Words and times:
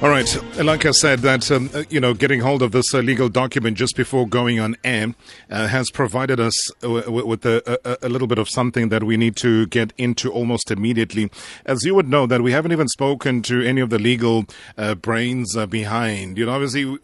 All 0.00 0.10
right, 0.10 0.36
like 0.62 0.86
I 0.86 0.92
said, 0.92 1.18
that 1.20 1.50
um, 1.50 1.70
uh, 1.74 1.82
you 1.90 1.98
know, 1.98 2.14
getting 2.14 2.38
hold 2.38 2.62
of 2.62 2.70
this 2.70 2.94
uh, 2.94 2.98
legal 2.98 3.28
document 3.28 3.76
just 3.76 3.96
before 3.96 4.28
going 4.28 4.60
on 4.60 4.76
air 4.84 5.12
uh, 5.50 5.66
has 5.66 5.90
provided 5.90 6.38
us 6.38 6.70
uh, 6.84 7.00
w- 7.00 7.26
with 7.26 7.44
a, 7.44 7.80
a, 7.84 8.06
a, 8.06 8.08
little 8.08 8.28
bit 8.28 8.38
of 8.38 8.48
something 8.48 8.90
that 8.90 9.02
we 9.02 9.16
need 9.16 9.34
to 9.38 9.66
get 9.66 9.92
into 9.98 10.30
almost 10.30 10.70
immediately. 10.70 11.32
As 11.66 11.84
you 11.84 11.96
would 11.96 12.08
know, 12.08 12.28
that 12.28 12.42
we 12.42 12.52
haven't 12.52 12.70
even 12.70 12.86
spoken 12.86 13.42
to 13.42 13.60
any 13.66 13.80
of 13.80 13.90
the 13.90 13.98
legal 13.98 14.44
uh, 14.76 14.94
brains 14.94 15.56
uh, 15.56 15.66
behind. 15.66 16.38
You 16.38 16.46
know, 16.46 16.52
obviously. 16.52 16.96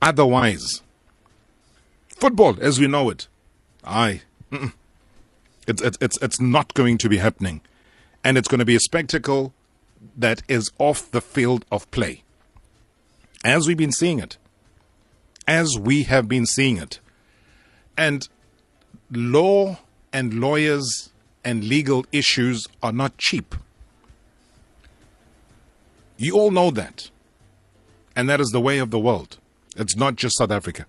otherwise. 0.00 0.82
Football, 2.16 2.56
as 2.62 2.80
we 2.80 2.86
know 2.86 3.10
it, 3.10 3.28
aye, 3.84 4.22
it's, 5.66 5.82
it's, 5.82 5.98
it's, 6.00 6.18
it's 6.22 6.40
not 6.40 6.72
going 6.72 6.96
to 6.98 7.10
be 7.10 7.18
happening. 7.18 7.60
And 8.24 8.38
it's 8.38 8.48
going 8.48 8.58
to 8.58 8.64
be 8.64 8.74
a 8.74 8.80
spectacle 8.80 9.52
that 10.16 10.42
is 10.48 10.70
off 10.78 11.10
the 11.10 11.20
field 11.20 11.66
of 11.70 11.88
play. 11.90 12.22
As 13.44 13.68
we've 13.68 13.76
been 13.76 13.92
seeing 13.92 14.18
it. 14.18 14.38
As 15.46 15.78
we 15.78 16.04
have 16.04 16.26
been 16.26 16.46
seeing 16.46 16.78
it. 16.78 17.00
And 17.98 18.26
law 19.10 19.78
and 20.10 20.40
lawyers 20.40 21.10
and 21.44 21.64
legal 21.64 22.06
issues 22.12 22.66
are 22.82 22.92
not 22.92 23.18
cheap. 23.18 23.54
You 26.16 26.34
all 26.34 26.50
know 26.50 26.70
that. 26.70 27.10
And 28.16 28.28
that 28.30 28.40
is 28.40 28.48
the 28.48 28.60
way 28.60 28.78
of 28.78 28.90
the 28.90 28.98
world. 28.98 29.36
It's 29.76 29.96
not 29.96 30.16
just 30.16 30.38
South 30.38 30.50
Africa. 30.50 30.86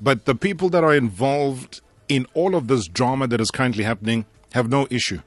But 0.00 0.24
the 0.24 0.34
people 0.34 0.68
that 0.70 0.84
are 0.84 0.94
involved 0.94 1.80
in 2.08 2.26
all 2.34 2.54
of 2.54 2.68
this 2.68 2.86
drama 2.86 3.26
that 3.28 3.40
is 3.40 3.50
currently 3.50 3.84
happening 3.84 4.26
have 4.52 4.68
no 4.68 4.86
issue 4.90 5.20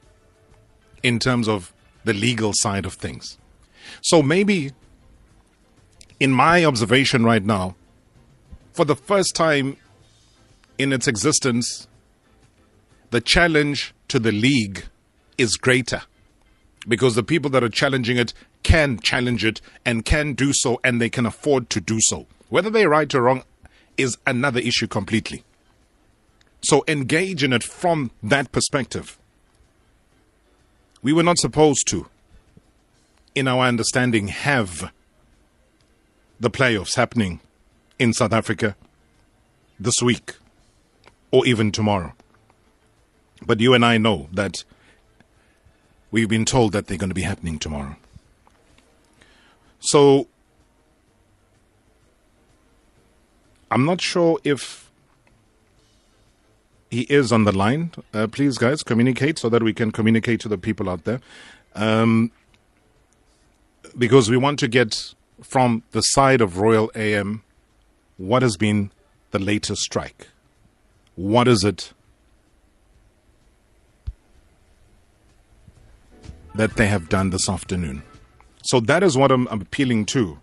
in 1.04 1.20
terms 1.20 1.48
of 1.48 1.74
the 2.04 2.14
legal 2.14 2.54
side 2.54 2.86
of 2.86 2.94
things. 2.94 3.38
So 4.02 4.22
maybe, 4.22 4.72
in 6.20 6.32
my 6.32 6.64
observation 6.64 7.24
right 7.24 7.44
now, 7.44 7.76
for 8.74 8.86
the 8.86 8.96
first 8.96 9.36
time 9.36 9.78
in 10.78 10.94
its 10.94 11.08
existence, 11.08 11.88
the 13.12 13.22
challenge 13.22 13.94
to 14.08 14.20
the 14.20 14.32
league 14.32 14.86
is 15.38 15.56
greater 15.56 16.04
because 16.88 17.16
the 17.16 17.24
people 17.24 17.50
that 17.52 17.64
are 17.64 17.70
challenging 17.70 18.18
it 18.18 18.34
can 18.64 19.00
challenge 19.00 19.44
it 19.44 19.62
and 19.86 20.06
can 20.06 20.34
do 20.34 20.54
so, 20.54 20.80
and 20.84 21.02
they 21.02 21.10
can 21.10 21.26
afford 21.26 21.70
to 21.72 21.82
do 21.82 22.00
so. 22.02 22.28
Whether 22.50 22.70
they're 22.70 22.90
right 22.90 23.14
or 23.14 23.22
wrong 23.24 23.44
is 23.98 24.18
another 24.26 24.60
issue 24.60 24.88
completely. 24.88 25.44
So 26.62 26.84
engage 26.88 27.44
in 27.44 27.54
it 27.54 27.64
from 27.64 28.12
that 28.22 28.52
perspective. 28.52 29.18
We 31.02 31.14
were 31.14 31.24
not 31.24 31.38
supposed 31.38 31.88
to, 31.90 32.08
in 33.36 33.48
our 33.48 33.66
understanding, 33.66 34.28
have 34.28 34.92
the 36.40 36.50
playoffs 36.50 36.96
happening 36.96 37.40
in 37.98 38.14
South 38.14 38.34
Africa 38.34 38.76
this 39.80 40.02
week 40.02 40.36
or 41.32 41.46
even 41.46 41.72
tomorrow. 41.72 42.14
But 43.46 43.60
you 43.60 43.74
and 43.74 43.86
I 43.86 43.98
know 43.98 44.28
that 44.34 44.64
we've 46.12 46.30
been 46.30 46.46
told 46.46 46.72
that 46.74 46.88
they're 46.88 46.98
going 46.98 47.10
to 47.10 47.16
be 47.16 47.22
happening 47.22 47.60
tomorrow. 47.60 47.96
So 49.80 50.28
I'm 53.72 53.86
not 53.86 54.02
sure 54.02 54.40
if 54.44 54.90
he 56.90 57.02
is 57.02 57.32
on 57.32 57.44
the 57.44 57.52
line. 57.52 57.92
Uh, 58.14 58.28
please, 58.28 58.58
guys, 58.58 58.84
communicate 58.84 59.38
so 59.38 59.50
that 59.50 59.62
we 59.62 59.74
can 59.74 59.92
communicate 59.92 60.40
to 60.42 60.48
the 60.50 60.58
people 60.58 60.90
out 60.90 61.04
there. 61.04 61.22
Um, 61.76 62.32
because 63.98 64.30
we 64.30 64.38
want 64.38 64.60
to 64.60 64.68
get 64.68 65.14
from 65.42 65.84
the 65.92 66.02
side 66.02 66.42
of 66.42 66.58
Royal 66.58 66.92
AM 66.96 67.44
what 68.18 68.42
has 68.42 68.58
been 68.58 68.92
the 69.32 69.40
latest 69.40 69.82
strike. 69.82 70.28
What 71.16 71.48
is 71.48 71.64
it 71.64 71.94
that 76.56 76.76
they 76.76 76.88
have 76.88 77.08
done 77.08 77.30
this 77.30 77.48
afternoon? 77.48 78.04
So 78.64 78.80
that 78.82 79.04
is 79.04 79.18
what 79.18 79.32
I'm, 79.32 79.48
I'm 79.48 79.62
appealing 79.62 80.06
to 80.08 80.40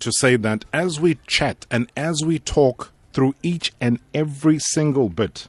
to 0.00 0.12
say 0.12 0.36
that 0.36 0.64
as 0.72 1.00
we 1.00 1.18
chat 1.26 1.66
and 1.70 1.90
as 1.96 2.22
we 2.24 2.38
talk 2.38 2.92
through 3.12 3.34
each 3.42 3.72
and 3.80 3.98
every 4.14 4.58
single 4.58 5.08
bit 5.08 5.48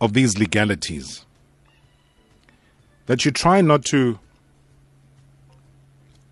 of 0.00 0.12
these 0.12 0.38
legalities, 0.38 1.24
that 3.06 3.24
you 3.24 3.30
try 3.30 3.60
not 3.60 3.84
to 3.86 4.18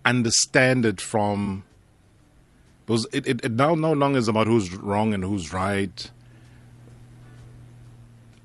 understand 0.05 0.85
it 0.85 1.01
from 1.01 1.63
because 2.85 3.05
it, 3.11 3.27
it, 3.27 3.43
it 3.43 3.51
now 3.51 3.75
no 3.75 3.91
longer 3.91 4.17
is 4.17 4.29
about 4.29 4.47
who's 4.47 4.73
wrong 4.73 5.13
and 5.13 5.23
who's 5.23 5.51
right 5.51 6.09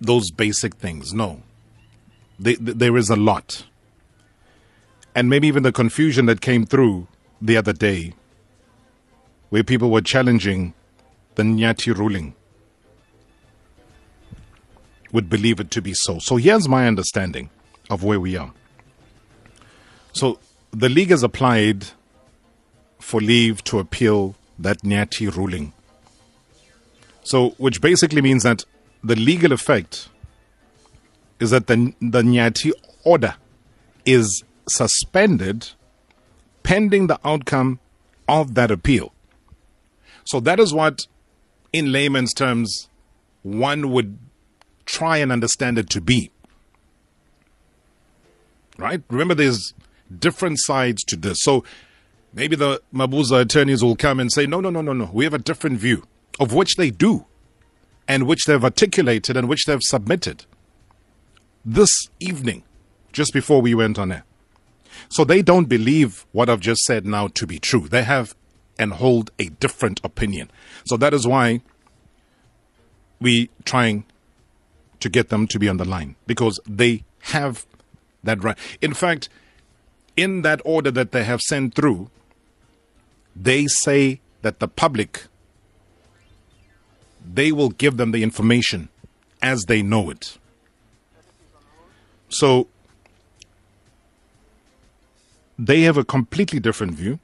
those 0.00 0.32
basic 0.32 0.74
things. 0.74 1.14
No. 1.14 1.42
They, 2.38 2.56
there 2.56 2.96
is 2.96 3.08
a 3.08 3.14
lot. 3.14 3.66
And 5.14 5.30
maybe 5.30 5.46
even 5.46 5.62
the 5.62 5.70
confusion 5.70 6.26
that 6.26 6.40
came 6.40 6.66
through 6.66 7.06
the 7.42 7.56
other 7.56 7.72
day, 7.72 8.14
where 9.50 9.64
people 9.64 9.90
were 9.90 10.00
challenging 10.00 10.72
the 11.34 11.42
Nyathi 11.42 11.94
ruling, 11.94 12.34
would 15.12 15.28
believe 15.28 15.60
it 15.60 15.70
to 15.72 15.82
be 15.82 15.92
so. 15.92 16.18
So 16.18 16.36
here's 16.36 16.68
my 16.68 16.86
understanding 16.86 17.50
of 17.90 18.02
where 18.02 18.20
we 18.20 18.36
are. 18.36 18.52
So 20.12 20.38
the 20.70 20.88
league 20.88 21.10
has 21.10 21.22
applied 21.22 21.88
for 22.98 23.20
leave 23.20 23.62
to 23.64 23.78
appeal 23.78 24.36
that 24.58 24.78
Nyathi 24.82 25.34
ruling. 25.34 25.72
So, 27.24 27.50
which 27.50 27.80
basically 27.80 28.22
means 28.22 28.42
that 28.44 28.64
the 29.02 29.16
legal 29.16 29.52
effect 29.52 30.08
is 31.40 31.50
that 31.50 31.66
the, 31.66 31.92
the 32.00 32.22
Nyathi 32.22 32.72
order 33.04 33.34
is 34.06 34.44
suspended 34.68 35.70
pending 36.62 37.06
the 37.06 37.20
outcome 37.24 37.80
of 38.28 38.54
that 38.54 38.70
appeal. 38.70 39.12
So 40.24 40.40
that 40.40 40.60
is 40.60 40.72
what, 40.72 41.06
in 41.72 41.92
layman's 41.92 42.32
terms, 42.32 42.88
one 43.42 43.90
would 43.90 44.18
try 44.84 45.18
and 45.18 45.32
understand 45.32 45.78
it 45.78 45.90
to 45.90 46.00
be. 46.00 46.30
Right? 48.78 49.02
Remember, 49.10 49.34
there's 49.34 49.74
different 50.18 50.60
sides 50.60 51.04
to 51.04 51.16
this. 51.16 51.42
So 51.42 51.64
maybe 52.32 52.56
the 52.56 52.82
Mabuza 52.92 53.42
attorneys 53.42 53.82
will 53.82 53.96
come 53.96 54.20
and 54.20 54.32
say, 54.32 54.46
no, 54.46 54.60
no, 54.60 54.70
no, 54.70 54.80
no, 54.80 54.92
no. 54.92 55.10
We 55.12 55.24
have 55.24 55.34
a 55.34 55.38
different 55.38 55.78
view, 55.78 56.04
of 56.40 56.52
which 56.52 56.76
they 56.76 56.90
do, 56.90 57.26
and 58.08 58.26
which 58.26 58.44
they've 58.44 58.62
articulated 58.62 59.36
and 59.36 59.48
which 59.48 59.64
they've 59.66 59.82
submitted 59.82 60.44
this 61.64 62.08
evening, 62.18 62.64
just 63.12 63.32
before 63.32 63.62
we 63.62 63.74
went 63.74 63.98
on 63.98 64.10
air. 64.10 64.24
So 65.08 65.24
they 65.24 65.42
don't 65.42 65.66
believe 65.66 66.26
what 66.32 66.48
I've 66.48 66.60
just 66.60 66.82
said 66.82 67.06
now 67.06 67.28
to 67.28 67.46
be 67.46 67.58
true. 67.58 67.88
They 67.88 68.02
have 68.02 68.34
and 68.78 68.94
hold 68.94 69.30
a 69.38 69.46
different 69.46 70.00
opinion. 70.02 70.50
So 70.84 70.96
that 70.96 71.14
is 71.14 71.26
why 71.26 71.60
we 73.20 73.50
trying 73.64 74.04
to 75.00 75.08
get 75.08 75.28
them 75.28 75.46
to 75.48 75.58
be 75.58 75.68
on 75.68 75.76
the 75.76 75.84
line 75.84 76.16
because 76.26 76.58
they 76.66 77.04
have 77.20 77.66
that 78.24 78.42
right. 78.42 78.58
In 78.80 78.94
fact, 78.94 79.28
in 80.16 80.42
that 80.42 80.60
order 80.64 80.90
that 80.90 81.12
they 81.12 81.24
have 81.24 81.40
sent 81.40 81.74
through, 81.74 82.10
they 83.34 83.66
say 83.66 84.20
that 84.42 84.58
the 84.58 84.68
public 84.68 85.24
they 87.24 87.52
will 87.52 87.70
give 87.70 87.96
them 87.96 88.10
the 88.10 88.22
information 88.22 88.88
as 89.40 89.64
they 89.64 89.82
know 89.82 90.10
it. 90.10 90.38
So 92.28 92.66
they 95.66 95.82
have 95.82 95.96
a 95.96 96.04
completely 96.04 96.58
different 96.58 96.94
view. 96.94 97.20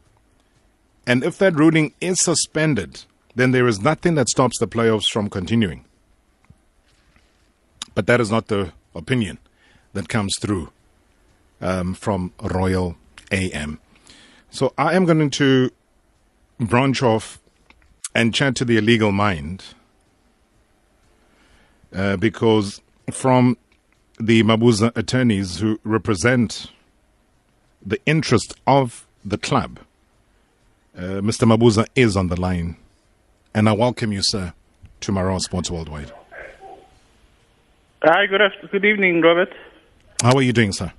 And 1.06 1.25
if 1.25 1.38
that 1.38 1.56
ruling 1.56 1.93
is 2.00 2.20
suspended, 2.20 3.05
then 3.35 3.50
there 3.50 3.67
is 3.67 3.81
nothing 3.81 4.14
that 4.14 4.29
stops 4.29 4.58
the 4.58 4.69
playoffs 4.69 5.08
from 5.12 5.29
continuing. 5.29 5.85
But 7.94 8.06
that 8.06 8.20
is 8.20 8.31
not 8.31 8.46
the 8.46 8.73
opinion 8.94 9.38
that 9.93 10.08
comes 10.08 10.35
through 10.40 10.70
um, 11.61 11.94
from 11.94 12.32
Royal 12.40 12.96
AM. 13.32 13.81
So 14.50 14.73
I 14.79 14.94
am 14.94 15.05
going 15.05 15.31
to 15.31 15.70
branch 16.61 17.02
off 17.02 17.40
and 18.14 18.32
chat 18.32 18.55
to 18.56 18.64
the 18.64 18.76
illegal 18.76 19.11
mind 19.11 19.64
uh, 21.93 22.17
because 22.17 22.81
from 23.11 23.56
the 24.20 24.44
Mabuza 24.44 24.96
attorneys 24.96 25.58
who 25.58 25.81
represent 25.82 26.70
the 27.84 28.00
interest 28.06 28.54
of 28.66 29.06
the 29.25 29.38
club, 29.38 29.80
uh, 30.96 31.20
Mr. 31.20 31.46
Mabuza 31.46 31.86
is 31.94 32.16
on 32.16 32.28
the 32.28 32.40
line. 32.40 32.76
And 33.54 33.69
I 33.69 33.72
welcome 33.72 34.12
you, 34.12 34.22
sir, 34.22 34.52
to 35.00 35.12
Marawa 35.12 35.40
Sports 35.40 35.70
Worldwide. 35.70 36.12
Hi, 38.02 38.26
good, 38.26 38.40
afternoon, 38.40 38.69
good 38.70 38.84
evening, 38.84 39.22
Robert. 39.22 39.52
How 40.22 40.34
are 40.36 40.42
you 40.42 40.52
doing, 40.52 40.72
sir? 40.72 40.92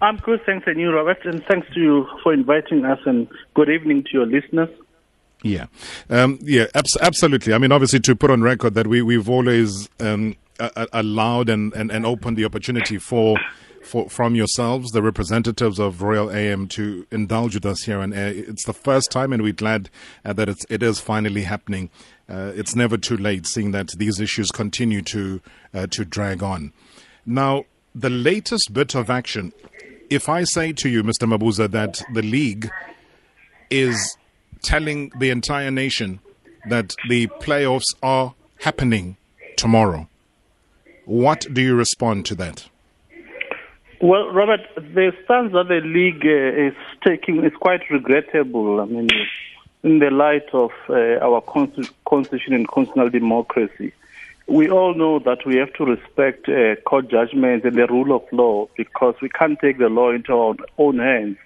I'm 0.00 0.16
good, 0.16 0.40
thanks, 0.44 0.66
and 0.66 0.80
you, 0.80 0.90
Robert, 0.90 1.24
and 1.24 1.44
thanks 1.44 1.68
to 1.74 1.80
you 1.80 2.08
for 2.22 2.32
inviting 2.32 2.84
us, 2.84 2.98
and 3.06 3.28
good 3.54 3.70
evening 3.70 4.02
to 4.04 4.10
your 4.12 4.26
listeners. 4.26 4.68
Yeah, 5.44 5.66
um, 6.10 6.38
yeah, 6.42 6.66
abs- 6.74 6.96
absolutely. 7.00 7.54
I 7.54 7.58
mean, 7.58 7.70
obviously, 7.70 8.00
to 8.00 8.16
put 8.16 8.30
on 8.30 8.42
record 8.42 8.74
that 8.74 8.86
we 8.88 9.02
we've 9.02 9.28
always 9.28 9.88
um, 10.00 10.36
allowed 10.92 11.48
and, 11.48 11.72
and, 11.74 11.90
and 11.90 12.06
opened 12.06 12.36
the 12.36 12.44
opportunity 12.44 12.98
for 12.98 13.36
for, 13.82 14.08
from 14.08 14.34
yourselves, 14.34 14.90
the 14.92 15.02
representatives 15.02 15.78
of 15.78 16.02
Royal 16.02 16.30
AM, 16.30 16.68
to 16.68 17.06
indulge 17.10 17.54
with 17.54 17.66
us 17.66 17.82
here 17.82 17.98
on 17.98 18.12
air. 18.12 18.28
It's 18.28 18.64
the 18.64 18.72
first 18.72 19.10
time, 19.10 19.32
and 19.32 19.42
we're 19.42 19.52
glad 19.52 19.90
uh, 20.24 20.32
that 20.34 20.48
it's, 20.48 20.64
it 20.70 20.82
is 20.82 21.00
finally 21.00 21.42
happening. 21.42 21.90
Uh, 22.28 22.52
it's 22.54 22.74
never 22.74 22.96
too 22.96 23.16
late, 23.16 23.46
seeing 23.46 23.72
that 23.72 23.90
these 23.96 24.20
issues 24.20 24.50
continue 24.50 25.02
to 25.02 25.40
uh, 25.74 25.86
to 25.88 26.04
drag 26.04 26.42
on. 26.42 26.72
Now, 27.26 27.64
the 27.94 28.10
latest 28.10 28.72
bit 28.72 28.94
of 28.94 29.10
action. 29.10 29.52
If 30.08 30.28
I 30.28 30.44
say 30.44 30.72
to 30.74 30.88
you, 30.88 31.02
Mr. 31.02 31.26
Mabuza, 31.26 31.70
that 31.70 32.02
the 32.12 32.22
league 32.22 32.70
is 33.70 34.16
telling 34.62 35.10
the 35.18 35.30
entire 35.30 35.70
nation 35.70 36.20
that 36.68 36.94
the 37.08 37.26
playoffs 37.40 37.94
are 38.02 38.34
happening 38.60 39.16
tomorrow, 39.56 40.08
what 41.04 41.46
do 41.52 41.60
you 41.60 41.74
respond 41.74 42.26
to 42.26 42.34
that? 42.36 42.68
Well, 44.02 44.32
Robert, 44.32 44.62
the 44.74 45.12
stance 45.22 45.52
that 45.52 45.68
the 45.68 45.80
league 45.80 46.26
uh, 46.26 46.66
is 46.66 46.74
taking 47.06 47.44
is 47.44 47.52
quite 47.54 47.88
regrettable. 47.88 48.80
I 48.80 48.86
mean, 48.86 49.08
in 49.84 50.00
the 50.00 50.10
light 50.10 50.48
of 50.52 50.72
uh, 50.88 51.24
our 51.24 51.40
constitution 51.40 52.52
and 52.52 52.66
constitutional 52.66 53.10
democracy, 53.10 53.92
we 54.48 54.68
all 54.68 54.94
know 54.94 55.20
that 55.20 55.46
we 55.46 55.54
have 55.58 55.72
to 55.74 55.84
respect 55.84 56.48
uh, 56.48 56.74
court 56.82 57.12
judgments 57.12 57.64
and 57.64 57.76
the 57.76 57.86
rule 57.86 58.16
of 58.16 58.24
law 58.32 58.66
because 58.76 59.14
we 59.22 59.28
can't 59.28 59.60
take 59.60 59.78
the 59.78 59.88
law 59.88 60.10
into 60.10 60.32
our 60.32 60.56
own 60.78 60.98
hands. 60.98 61.36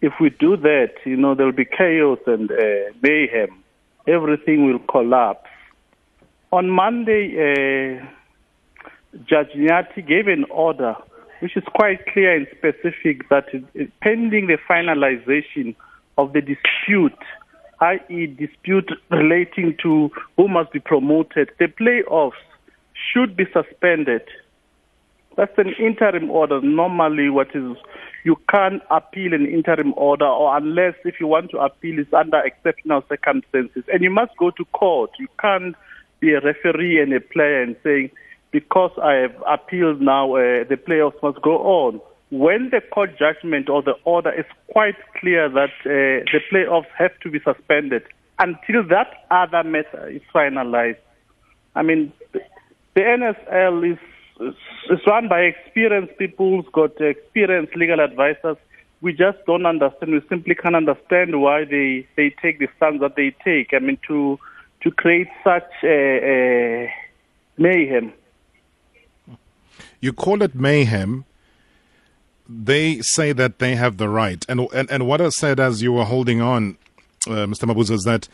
If 0.00 0.14
we 0.20 0.30
do 0.30 0.56
that, 0.56 0.94
you 1.04 1.16
know, 1.16 1.36
there 1.36 1.46
will 1.46 1.52
be 1.52 1.64
chaos 1.64 2.18
and 2.26 2.50
uh, 2.50 2.90
mayhem. 3.00 3.62
Everything 4.08 4.66
will 4.66 4.80
collapse. 4.80 5.48
On 6.50 6.70
Monday, 6.70 8.00
uh, 8.00 8.04
Judge 9.26 9.52
Nyathi 9.54 10.04
gave 10.04 10.26
an 10.26 10.44
order 10.50 10.96
which 11.40 11.56
is 11.56 11.64
quite 11.74 12.06
clear 12.06 12.36
and 12.36 12.46
specific 12.56 13.28
that 13.28 13.46
pending 14.00 14.46
the 14.46 14.58
finalization 14.68 15.74
of 16.18 16.32
the 16.32 16.40
dispute, 16.40 17.18
i.e., 17.80 18.26
dispute 18.26 18.90
relating 19.10 19.76
to 19.82 20.10
who 20.36 20.48
must 20.48 20.72
be 20.72 20.80
promoted, 20.80 21.50
the 21.58 21.66
playoffs 21.66 22.32
should 23.12 23.36
be 23.36 23.44
suspended. 23.52 24.22
That's 25.36 25.56
an 25.56 25.72
interim 25.78 26.30
order. 26.30 26.60
Normally, 26.60 27.30
what 27.30 27.48
is 27.54 27.76
you 28.24 28.36
can't 28.50 28.82
appeal 28.90 29.32
an 29.32 29.46
interim 29.46 29.94
order, 29.96 30.26
or 30.26 30.54
unless 30.56 30.94
if 31.04 31.18
you 31.18 31.26
want 31.26 31.50
to 31.52 31.58
appeal, 31.58 31.98
it's 31.98 32.12
under 32.12 32.38
exceptional 32.40 33.02
circumstances, 33.08 33.84
and 33.90 34.02
you 34.02 34.10
must 34.10 34.36
go 34.36 34.50
to 34.50 34.64
court. 34.66 35.10
You 35.18 35.28
can't 35.40 35.74
be 36.18 36.34
a 36.34 36.40
referee 36.40 37.00
and 37.00 37.14
a 37.14 37.20
player 37.20 37.62
and 37.62 37.76
saying 37.82 38.10
because 38.52 38.90
I 39.02 39.14
have 39.14 39.42
appealed 39.46 40.00
now, 40.00 40.34
uh, 40.34 40.64
the 40.68 40.76
playoffs 40.76 41.22
must 41.22 41.40
go 41.42 41.58
on. 41.58 42.00
When 42.30 42.70
the 42.70 42.80
court 42.80 43.18
judgment 43.18 43.68
or 43.68 43.82
the 43.82 43.94
order 44.04 44.32
is 44.32 44.46
quite 44.68 44.96
clear 45.20 45.48
that 45.48 45.70
uh, 45.84 46.24
the 46.32 46.40
playoffs 46.52 46.86
have 46.96 47.18
to 47.20 47.30
be 47.30 47.40
suspended 47.40 48.02
until 48.38 48.86
that 48.88 49.26
other 49.30 49.62
matter 49.64 50.08
is 50.08 50.22
finalized. 50.34 50.98
I 51.74 51.82
mean, 51.82 52.12
the 52.32 53.00
NSL 53.00 53.92
is, 53.92 53.98
is 54.90 55.00
run 55.06 55.28
by 55.28 55.40
experienced 55.40 56.16
people 56.18 56.56
who's 56.56 56.72
got 56.72 57.00
experienced 57.00 57.76
legal 57.76 58.00
advisors. 58.00 58.56
We 59.00 59.12
just 59.12 59.38
don't 59.46 59.66
understand. 59.66 60.12
We 60.12 60.22
simply 60.28 60.54
can't 60.54 60.76
understand 60.76 61.40
why 61.40 61.64
they, 61.64 62.06
they 62.16 62.34
take 62.42 62.58
the 62.58 62.68
stance 62.76 63.00
that 63.00 63.16
they 63.16 63.34
take. 63.44 63.72
I 63.72 63.78
mean, 63.78 63.98
to 64.08 64.38
to 64.82 64.90
create 64.90 65.28
such 65.44 65.70
a, 65.84 66.86
a 66.86 66.92
mayhem 67.58 68.14
you 70.00 70.12
call 70.12 70.42
it 70.42 70.54
mayhem. 70.54 71.24
They 72.48 73.00
say 73.00 73.32
that 73.32 73.58
they 73.60 73.76
have 73.76 73.96
the 73.96 74.08
right. 74.08 74.44
And, 74.48 74.60
and, 74.74 74.90
and 74.90 75.06
what 75.06 75.20
I 75.20 75.28
said 75.28 75.60
as 75.60 75.82
you 75.82 75.92
were 75.92 76.04
holding 76.04 76.40
on, 76.40 76.78
uh, 77.26 77.46
Mr. 77.46 77.64
Mabuza, 77.64 77.92
is 77.92 78.02
that 78.04 78.28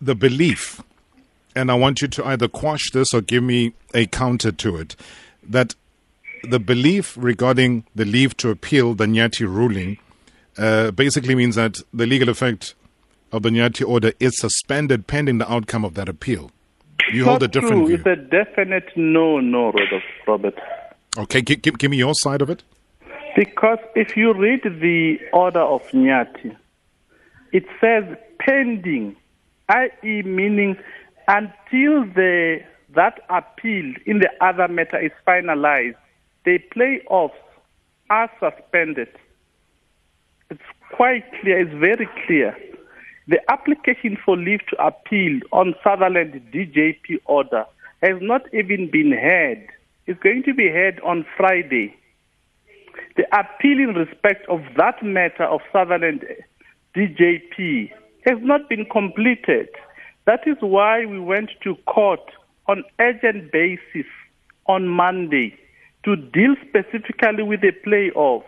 the 0.00 0.14
belief, 0.14 0.82
and 1.56 1.70
I 1.70 1.74
want 1.74 2.02
you 2.02 2.08
to 2.08 2.26
either 2.26 2.48
quash 2.48 2.90
this 2.92 3.14
or 3.14 3.22
give 3.22 3.42
me 3.42 3.72
a 3.94 4.06
counter 4.06 4.52
to 4.52 4.76
it, 4.76 4.94
that 5.42 5.74
the 6.42 6.58
belief 6.58 7.16
regarding 7.18 7.84
the 7.94 8.04
leave 8.04 8.36
to 8.38 8.50
appeal 8.50 8.94
the 8.94 9.06
Nyathi 9.06 9.46
ruling 9.48 9.98
uh, 10.58 10.90
basically 10.90 11.34
means 11.34 11.54
that 11.54 11.80
the 11.92 12.06
legal 12.06 12.28
effect 12.28 12.74
of 13.32 13.42
the 13.42 13.48
Nyathi 13.48 13.86
order 13.86 14.12
is 14.20 14.38
suspended 14.38 15.06
pending 15.06 15.38
the 15.38 15.50
outcome 15.50 15.84
of 15.84 15.94
that 15.94 16.08
appeal. 16.08 16.50
You 17.14 17.24
hold 17.24 17.42
a 17.42 17.48
different 17.48 17.86
true. 17.86 17.86
view. 17.86 17.96
It's 17.96 18.06
a 18.06 18.16
definite 18.16 18.90
no, 18.96 19.40
no, 19.40 19.72
Robert. 20.26 20.54
Okay, 21.16 21.42
give, 21.42 21.62
give, 21.62 21.78
give 21.78 21.90
me 21.90 21.96
your 21.96 22.14
side 22.14 22.42
of 22.42 22.50
it. 22.50 22.62
Because 23.36 23.78
if 23.94 24.16
you 24.16 24.32
read 24.32 24.62
the 24.64 25.18
order 25.32 25.60
of 25.60 25.82
Nyathi, 25.88 26.56
it 27.52 27.64
says 27.80 28.04
pending, 28.38 29.16
i.e., 29.68 30.22
meaning 30.22 30.76
until 31.28 32.04
the 32.04 32.60
that 32.94 33.20
appeal 33.28 33.92
in 34.06 34.20
the 34.20 34.30
other 34.40 34.68
matter 34.68 34.98
is 34.98 35.10
finalized, 35.26 35.96
the 36.44 36.60
playoffs 36.74 37.32
are 38.10 38.30
suspended. 38.38 39.08
It's 40.50 40.62
quite 40.92 41.24
clear, 41.40 41.60
it's 41.60 41.72
very 41.72 42.08
clear. 42.26 42.56
The 43.28 43.40
application 43.50 44.18
for 44.24 44.36
leave 44.36 44.60
to 44.68 44.84
appeal 44.84 45.40
on 45.52 45.74
Sutherland 45.82 46.40
DJP 46.52 47.20
order 47.24 47.64
has 48.02 48.18
not 48.20 48.42
even 48.52 48.90
been 48.90 49.12
heard 49.12 49.66
It's 50.06 50.20
going 50.20 50.42
to 50.44 50.52
be 50.52 50.68
heard 50.68 51.00
on 51.00 51.24
Friday. 51.36 51.96
The 53.16 53.24
appeal 53.32 53.78
in 53.78 53.94
respect 53.94 54.46
of 54.48 54.60
that 54.76 55.02
matter 55.02 55.44
of 55.44 55.60
Sutherland 55.72 56.24
DJP 56.94 57.90
has 58.26 58.38
not 58.42 58.68
been 58.68 58.84
completed. 58.84 59.68
That 60.26 60.40
is 60.46 60.56
why 60.60 61.06
we 61.06 61.18
went 61.18 61.50
to 61.62 61.76
court 61.86 62.20
on 62.66 62.84
urgent 62.98 63.50
basis 63.50 64.06
on 64.66 64.88
Monday 64.88 65.58
to 66.04 66.16
deal 66.16 66.54
specifically 66.68 67.42
with 67.42 67.62
the 67.62 67.72
playoffs. 67.86 68.44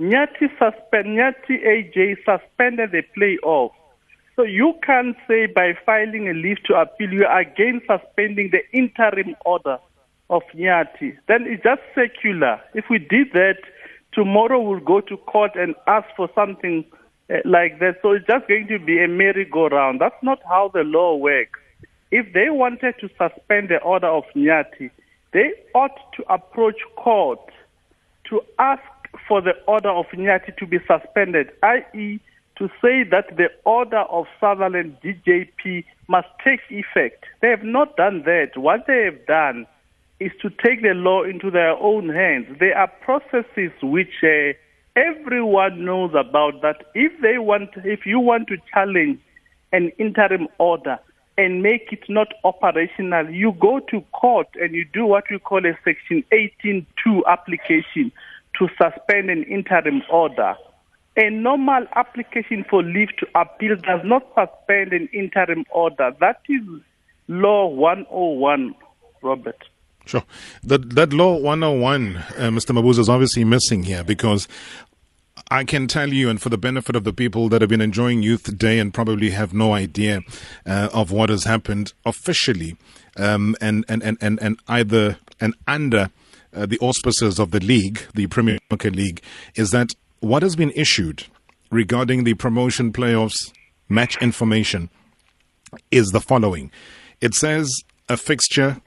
Nyathi 0.00 0.48
suspend 0.58 1.18
Nyathi 1.18 1.64
AJ 1.66 2.16
suspended 2.24 2.92
the 2.92 3.02
playoff. 3.16 3.72
So 4.34 4.44
you 4.44 4.74
can't 4.84 5.16
say 5.28 5.46
by 5.46 5.74
filing 5.84 6.28
a 6.28 6.32
leave 6.32 6.62
to 6.64 6.74
appeal 6.74 7.12
you 7.12 7.24
are 7.26 7.40
again 7.40 7.82
suspending 7.86 8.50
the 8.50 8.62
interim 8.76 9.36
order 9.44 9.78
of 10.30 10.42
Nyathi. 10.54 11.18
Then 11.28 11.44
it's 11.46 11.62
just 11.62 11.82
secular. 11.94 12.60
If 12.72 12.86
we 12.88 12.98
did 12.98 13.32
that, 13.34 13.58
tomorrow 14.14 14.60
we'll 14.60 14.80
go 14.80 15.02
to 15.02 15.16
court 15.18 15.52
and 15.54 15.74
ask 15.86 16.06
for 16.16 16.30
something 16.34 16.84
uh, 17.30 17.36
like 17.44 17.78
that. 17.80 17.96
So 18.00 18.12
it's 18.12 18.26
just 18.26 18.48
going 18.48 18.68
to 18.68 18.78
be 18.78 19.02
a 19.04 19.08
merry-go-round. 19.08 20.00
That's 20.00 20.22
not 20.22 20.40
how 20.48 20.70
the 20.72 20.80
law 20.80 21.16
works. 21.16 21.60
If 22.10 22.32
they 22.32 22.48
wanted 22.48 22.94
to 23.00 23.08
suspend 23.18 23.68
the 23.68 23.80
order 23.82 24.08
of 24.08 24.24
Nyathi, 24.34 24.90
they 25.32 25.52
ought 25.74 25.98
to 26.16 26.32
approach 26.32 26.80
court 26.96 27.40
to 28.30 28.40
ask 28.58 28.82
for 29.28 29.42
the 29.42 29.52
order 29.66 29.90
of 29.90 30.06
Nyathi 30.14 30.56
to 30.56 30.66
be 30.66 30.78
suspended, 30.86 31.50
i.e., 31.62 32.18
to 32.62 32.68
say 32.80 33.02
that 33.02 33.36
the 33.36 33.48
order 33.64 34.02
of 34.02 34.26
Sutherland 34.38 34.96
DJP 35.02 35.84
must 36.06 36.28
take 36.44 36.60
effect. 36.70 37.24
They 37.40 37.48
have 37.48 37.64
not 37.64 37.96
done 37.96 38.22
that. 38.24 38.56
What 38.56 38.86
they 38.86 39.02
have 39.02 39.26
done 39.26 39.66
is 40.20 40.30
to 40.42 40.48
take 40.48 40.80
the 40.80 40.94
law 40.94 41.24
into 41.24 41.50
their 41.50 41.72
own 41.72 42.08
hands. 42.08 42.46
There 42.60 42.78
are 42.78 42.86
processes 42.86 43.72
which 43.82 44.22
uh, 44.22 44.52
everyone 44.94 45.84
knows 45.84 46.12
about 46.14 46.62
that 46.62 46.84
if 46.94 47.10
they 47.20 47.38
want, 47.38 47.70
if 47.78 48.06
you 48.06 48.20
want 48.20 48.46
to 48.46 48.58
challenge 48.72 49.18
an 49.72 49.90
interim 49.98 50.46
order, 50.58 51.00
and 51.38 51.64
make 51.64 51.88
it 51.90 52.04
not 52.08 52.28
operational, 52.44 53.28
you 53.28 53.56
go 53.58 53.80
to 53.90 54.02
court 54.12 54.46
and 54.54 54.72
you 54.72 54.84
do 54.84 55.04
what 55.04 55.24
we 55.32 55.40
call 55.40 55.66
a 55.66 55.76
Section 55.82 56.22
18.2 56.30 57.22
application 57.26 58.12
to 58.56 58.68
suspend 58.78 59.30
an 59.30 59.42
interim 59.44 60.02
order. 60.08 60.54
A 61.16 61.28
normal 61.28 61.86
application 61.94 62.64
for 62.68 62.82
leave 62.82 63.10
to 63.18 63.26
appeal 63.34 63.76
does 63.76 64.00
not 64.04 64.26
suspend 64.34 64.92
an 64.92 65.08
interim 65.12 65.64
order. 65.70 66.12
That 66.20 66.40
is 66.48 66.62
Law 67.28 67.68
101, 67.68 68.74
Robert. 69.22 69.64
Sure. 70.06 70.24
That, 70.62 70.94
that 70.94 71.12
Law 71.12 71.36
101, 71.36 72.16
uh, 72.16 72.22
Mr. 72.50 72.76
Mabuza, 72.76 73.00
is 73.00 73.08
obviously 73.08 73.44
missing 73.44 73.82
here 73.82 74.02
because 74.02 74.48
I 75.50 75.64
can 75.64 75.86
tell 75.86 76.12
you, 76.12 76.30
and 76.30 76.40
for 76.40 76.48
the 76.48 76.58
benefit 76.58 76.96
of 76.96 77.04
the 77.04 77.12
people 77.12 77.48
that 77.50 77.60
have 77.60 77.68
been 77.68 77.80
enjoying 77.80 78.22
Youth 78.22 78.56
Day 78.56 78.78
and 78.78 78.92
probably 78.92 79.30
have 79.30 79.52
no 79.52 79.74
idea 79.74 80.22
uh, 80.66 80.88
of 80.94 81.12
what 81.12 81.28
has 81.28 81.44
happened 81.44 81.92
officially, 82.06 82.76
um, 83.18 83.54
and, 83.60 83.84
and, 83.88 84.02
and, 84.02 84.16
and, 84.20 84.40
and 84.42 84.58
either 84.66 85.18
and 85.40 85.54
under 85.66 86.10
uh, 86.54 86.66
the 86.66 86.78
auspices 86.80 87.38
of 87.38 87.50
the 87.50 87.60
league, 87.60 88.00
the 88.14 88.26
Premier 88.28 88.58
League, 88.84 89.22
is 89.54 89.70
that 89.70 89.92
what 90.22 90.42
has 90.42 90.54
been 90.54 90.70
issued 90.76 91.24
regarding 91.72 92.22
the 92.22 92.34
promotion 92.34 92.92
playoffs 92.92 93.52
match 93.88 94.16
information 94.22 94.88
is 95.90 96.10
the 96.12 96.20
following. 96.20 96.70
It 97.20 97.34
says 97.34 97.68
a 98.08 98.16
fixture, 98.16 98.80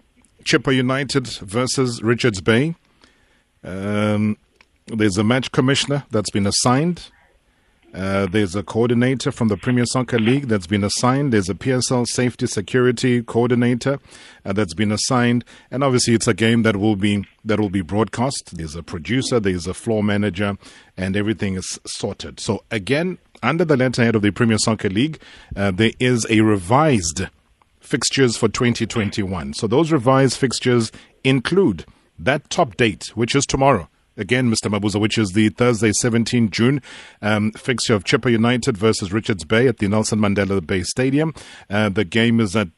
Chippa 0.46 0.74
United 0.74 1.28
versus 1.28 2.02
Richards 2.02 2.40
Bay. 2.40 2.76
Um, 3.66 4.38
there's 4.88 5.18
a 5.18 5.24
match 5.26 5.52
commissioner 5.52 6.06
that's 6.10 6.32
been 6.32 6.48
assigned. 6.48 7.12
Uh, 7.96 8.26
there's 8.26 8.56
a 8.56 8.64
coordinator 8.64 9.32
from 9.32 9.48
the 9.48 9.56
Premier 9.56 9.86
Soccer 9.86 10.20
League 10.20 10.50
that's 10.50 10.68
been 10.68 10.84
assigned. 10.84 11.32
There's 11.32 11.48
a 11.48 11.54
PSL 11.54 12.06
safety 12.06 12.46
security 12.46 13.24
coordinator 13.24 14.00
uh, 14.44 14.52
that's 14.52 14.74
been 14.74 14.92
assigned, 14.92 15.46
and 15.72 15.82
obviously 15.82 16.14
it's 16.14 16.28
a 16.28 16.34
game 16.34 16.64
that 16.64 16.76
will 16.76 16.98
be 16.98 17.26
that 17.46 17.58
will 17.58 17.70
be 17.70 17.82
broadcast. 17.82 18.58
There's 18.58 18.76
a 18.76 18.84
producer, 18.84 19.40
there's 19.40 19.66
a 19.66 19.74
floor 19.74 20.04
manager, 20.04 20.58
and 20.98 21.16
everything 21.16 21.56
is 21.56 21.80
sorted. 21.86 22.42
So 22.42 22.66
again, 22.70 23.18
under 23.42 23.64
the 23.64 23.78
letterhead 23.78 24.16
of 24.16 24.24
the 24.24 24.32
Premier 24.32 24.58
Soccer 24.58 24.90
League, 24.90 25.20
uh, 25.56 25.72
there 25.72 25.94
is 25.98 26.28
a 26.30 26.42
revised 26.42 27.28
fixtures 27.80 28.36
for 28.36 28.50
2021. 28.50 29.54
So 29.54 29.68
those 29.68 29.94
revised 29.94 30.38
fixtures 30.38 30.92
include 31.24 31.86
that 32.20 32.50
top 32.50 32.76
date, 32.76 33.12
which 33.16 33.36
is 33.36 33.46
tomorrow 33.46 33.88
again, 34.18 34.50
Mr. 34.50 34.72
Mabuza, 34.72 35.00
which 35.00 35.18
is 35.18 35.32
the 35.32 35.50
Thursday, 35.50 35.92
17 35.92 36.50
June 36.50 36.82
um, 37.22 37.52
fixture 37.54 37.94
of 37.94 38.04
Chippa 38.04 38.32
United 38.32 38.78
versus 38.78 39.12
Richards 39.12 39.46
Bay 39.46 39.68
at 39.68 39.78
the 39.78 39.88
Nelson 39.88 40.20
Mandela 40.20 40.66
Bay 40.66 40.84
Stadium. 40.84 41.34
Uh, 41.70 41.90
the 41.90 42.06
game 42.06 42.40
is 42.40 42.56
at 42.56 42.70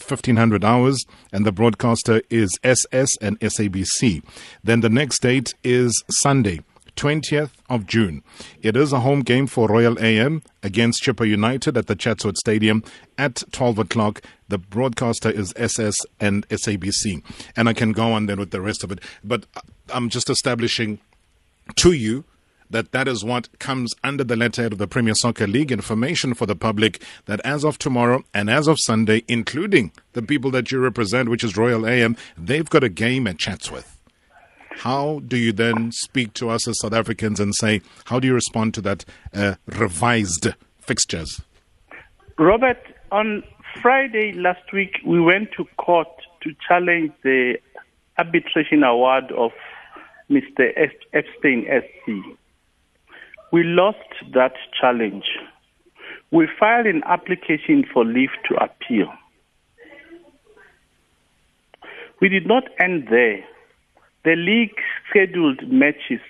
1500 0.00 0.64
hours 0.64 1.04
and 1.32 1.44
the 1.44 1.52
broadcaster 1.52 2.22
is 2.30 2.58
SS 2.62 3.16
and 3.18 3.38
SABC. 3.40 4.22
Then 4.64 4.80
the 4.80 4.88
next 4.88 5.22
date 5.22 5.54
is 5.62 6.02
Sunday. 6.10 6.60
20th 6.96 7.52
of 7.70 7.86
June. 7.86 8.22
It 8.60 8.76
is 8.76 8.92
a 8.92 9.00
home 9.00 9.20
game 9.20 9.46
for 9.46 9.68
Royal 9.68 9.98
AM 10.02 10.42
against 10.62 11.02
Chippa 11.02 11.26
United 11.26 11.76
at 11.78 11.86
the 11.86 11.96
Chatsworth 11.96 12.36
Stadium 12.36 12.82
at 13.16 13.42
12 13.52 13.78
o'clock. 13.78 14.20
The 14.48 14.58
broadcaster 14.58 15.30
is 15.30 15.54
SS 15.56 15.96
and 16.18 16.46
SABC. 16.48 17.22
And 17.56 17.68
I 17.70 17.72
can 17.72 17.92
go 17.92 18.12
on 18.12 18.26
then 18.26 18.38
with 18.38 18.50
the 18.50 18.60
rest 18.60 18.84
of 18.84 18.92
it. 18.92 19.00
But 19.24 19.46
I'm 19.92 20.08
just 20.08 20.30
establishing 20.30 21.00
to 21.76 21.92
you 21.92 22.24
that 22.70 22.92
that 22.92 23.08
is 23.08 23.24
what 23.24 23.48
comes 23.58 23.94
under 24.04 24.22
the 24.22 24.36
letterhead 24.36 24.72
of 24.72 24.78
the 24.78 24.86
Premier 24.86 25.14
Soccer 25.14 25.46
League 25.46 25.72
information 25.72 26.34
for 26.34 26.46
the 26.46 26.54
public 26.54 27.02
that 27.26 27.40
as 27.40 27.64
of 27.64 27.78
tomorrow 27.78 28.22
and 28.32 28.48
as 28.48 28.68
of 28.68 28.76
Sunday, 28.78 29.24
including 29.26 29.92
the 30.12 30.22
people 30.22 30.50
that 30.52 30.70
you 30.70 30.78
represent, 30.78 31.28
which 31.28 31.42
is 31.42 31.56
Royal 31.56 31.86
AM, 31.86 32.16
they've 32.38 32.70
got 32.70 32.84
a 32.84 32.88
game 32.88 33.26
at 33.26 33.38
Chatsworth. 33.38 34.00
How 34.70 35.20
do 35.26 35.36
you 35.36 35.52
then 35.52 35.90
speak 35.92 36.32
to 36.34 36.48
us 36.48 36.66
as 36.68 36.78
South 36.80 36.92
Africans 36.92 37.40
and 37.40 37.54
say, 37.54 37.82
how 38.04 38.20
do 38.20 38.28
you 38.28 38.34
respond 38.34 38.72
to 38.74 38.80
that 38.82 39.04
uh, 39.34 39.56
revised 39.66 40.48
fixtures? 40.78 41.42
Robert, 42.38 42.78
on 43.10 43.42
Friday 43.82 44.32
last 44.32 44.72
week, 44.72 44.98
we 45.04 45.20
went 45.20 45.50
to 45.56 45.64
court 45.76 46.08
to 46.42 46.54
challenge 46.66 47.12
the 47.22 47.58
arbitration 48.16 48.82
award 48.82 49.30
of 49.32 49.52
Mr. 50.30 50.70
Epstein 51.12 51.66
SC. 51.66 52.12
We 53.52 53.64
lost 53.64 53.98
that 54.32 54.52
challenge. 54.80 55.24
We 56.30 56.48
filed 56.58 56.86
an 56.86 57.02
application 57.04 57.84
for 57.92 58.04
leave 58.04 58.30
to 58.48 58.54
appeal. 58.54 59.12
We 62.20 62.28
did 62.28 62.46
not 62.46 62.64
end 62.78 63.08
there. 63.10 63.44
The 64.24 64.36
league 64.36 64.76
scheduled 65.08 65.66
matches 65.68 66.20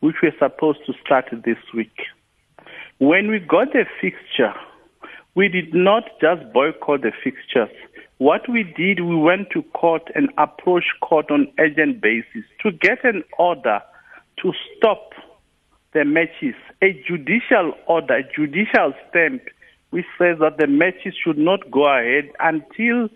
which 0.00 0.16
were 0.22 0.32
supposed 0.38 0.78
to 0.86 0.94
start 1.04 1.26
this 1.44 1.58
week. 1.74 1.96
When 2.98 3.30
we 3.30 3.40
got 3.40 3.72
the 3.72 3.84
fixture, 4.00 4.54
we 5.34 5.48
did 5.48 5.74
not 5.74 6.04
just 6.20 6.50
boycott 6.52 7.02
the 7.02 7.12
fixtures. 7.22 7.74
What 8.18 8.48
we 8.48 8.62
did, 8.62 9.00
we 9.00 9.14
went 9.14 9.50
to 9.50 9.62
court 9.62 10.10
and 10.14 10.30
approached 10.38 10.92
court 11.02 11.30
on 11.30 11.52
urgent 11.58 12.00
basis 12.00 12.44
to 12.62 12.72
get 12.72 13.04
an 13.04 13.24
order 13.38 13.80
to 14.42 14.52
stop 14.76 15.12
the 15.92 16.04
matches, 16.04 16.54
a 16.82 16.92
judicial 17.06 17.74
order, 17.86 18.16
a 18.16 18.22
judicial 18.34 18.94
stamp, 19.08 19.42
which 19.90 20.06
says 20.18 20.38
that 20.40 20.56
the 20.58 20.66
matches 20.66 21.14
should 21.22 21.36
not 21.36 21.70
go 21.70 21.84
ahead 21.84 22.30
until 22.40 23.08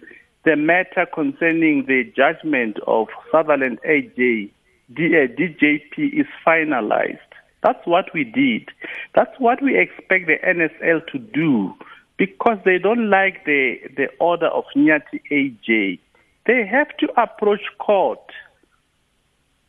the 0.45 0.57
matter 0.57 1.07
concerning 1.15 1.87
the 1.87 2.05
judgment 2.15 2.79
of 2.87 3.09
Sutherland 3.33 3.79
AJ, 3.89 4.51
DJP 4.93 5.99
uh, 5.99 6.21
is 6.21 6.27
finalized. 6.47 7.19
That's 7.63 7.87
what 7.87 8.07
we 8.15 8.25
did. 8.25 8.69
That's 9.15 9.39
what 9.39 9.63
we 9.63 9.79
expect 9.79 10.27
the 10.27 10.39
NSL 10.47 11.07
to 11.13 11.19
do 11.19 11.75
because 12.21 12.59
they 12.67 12.77
don't 12.77 13.09
like 13.09 13.47
the, 13.47 13.81
the 13.97 14.07
order 14.21 14.49
of 14.49 14.65
Nyathi 14.77 15.23
AJ. 15.33 15.99
They 16.45 16.67
have 16.67 16.95
to 16.99 17.09
approach 17.19 17.63
court 17.79 18.21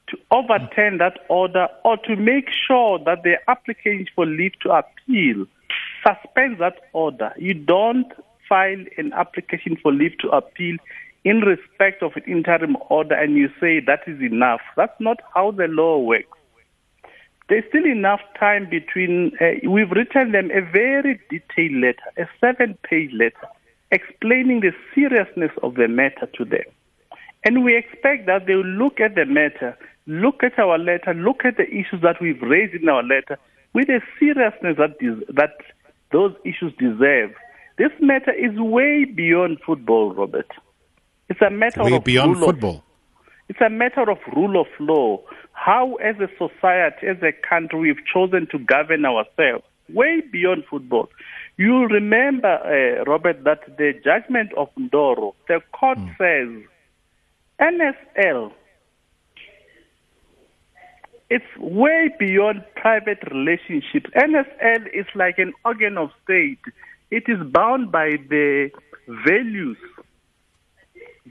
to 0.10 0.17
overturn 0.31 0.98
that 0.98 1.20
order 1.29 1.70
or 1.86 1.96
to 1.96 2.17
make 2.17 2.50
sure 2.67 3.00
that 3.05 3.24
the 3.24 3.38
application 3.48 4.05
for 4.13 4.25
leave 4.25 4.51
to 4.63 4.70
appeal 4.72 5.46
suspends 6.05 6.60
that 6.60 6.75
order. 6.91 7.31
You 7.38 7.53
don't 7.53 8.12
file 8.50 8.84
an 8.98 9.13
application 9.13 9.77
for 9.81 9.93
leave 9.93 10.17
to 10.17 10.27
appeal 10.31 10.75
in 11.24 11.39
respect 11.39 12.03
of 12.03 12.17
an 12.17 12.24
interim 12.27 12.75
order 12.89 13.15
and 13.15 13.38
you 13.38 13.48
say 13.62 13.79
that 13.79 14.01
is 14.08 14.22
enough. 14.22 14.60
That's 14.75 15.00
not 15.00 15.22
how 15.34 15.51
the 15.51 15.70
law 15.70 16.00
works. 16.00 16.38
There's 17.51 17.65
still 17.67 17.86
enough 17.86 18.22
time 18.39 18.70
between, 18.70 19.34
uh, 19.41 19.67
we've 19.70 19.91
written 19.91 20.31
them 20.31 20.50
a 20.51 20.62
very 20.62 21.20
detailed 21.29 21.81
letter, 21.81 22.10
a 22.17 22.25
seven 22.39 22.77
page 22.89 23.12
letter, 23.12 23.51
explaining 23.91 24.62
the 24.62 24.72
seriousness 24.96 25.51
of 25.62 25.75
the 25.75 25.89
matter 25.89 26.29
to 26.38 26.46
them. 26.46 26.63
And 27.43 27.65
we 27.65 27.75
expect 27.75 28.25
that 28.27 28.46
they 28.48 28.55
will 28.55 28.63
look 28.63 29.01
at 29.01 29.15
the 29.15 29.25
matter, 29.25 29.77
look 30.08 30.43
at 30.43 30.58
our 30.60 30.77
letter, 30.77 31.13
look 31.13 31.43
at 31.43 31.58
the 31.58 31.67
issues 31.67 32.01
that 32.03 32.22
we've 32.22 32.41
raised 32.41 32.74
in 32.74 32.88
our 32.88 33.03
letter 33.03 33.38
with 33.74 33.89
a 33.89 34.00
seriousness 34.17 34.77
that, 34.77 34.96
that 35.36 35.58
those 36.13 36.34
issues 36.46 36.72
deserve. 36.79 37.31
This 37.77 37.91
matter 38.00 38.31
is 38.31 38.58
way 38.58 39.03
beyond 39.03 39.58
football, 39.65 40.13
Robert. 40.13 40.50
It's 41.27 41.41
a 41.41 41.50
matter 41.50 41.84
way 41.84 41.96
of 41.96 42.05
beyond 42.05 42.38
football. 42.38 42.77
Of, 42.77 42.84
it's 43.50 43.60
a 43.60 43.70
matter 43.70 44.10
of 44.10 44.20
rule 44.34 44.62
of 44.62 44.67
law. 44.79 45.20
How, 45.63 45.94
as 45.98 46.15
a 46.20 46.27
society, 46.39 47.06
as 47.06 47.22
a 47.22 47.32
country, 47.48 47.80
we've 47.80 48.06
chosen 48.12 48.48
to 48.48 48.58
govern 48.58 49.06
ourselves, 49.06 49.63
way 49.89 50.22
beyond 50.22 50.63
football. 50.68 51.08
You'll 51.56 51.86
remember, 51.86 52.48
uh, 52.48 53.03
Robert, 53.03 53.44
that 53.44 53.77
the 53.77 53.94
judgment 54.03 54.53
of 54.58 54.70
Ndoro, 54.74 55.36
the 55.48 55.60
court 55.72 56.00
mm. 56.00 56.18
says 56.18 56.68
NSL, 57.62 58.51
it's 61.30 61.46
way 61.60 62.10
beyond 62.18 62.63
private 62.75 63.20
relationships. 63.30 64.10
NSL 64.15 64.88
is 64.91 65.06
like 65.13 65.38
an 65.38 65.53
organ 65.63 65.96
of 65.96 66.10
state. 66.24 66.58
It 67.12 67.25
is 67.27 67.38
bound 67.51 67.91
by 67.91 68.18
the 68.30 68.72
values 69.08 69.77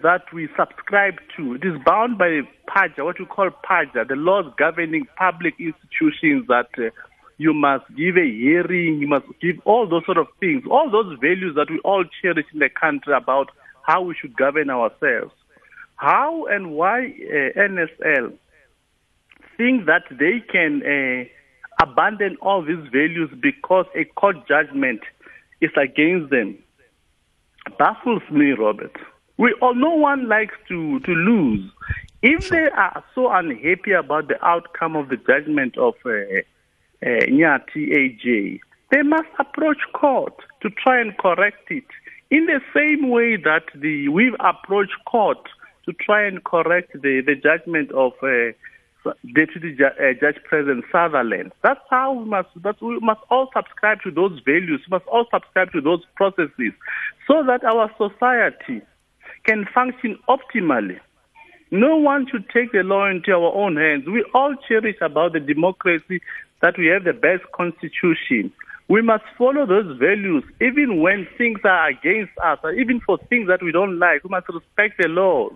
that 0.02 0.23
we 0.32 0.49
subscribe 0.59 1.14
to. 1.37 1.54
It 1.54 1.64
is 1.64 1.75
bound 1.85 2.18
by 2.18 2.40
PAJA, 2.68 3.04
what 3.04 3.18
we 3.18 3.26
call 3.26 3.50
PAJA, 3.50 4.09
the 4.09 4.14
laws 4.14 4.52
governing 4.56 5.06
public 5.16 5.54
institutions 5.59 6.47
that 6.49 6.68
uh, 6.78 6.90
you 7.38 7.52
must 7.52 7.85
give 7.97 8.16
a 8.16 8.25
hearing, 8.25 9.00
you 9.00 9.09
must 9.09 9.26
give 9.40 9.56
all 9.64 9.88
those 9.88 10.04
sort 10.04 10.18
of 10.18 10.28
things, 10.38 10.62
all 10.70 10.90
those 10.90 11.18
values 11.20 11.54
that 11.56 11.70
we 11.70 11.80
all 11.80 12.04
cherish 12.23 12.47
in 12.52 12.61
the 12.61 12.68
country 12.68 13.12
about 13.14 13.50
how 13.82 14.02
we 14.02 14.14
should 14.14 14.37
govern 14.37 14.70
ourselves. 14.70 15.32
How 15.97 16.47
and 16.47 16.73
why 16.73 17.06
uh, 17.06 17.59
NSL 17.59 18.32
think 19.56 19.87
that 19.87 20.04
they 20.11 20.40
can 20.50 20.82
uh, 20.82 21.85
abandon 21.85 22.37
all 22.40 22.62
these 22.62 22.87
values 22.92 23.30
because 23.40 23.87
a 23.94 24.04
court 24.04 24.37
judgment 24.47 25.00
is 25.61 25.70
against 25.76 26.30
them 26.30 26.56
baffles 27.78 28.23
me, 28.30 28.52
Robert. 28.52 28.97
We 29.40 29.54
all, 29.62 29.75
no 29.75 29.94
one 29.94 30.28
likes 30.28 30.54
to, 30.68 31.00
to 31.00 31.12
lose. 31.12 31.64
If 32.20 32.50
they 32.50 32.68
are 32.76 33.02
so 33.14 33.32
unhappy 33.32 33.92
about 33.92 34.28
the 34.28 34.37
outcome 34.44 34.97
of 34.97 35.09
the 35.09 35.16
judgment 35.16 35.78
of 35.78 35.94
uh, 36.04 36.11
uh, 36.11 36.44
Nyathi 37.02 37.88
AJ, 37.88 38.61
they 38.90 39.00
must 39.00 39.28
approach 39.38 39.78
court 39.94 40.35
to 40.61 40.68
try 40.68 41.00
and 41.00 41.16
correct 41.16 41.70
it. 41.70 41.87
In 42.30 42.44
the 42.44 42.61
same 42.76 43.09
way 43.09 43.37
that 43.37 43.62
the 43.75 44.09
we've 44.09 44.37
approached 44.40 45.02
court 45.06 45.38
to 45.87 45.94
try 45.94 46.23
and 46.26 46.44
correct 46.44 46.92
the, 46.92 47.23
the 47.25 47.35
judgment 47.35 47.90
of 47.92 48.12
uh, 48.23 48.52
Deputy 49.35 49.75
Ju- 49.75 49.87
uh, 49.87 50.12
Judge 50.20 50.37
President 50.44 50.85
Sutherland. 50.92 51.52
That's 51.62 51.80
how 51.88 52.12
we 52.12 52.26
must. 52.26 52.50
That 52.56 52.76
we 52.82 52.99
must 53.00 53.20
all 53.30 53.49
subscribe 53.56 54.02
to 54.02 54.11
those 54.11 54.38
values. 54.44 54.82
We 54.87 54.99
must 54.99 55.06
all 55.06 55.25
subscribe 55.32 55.73
to 55.73 55.80
those 55.80 56.02
processes, 56.16 56.75
so 57.26 57.42
that 57.47 57.64
our 57.64 57.90
society 57.97 58.82
can 59.44 59.66
function 59.75 60.18
optimally. 60.28 60.99
No 61.70 61.97
one 61.97 62.26
should 62.30 62.49
take 62.50 62.73
the 62.73 62.82
law 62.82 63.09
into 63.09 63.32
our 63.32 63.54
own 63.54 63.76
hands. 63.76 64.06
We 64.06 64.25
all 64.35 64.54
cherish 64.68 64.97
about 65.00 65.32
the 65.32 65.40
democracy 65.40 66.20
that 66.62 66.76
we 66.76 66.87
have 66.87 67.04
the 67.04 67.12
best 67.12 67.44
constitution. 67.52 68.52
We 68.88 69.02
must 69.02 69.23
follow 69.38 69.66
those 69.66 69.97
values 69.99 70.42
even 70.61 71.00
when 71.00 71.28
things 71.38 71.61
are 71.64 71.88
against 71.88 72.32
us, 72.42 72.59
or 72.64 72.73
even 72.73 73.00
for 73.00 73.18
things 73.28 73.47
that 73.47 73.62
we 73.62 73.70
don't 73.70 74.00
like. 74.00 74.25
We 74.25 74.30
must 74.30 74.49
respect 74.49 75.00
the 75.00 75.09
laws. 75.09 75.52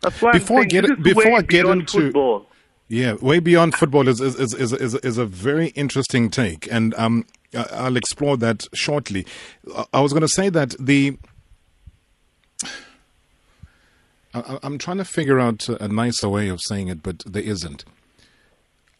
That's 0.00 0.20
why 0.20 0.32
before 0.32 0.62
I'm 0.62 0.70
saying 0.70 0.86
get, 0.86 1.02
before 1.02 1.38
I 1.38 1.42
get 1.42 1.64
into 1.66 2.00
football. 2.00 2.46
Yeah, 2.88 3.14
way 3.14 3.38
beyond 3.38 3.74
football 3.74 4.08
is 4.08 4.20
is, 4.20 4.38
is, 4.38 4.54
is, 4.54 4.72
is, 4.72 4.94
is 4.96 5.18
a 5.18 5.26
very 5.26 5.68
interesting 5.68 6.28
take, 6.28 6.70
and 6.70 6.94
um, 6.94 7.24
I'll 7.72 7.96
explore 7.96 8.36
that 8.38 8.66
shortly. 8.74 9.26
I 9.92 10.00
was 10.00 10.12
going 10.12 10.22
to 10.22 10.28
say 10.28 10.48
that 10.50 10.74
the 10.78 11.18
I'm 14.62 14.78
trying 14.78 14.98
to 14.98 15.04
figure 15.04 15.40
out 15.40 15.68
a 15.68 15.88
nicer 15.88 16.28
way 16.28 16.48
of 16.48 16.60
saying 16.62 16.88
it, 16.88 17.02
but 17.02 17.22
there 17.24 17.42
isn't. 17.42 17.84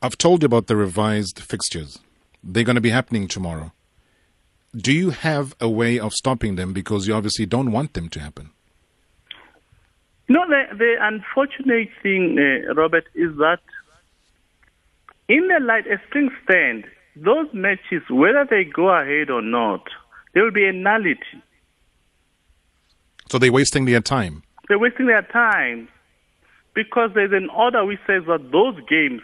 I've 0.00 0.16
told 0.16 0.42
you 0.42 0.46
about 0.46 0.66
the 0.66 0.76
revised 0.76 1.40
fixtures. 1.40 1.98
They're 2.42 2.64
going 2.64 2.76
to 2.76 2.80
be 2.80 2.90
happening 2.90 3.28
tomorrow. 3.28 3.72
Do 4.74 4.92
you 4.92 5.10
have 5.10 5.54
a 5.60 5.68
way 5.68 5.98
of 5.98 6.12
stopping 6.12 6.56
them 6.56 6.72
because 6.72 7.06
you 7.06 7.14
obviously 7.14 7.46
don't 7.46 7.72
want 7.72 7.94
them 7.94 8.08
to 8.10 8.20
happen? 8.20 8.50
No, 10.28 10.46
the, 10.46 10.64
the 10.76 10.96
unfortunate 11.00 11.88
thing, 12.02 12.38
uh, 12.38 12.74
Robert, 12.74 13.04
is 13.14 13.36
that 13.36 13.60
in 15.28 15.48
the 15.48 15.60
light 15.60 15.86
as 15.86 15.98
things 16.12 16.32
stand, 16.44 16.84
those 17.14 17.46
matches, 17.52 18.02
whether 18.10 18.46
they 18.48 18.64
go 18.64 18.88
ahead 18.88 19.30
or 19.30 19.40
not, 19.42 19.86
there 20.34 20.42
will 20.42 20.52
be 20.52 20.66
a 20.66 20.72
nullity. 20.72 21.20
So 23.30 23.38
they're 23.38 23.52
wasting 23.52 23.86
their 23.86 24.00
time. 24.00 24.42
They're 24.68 24.78
wasting 24.78 25.06
their 25.06 25.22
time 25.22 25.88
because 26.74 27.10
there's 27.14 27.32
an 27.32 27.48
order 27.50 27.84
which 27.84 28.00
says 28.06 28.24
that 28.26 28.50
those 28.52 28.76
games 28.88 29.22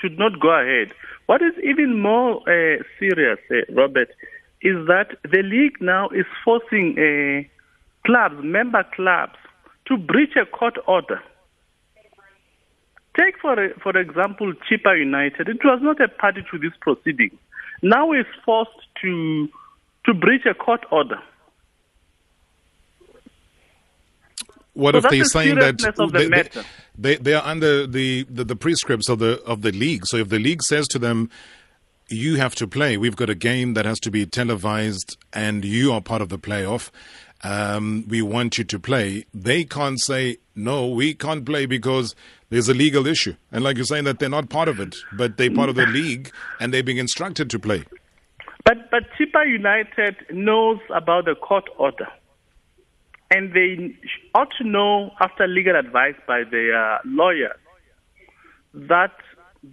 should 0.00 0.18
not 0.18 0.40
go 0.40 0.50
ahead. 0.50 0.92
What 1.26 1.42
is 1.42 1.52
even 1.62 2.00
more 2.00 2.40
uh, 2.48 2.82
serious, 2.98 3.38
uh, 3.50 3.72
Robert, 3.72 4.10
is 4.60 4.86
that 4.86 5.16
the 5.24 5.42
league 5.42 5.80
now 5.80 6.08
is 6.10 6.26
forcing 6.44 6.96
uh, 6.98 7.42
clubs, 8.06 8.36
member 8.42 8.84
clubs, 8.94 9.36
to 9.86 9.96
breach 9.96 10.36
a 10.36 10.46
court 10.46 10.76
order. 10.86 11.20
Take, 13.18 13.38
for, 13.40 13.56
for 13.82 13.96
example, 13.96 14.52
Chippa 14.68 14.98
United. 14.98 15.48
It 15.48 15.64
was 15.64 15.80
not 15.82 16.00
a 16.00 16.08
party 16.08 16.42
to 16.50 16.58
this 16.58 16.72
proceeding. 16.80 17.36
Now 17.82 18.12
it's 18.12 18.28
forced 18.44 18.70
to, 19.02 19.48
to 20.06 20.14
breach 20.14 20.46
a 20.46 20.54
court 20.54 20.84
order. 20.90 21.20
What 24.74 24.94
so 24.94 24.98
if 24.98 25.10
they're 25.10 25.24
saying 25.24 25.56
that 25.56 25.78
they, 26.12 26.28
they, 26.28 26.48
they, 26.96 27.16
they, 27.16 27.34
are 27.34 27.44
under 27.44 27.86
the, 27.86 28.24
the, 28.30 28.44
the 28.44 28.56
prescripts 28.56 29.08
of 29.08 29.18
the 29.18 29.42
of 29.42 29.62
the 29.62 29.72
league? 29.72 30.06
So 30.06 30.16
if 30.16 30.30
the 30.30 30.38
league 30.38 30.62
says 30.62 30.88
to 30.88 30.98
them, 30.98 31.28
"You 32.08 32.36
have 32.36 32.54
to 32.56 32.66
play. 32.66 32.96
We've 32.96 33.16
got 33.16 33.28
a 33.28 33.34
game 33.34 33.74
that 33.74 33.84
has 33.84 34.00
to 34.00 34.10
be 34.10 34.24
televised, 34.24 35.18
and 35.32 35.64
you 35.64 35.92
are 35.92 36.00
part 36.00 36.22
of 36.22 36.30
the 36.30 36.38
playoff. 36.38 36.90
Um, 37.44 38.06
we 38.08 38.22
want 38.22 38.56
you 38.56 38.64
to 38.64 38.78
play." 38.78 39.26
They 39.34 39.64
can't 39.64 40.00
say, 40.00 40.38
"No, 40.54 40.88
we 40.88 41.12
can't 41.12 41.44
play 41.44 41.66
because 41.66 42.14
there's 42.48 42.70
a 42.70 42.74
legal 42.74 43.06
issue." 43.06 43.34
And 43.50 43.62
like 43.62 43.76
you're 43.76 43.84
saying 43.84 44.04
that 44.04 44.20
they're 44.20 44.30
not 44.30 44.48
part 44.48 44.68
of 44.68 44.80
it, 44.80 44.96
but 45.12 45.36
they're 45.36 45.50
part 45.50 45.68
of 45.68 45.74
the 45.74 45.86
league, 45.86 46.30
and 46.60 46.72
they're 46.72 46.82
being 46.82 46.98
instructed 46.98 47.50
to 47.50 47.58
play. 47.58 47.84
But 48.64 48.90
but 48.90 49.02
Chippa 49.18 49.46
United 49.46 50.16
knows 50.30 50.78
about 50.88 51.26
the 51.26 51.34
court 51.34 51.68
order 51.76 52.08
and 53.34 53.54
they 53.54 53.94
ought 54.34 54.52
to 54.58 54.64
know 54.64 55.10
after 55.20 55.46
legal 55.46 55.74
advice 55.74 56.14
by 56.26 56.42
their 56.50 57.00
lawyers 57.04 57.56
that 58.74 59.16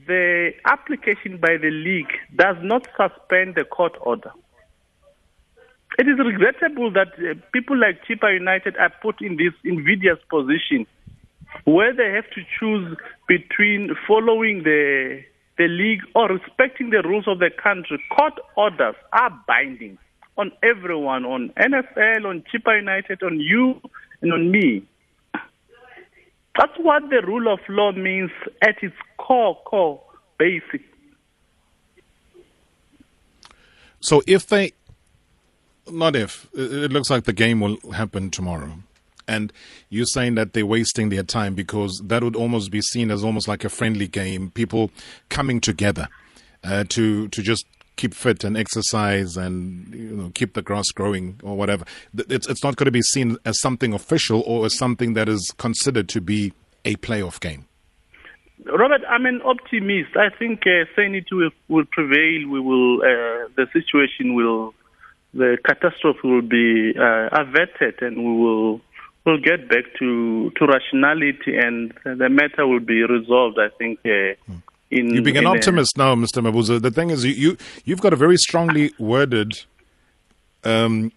the 0.08 0.52
application 0.65 1.38
by 1.38 1.58
the 1.58 1.69
league 1.69 2.12
does 2.36 2.56
not 2.62 2.88
suspend 2.95 3.56
the 3.56 3.65
court 3.65 3.93
order. 4.02 4.32
It 5.98 6.08
is 6.08 6.17
regrettable 6.19 6.91
that 6.93 7.10
uh, 7.17 7.34
people 7.52 7.78
like 7.78 8.06
Chippa 8.06 8.34
United 8.34 8.78
are 8.78 8.93
put 9.02 9.22
in 9.22 9.36
this 9.36 9.54
invidious 9.65 10.19
position 10.30 10.86
where 11.65 11.93
they 11.93 12.12
have 12.12 12.30
to 12.32 12.41
choose 12.60 12.95
between 13.28 13.95
following 14.08 14.63
the 14.63 15.22
the 15.58 15.67
league 15.67 16.04
or 16.15 16.30
respecting 16.30 16.91
the 16.91 17.02
rules 17.04 17.28
of 17.28 17.39
the 17.39 17.50
country. 17.62 18.02
Court 18.15 18.39
orders 18.56 18.95
are 19.12 19.43
binding 19.45 19.98
on 20.39 20.52
everyone, 20.63 21.25
on 21.25 21.49
NSL, 21.58 22.25
on 22.25 22.43
Chippa 22.52 22.78
United, 22.78 23.21
on 23.21 23.39
you, 23.39 23.82
and 24.21 24.32
on 24.32 24.49
me. 24.49 24.84
That's 25.34 26.78
what 26.78 27.04
the 27.10 27.21
rule 27.28 27.52
of 27.54 27.60
law 27.67 27.91
means 27.91 28.32
at 28.62 28.82
its 28.82 28.95
core, 29.17 29.58
core, 29.65 30.02
basic. 30.38 30.82
So 33.99 34.21
if 34.25 34.47
they, 34.47 34.71
not 35.91 36.15
if, 36.15 36.47
it 36.54 36.91
looks 36.91 37.10
like 37.10 37.25
the 37.25 37.34
game 37.34 37.60
will 37.60 37.78
happen 37.93 38.32
tomorrow. 38.32 38.80
And 39.28 39.54
you're 39.89 40.06
saying 40.06 40.36
that 40.36 40.54
they're 40.54 40.65
wasting 40.65 41.10
their 41.10 41.23
time 41.23 41.54
because 41.54 42.02
that 42.06 42.23
would 42.23 42.36
almost 42.36 42.71
be 42.71 42.82
seen 42.82 43.12
as 43.12 43.23
almost 43.23 43.47
like 43.47 43.63
a 43.63 43.69
friendly 43.69 44.08
game, 44.08 44.52
people 44.52 44.89
coming 45.28 45.62
together 45.62 46.08
uh, 46.63 46.86
to 46.89 47.28
to 47.28 47.41
just 47.43 47.65
keep 48.00 48.14
fit 48.14 48.46
and 48.46 48.56
exercise 48.56 49.36
and 49.36 49.94
you 49.94 50.16
know 50.16 50.32
keep 50.34 50.54
the 50.54 50.62
grass 50.62 50.88
growing 51.00 51.40
or 51.44 51.56
whatever. 51.58 51.84
It's 52.16 52.48
it's 52.48 52.64
not 52.64 52.78
going 52.78 52.86
to 52.86 52.92
be 52.92 53.02
seen 53.02 53.38
as 53.46 53.60
something 53.60 53.94
official 53.94 54.42
or 54.48 54.66
as 54.66 54.78
something 54.78 55.14
that 55.14 55.28
is 55.28 55.54
considered 55.58 56.08
to 56.10 56.22
be 56.22 56.54
a 56.86 56.96
playoff 56.96 57.40
game. 57.40 57.66
Robert, 58.66 59.02
I'm 59.10 59.26
an 59.26 59.42
optimist. 59.44 60.16
I 60.16 60.30
think 60.38 60.64
uh, 60.66 60.86
sanity 60.96 61.34
will, 61.34 61.52
will 61.68 61.86
prevail. 61.92 62.48
We 62.50 62.60
will 62.60 63.02
uh, 63.02 63.50
the 63.56 63.68
situation 63.74 64.34
will 64.34 64.74
the 65.34 65.58
catastrophe 65.64 66.28
will 66.28 66.42
be 66.42 66.94
uh, 66.98 67.30
averted, 67.44 68.02
and 68.02 68.18
we 68.18 68.34
will 68.44 68.82
we'll 69.26 69.42
get 69.42 69.70
back 69.70 69.86
to, 70.00 70.52
to 70.52 70.66
rationality 70.66 71.58
and 71.58 71.94
the 72.04 72.30
matter 72.30 72.66
will 72.66 72.80
be 72.80 73.04
resolved, 73.04 73.58
I 73.60 73.70
think. 73.78 74.00
Uh, 74.06 74.54
in, 74.91 75.13
You're 75.13 75.23
being 75.23 75.38
an 75.38 75.45
optimist 75.45 75.97
a, 75.97 75.99
now, 75.99 76.15
Mr. 76.15 76.41
Mabuza. 76.43 76.82
The 76.82 76.91
thing 76.91 77.10
is, 77.10 77.23
you, 77.25 77.34
you, 77.34 77.58
you've 77.86 78.02
got 78.02 78.13
a 78.13 78.15
very 78.15 78.38
strongly 78.38 78.93
worded 78.97 79.54
um, 80.63 81.12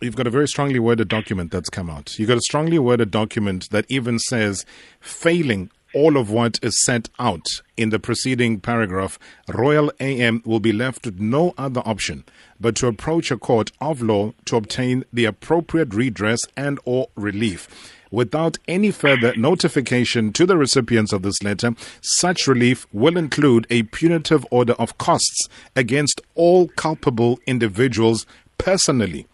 you've 0.00 0.16
got 0.16 0.26
a 0.26 0.30
very 0.30 0.48
strongly 0.48 0.78
worded 0.78 1.08
document 1.08 1.50
that's 1.50 1.70
come 1.70 1.90
out. 1.90 2.18
You've 2.18 2.28
got 2.28 2.38
a 2.38 2.42
strongly 2.42 2.78
worded 2.78 3.10
document 3.10 3.70
that 3.70 3.84
even 3.88 4.18
says 4.18 4.64
failing 5.00 5.70
all 5.94 6.16
of 6.16 6.30
what 6.30 6.58
is 6.62 6.84
set 6.84 7.08
out 7.18 7.46
in 7.76 7.90
the 7.90 7.98
preceding 7.98 8.60
paragraph, 8.60 9.18
Royal 9.48 9.90
AM 10.00 10.42
will 10.44 10.60
be 10.60 10.72
left 10.72 11.06
with 11.06 11.18
no 11.18 11.54
other 11.56 11.80
option 11.84 12.24
but 12.60 12.76
to 12.76 12.86
approach 12.86 13.30
a 13.30 13.38
court 13.38 13.72
of 13.80 14.02
law 14.02 14.32
to 14.44 14.56
obtain 14.56 15.04
the 15.12 15.24
appropriate 15.24 15.94
redress 15.94 16.40
and 16.56 16.78
or 16.84 17.08
relief. 17.16 17.68
Without 18.10 18.58
any 18.66 18.90
further 18.90 19.34
notification 19.36 20.32
to 20.32 20.46
the 20.46 20.56
recipients 20.56 21.12
of 21.12 21.22
this 21.22 21.42
letter, 21.42 21.72
such 22.00 22.46
relief 22.46 22.86
will 22.92 23.16
include 23.16 23.66
a 23.70 23.82
punitive 23.84 24.46
order 24.50 24.74
of 24.74 24.96
costs 24.98 25.48
against 25.76 26.20
all 26.34 26.68
culpable 26.68 27.38
individuals 27.46 28.26
personally. 28.56 29.26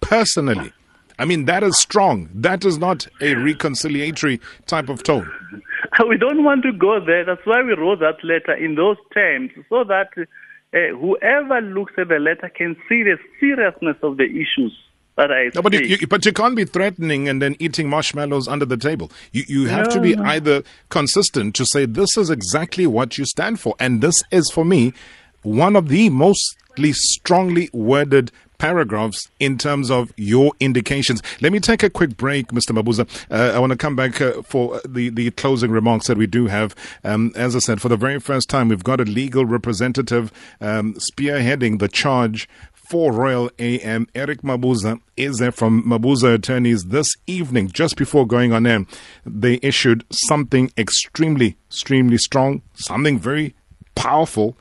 Personally. 0.00 0.72
I 1.18 1.26
mean, 1.26 1.44
that 1.44 1.62
is 1.62 1.78
strong. 1.78 2.30
That 2.34 2.64
is 2.64 2.78
not 2.78 3.06
a 3.20 3.34
reconciliatory 3.34 4.40
type 4.66 4.88
of 4.88 5.02
tone. 5.02 5.30
We 6.08 6.16
don't 6.16 6.44
want 6.44 6.62
to 6.62 6.72
go 6.72 7.04
there. 7.04 7.24
That's 7.24 7.44
why 7.44 7.62
we 7.62 7.74
wrote 7.74 7.98
that 7.98 8.22
letter 8.22 8.54
in 8.54 8.74
those 8.74 8.96
terms, 9.12 9.50
so 9.68 9.84
that 9.84 10.08
uh, 10.16 10.96
whoever 10.96 11.60
looks 11.60 11.92
at 11.98 12.08
the 12.08 12.18
letter 12.18 12.48
can 12.48 12.76
see 12.88 13.02
the 13.02 13.18
seriousness 13.40 13.96
of 14.02 14.16
the 14.16 14.24
issues. 14.24 14.72
That 15.20 15.32
I 15.32 15.50
no, 15.54 15.60
but 15.60 15.74
you, 15.74 15.80
you, 15.80 16.06
but 16.06 16.24
you 16.24 16.32
can't 16.32 16.56
be 16.56 16.64
threatening 16.64 17.28
and 17.28 17.42
then 17.42 17.54
eating 17.58 17.90
marshmallows 17.90 18.48
under 18.48 18.64
the 18.64 18.78
table. 18.78 19.12
You 19.32 19.44
you 19.48 19.66
have 19.66 19.88
no, 19.88 19.92
to 19.96 20.00
be 20.00 20.16
no. 20.16 20.24
either 20.24 20.62
consistent 20.88 21.54
to 21.56 21.66
say 21.66 21.84
this 21.84 22.16
is 22.16 22.30
exactly 22.30 22.86
what 22.86 23.18
you 23.18 23.26
stand 23.26 23.60
for, 23.60 23.74
and 23.78 24.00
this 24.00 24.24
is 24.30 24.50
for 24.50 24.64
me 24.64 24.94
one 25.42 25.76
of 25.76 25.88
the 25.88 26.08
mostly 26.08 26.94
strongly 26.94 27.68
worded 27.74 28.32
paragraphs 28.60 29.28
in 29.40 29.58
terms 29.58 29.90
of 29.90 30.12
your 30.16 30.52
indications. 30.60 31.22
Let 31.40 31.50
me 31.50 31.60
take 31.60 31.82
a 31.82 31.90
quick 31.90 32.16
break, 32.16 32.48
Mr. 32.48 32.70
Mabuza. 32.76 33.08
Uh, 33.30 33.56
I 33.56 33.58
want 33.58 33.72
to 33.72 33.76
come 33.76 33.96
back 33.96 34.20
uh, 34.20 34.42
for 34.42 34.80
the, 34.86 35.08
the 35.08 35.30
closing 35.32 35.70
remarks 35.70 36.06
that 36.06 36.18
we 36.18 36.26
do 36.26 36.46
have. 36.46 36.76
Um, 37.02 37.32
as 37.34 37.56
I 37.56 37.58
said, 37.58 37.80
for 37.80 37.88
the 37.88 37.96
very 37.96 38.20
first 38.20 38.48
time, 38.48 38.68
we've 38.68 38.84
got 38.84 39.00
a 39.00 39.04
legal 39.04 39.46
representative 39.46 40.30
um, 40.60 40.94
spearheading 40.94 41.78
the 41.78 41.88
charge 41.88 42.48
for 42.90 43.12
Royal 43.12 43.52
AM. 43.60 44.08
Eric 44.16 44.42
Mabuza 44.42 45.00
is 45.16 45.38
there 45.38 45.52
from 45.52 45.84
Mabuza 45.84 46.34
Attorneys 46.34 46.86
this 46.86 47.14
evening, 47.28 47.68
just 47.68 47.96
before 47.96 48.26
going 48.26 48.52
on 48.52 48.66
air. 48.66 48.84
They 49.24 49.60
issued 49.62 50.04
something 50.10 50.72
extremely, 50.76 51.56
extremely 51.68 52.18
strong, 52.18 52.62
something 52.74 53.16
very 53.20 53.54
powerful 53.94 54.56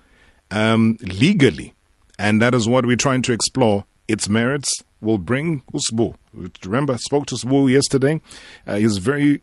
um, 0.52 0.98
legally. 1.02 1.74
And 2.20 2.40
that 2.40 2.54
is 2.54 2.70
what 2.70 2.86
we're 2.86 2.98
trying 2.98 3.24
to 3.24 3.34
explore 3.34 3.86
its 4.08 4.30
merits 4.30 4.84
will 5.02 5.18
bring 5.18 5.64
Usbu. 5.74 6.14
Remember, 6.66 6.94
I 6.94 6.98
spoke 6.98 7.26
to 7.28 7.36
Usbu 7.36 7.72
yesterday. 7.72 8.22
Uh, 8.68 8.76
he's 8.76 9.00
very 9.00 9.42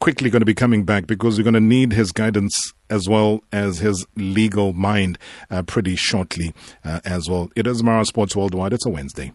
quickly 0.00 0.30
going 0.30 0.40
to 0.40 0.46
be 0.46 0.54
coming 0.54 0.84
back 0.84 1.06
because 1.06 1.36
we're 1.38 1.44
going 1.44 1.54
to 1.54 1.60
need 1.60 1.92
his 1.92 2.12
guidance 2.12 2.72
as 2.90 3.08
well 3.08 3.42
as 3.52 3.78
his 3.78 4.06
legal 4.16 4.72
mind 4.72 5.18
uh, 5.50 5.62
pretty 5.62 5.96
shortly 5.96 6.54
uh, 6.84 7.00
as 7.04 7.28
well. 7.28 7.50
It 7.56 7.66
is 7.66 7.82
Mara 7.82 8.04
Sports 8.04 8.36
Worldwide. 8.36 8.72
It's 8.72 8.86
a 8.86 8.90
Wednesday. 8.90 9.32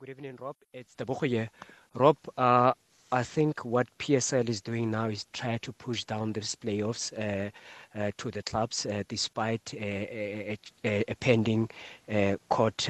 Good 0.00 0.10
evening, 0.10 0.36
Rob. 0.40 0.56
It's 0.72 0.94
the 0.94 1.06
here. 1.26 1.50
Rob, 1.94 2.16
uh, 2.36 2.72
I 3.12 3.22
think 3.22 3.64
what 3.64 3.86
PSL 3.98 4.48
is 4.48 4.60
doing 4.60 4.90
now 4.90 5.08
is 5.08 5.26
try 5.32 5.58
to 5.58 5.72
push 5.72 6.04
down 6.04 6.32
these 6.32 6.56
playoffs 6.56 7.12
uh, 7.16 7.50
uh, 7.98 8.10
to 8.18 8.30
the 8.30 8.42
clubs 8.42 8.86
uh, 8.86 9.04
despite 9.08 9.72
a, 9.74 10.58
a, 10.84 11.04
a 11.06 11.14
pending 11.14 11.70
court 12.48 12.88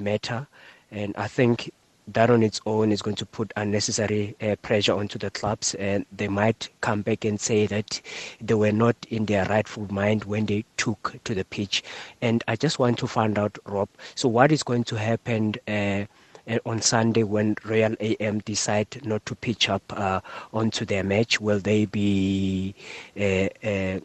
matter. 0.00 0.46
And 0.92 1.16
I 1.16 1.26
think 1.26 1.72
that 2.08 2.30
on 2.30 2.42
its 2.42 2.60
own 2.66 2.92
is 2.92 3.02
going 3.02 3.16
to 3.16 3.26
put 3.26 3.52
unnecessary 3.56 4.36
uh, 4.40 4.54
pressure 4.62 4.92
onto 4.92 5.18
the 5.18 5.30
clubs 5.30 5.74
and 5.74 6.06
they 6.16 6.28
might 6.28 6.68
come 6.80 7.02
back 7.02 7.24
and 7.24 7.40
say 7.40 7.66
that 7.66 8.00
they 8.40 8.54
were 8.54 8.72
not 8.72 8.96
in 9.10 9.26
their 9.26 9.44
rightful 9.46 9.92
mind 9.92 10.24
when 10.24 10.46
they 10.46 10.64
took 10.76 11.16
to 11.24 11.34
the 11.34 11.44
pitch 11.46 11.82
and 12.22 12.44
i 12.48 12.54
just 12.54 12.78
want 12.78 12.98
to 12.98 13.06
find 13.06 13.38
out 13.38 13.58
rob 13.66 13.88
so 14.14 14.28
what 14.28 14.52
is 14.52 14.62
going 14.62 14.84
to 14.84 14.96
happen 14.96 15.54
uh, 15.68 16.04
uh 16.48 16.58
on 16.64 16.80
Sunday 16.80 17.24
when 17.24 17.56
Royal 17.64 17.96
AM 17.98 18.38
decide 18.40 19.04
not 19.04 19.26
to 19.26 19.34
pitch 19.34 19.68
up 19.68 19.82
uh, 19.96 20.20
onto 20.52 20.84
their 20.84 21.02
match, 21.02 21.40
will 21.40 21.58
they 21.58 21.86
be 21.86 22.72
uh, 23.20 23.98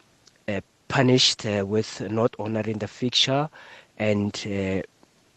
punished 0.88 1.44
with 1.44 2.00
not 2.10 2.34
honoring 2.40 2.78
the 2.78 2.88
fixture? 2.88 3.48
and 3.98 4.44
uh, 4.46 4.82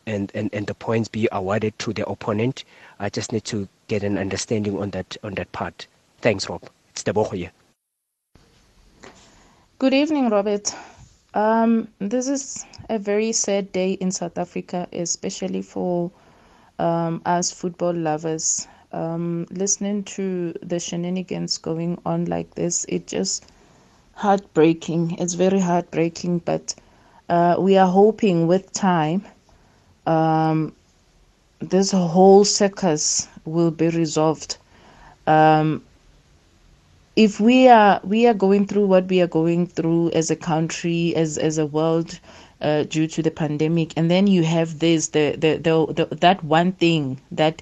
and, 0.07 0.31
and 0.35 0.49
and 0.53 0.67
the 0.67 0.73
points 0.73 1.07
be 1.07 1.27
awarded 1.31 1.77
to 1.79 1.93
the 1.93 2.07
opponent. 2.07 2.63
I 2.99 3.09
just 3.09 3.31
need 3.31 3.45
to 3.45 3.67
get 3.87 4.03
an 4.03 4.17
understanding 4.17 4.79
on 4.79 4.91
that 4.91 5.17
on 5.23 5.33
that 5.35 5.51
part. 5.51 5.87
Thanks, 6.21 6.49
Rob. 6.49 6.63
It's 6.91 7.03
Deboho 7.03 7.33
here. 7.35 7.51
Good 9.77 9.93
evening, 9.93 10.29
Robert. 10.29 10.73
Um, 11.33 11.89
this 11.99 12.29
is 12.29 12.65
a 12.89 12.97
very 12.97 13.33
sad 13.33 13.71
day 13.73 13.93
in 13.93 14.11
South 14.11 14.37
Africa, 14.37 14.87
especially 14.93 15.61
for 15.61 16.11
um, 16.79 17.21
us 17.25 17.51
football 17.51 17.93
lovers. 17.93 18.67
Um, 18.93 19.45
listening 19.51 20.03
to 20.15 20.53
the 20.63 20.79
shenanigans 20.79 21.57
going 21.57 21.99
on 22.05 22.25
like 22.25 22.55
this, 22.55 22.85
it 22.87 23.07
just 23.07 23.45
heartbreaking. 24.13 25.17
It's 25.19 25.33
very 25.33 25.59
heartbreaking, 25.59 26.39
but 26.39 26.73
uh, 27.27 27.57
we 27.59 27.75
are 27.77 27.91
hoping 27.91 28.47
with 28.47 28.71
time 28.71 29.25
um, 30.05 30.73
this 31.59 31.91
whole 31.91 32.45
circus 32.45 33.27
will 33.45 33.71
be 33.71 33.89
resolved. 33.89 34.57
Um, 35.27 35.83
if 37.15 37.39
we 37.39 37.67
are 37.67 38.01
we 38.03 38.27
are 38.27 38.33
going 38.33 38.67
through 38.67 38.87
what 38.87 39.07
we 39.07 39.21
are 39.21 39.27
going 39.27 39.67
through 39.67 40.11
as 40.11 40.29
a 40.29 40.35
country, 40.35 41.15
as 41.15 41.37
as 41.37 41.57
a 41.57 41.65
world, 41.65 42.19
uh, 42.61 42.83
due 42.83 43.07
to 43.07 43.21
the 43.21 43.31
pandemic, 43.31 43.93
and 43.95 44.11
then 44.11 44.27
you 44.27 44.43
have 44.43 44.79
this 44.79 45.09
the, 45.09 45.35
the 45.37 45.57
the, 45.57 45.93
the 45.93 46.15
that 46.15 46.43
one 46.43 46.73
thing 46.73 47.19
that 47.31 47.61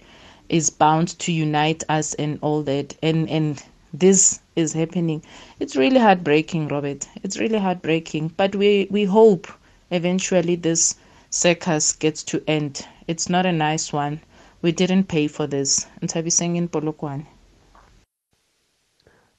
is 0.50 0.70
bound 0.70 1.18
to 1.20 1.32
unite 1.32 1.84
us 1.90 2.14
and 2.16 2.40
all 2.42 2.64
that, 2.64 2.96
and 3.04 3.30
and 3.30 3.64
this 3.94 4.40
is 4.56 4.74
happening. 4.74 5.22
It's 5.60 5.76
really 5.76 6.00
heartbreaking, 6.00 6.68
Robert. 6.68 7.08
It's 7.24 7.38
really 7.38 7.60
heartbreaking. 7.60 8.30
But 8.36 8.56
we, 8.56 8.88
we 8.90 9.04
hope 9.06 9.48
eventually 9.92 10.56
this 10.56 10.96
circus 11.34 11.94
gets 11.94 12.22
to 12.22 12.44
end. 12.48 12.86
It's 13.08 13.28
not 13.28 13.48
a 13.48 13.52
nice 13.52 13.92
one. 13.92 14.22
We 14.62 14.72
didn't 14.72 15.06
pay 15.06 15.28
for 15.28 15.48
this. 15.48 15.88
Ntabiseng 16.02 16.56
in 16.58 16.70
Polokwane. 16.70 17.26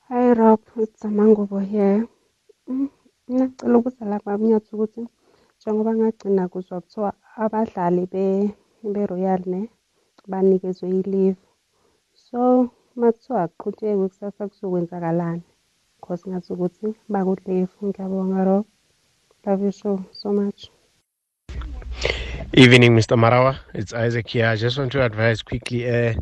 Hi 0.09 0.33
Rob, 0.33 0.61
it's 0.77 1.03
Amangobo 1.03 1.65
here. 1.65 2.09
Mm, 2.69 2.89
ngicela 3.31 3.79
ukuza 3.79 4.05
lapha 4.05 4.39
ngiyathi 4.39 4.71
ukuthi 4.75 5.07
njengoba 5.59 5.95
ngagcina 5.95 6.49
kuzwa 6.49 6.81
kuthiwa 6.81 7.11
abadlali 7.37 8.05
be-royal 8.93 9.43
ne 9.47 9.61
banikezwe 10.31 10.87
i-leave 10.99 11.43
so 12.27 12.41
makuthiwa 12.97 13.49
kuqhutshekwe 13.49 14.09
kusasa 14.09 14.49
kuzokwenzakalani 14.49 15.43
because 15.97 16.23
ngazi 16.29 16.53
ukuthi 16.53 16.87
bakulevu 17.13 17.79
ngiyabonga 17.87 18.45
rob 18.49 18.65
love 19.45 19.65
you 19.65 19.73
so 19.73 19.91
so 20.21 20.33
much 20.33 20.74
evening 22.57 22.95
mr 22.95 23.17
marawa 23.19 23.59
it's 23.75 23.93
isaac 23.93 24.29
here 24.29 24.47
i 24.47 24.55
just 24.55 24.79
want 24.79 24.93
to 24.93 25.05
advise 25.05 25.43
quickly 25.43 25.89
uh, 25.89 26.15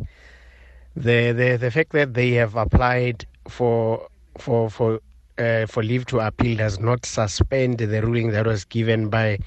the, 0.95 1.31
the 1.31 1.57
the 1.61 1.69
fact 1.69 1.91
that 1.91 2.15
they 2.15 2.31
have 2.31 2.55
applied 2.55 3.23
for 3.47 4.07
for 4.39 4.67
for 4.67 4.99
uh, 5.37 5.67
for 5.67 5.83
leave 5.83 6.05
to 6.07 6.19
appeal 6.19 6.57
does 6.57 6.79
not 6.79 7.05
suspend 7.05 7.77
the 7.77 8.01
ruling 8.01 8.29
that 8.31 8.47
was 8.47 8.65
given 8.65 9.09
by 9.09 9.37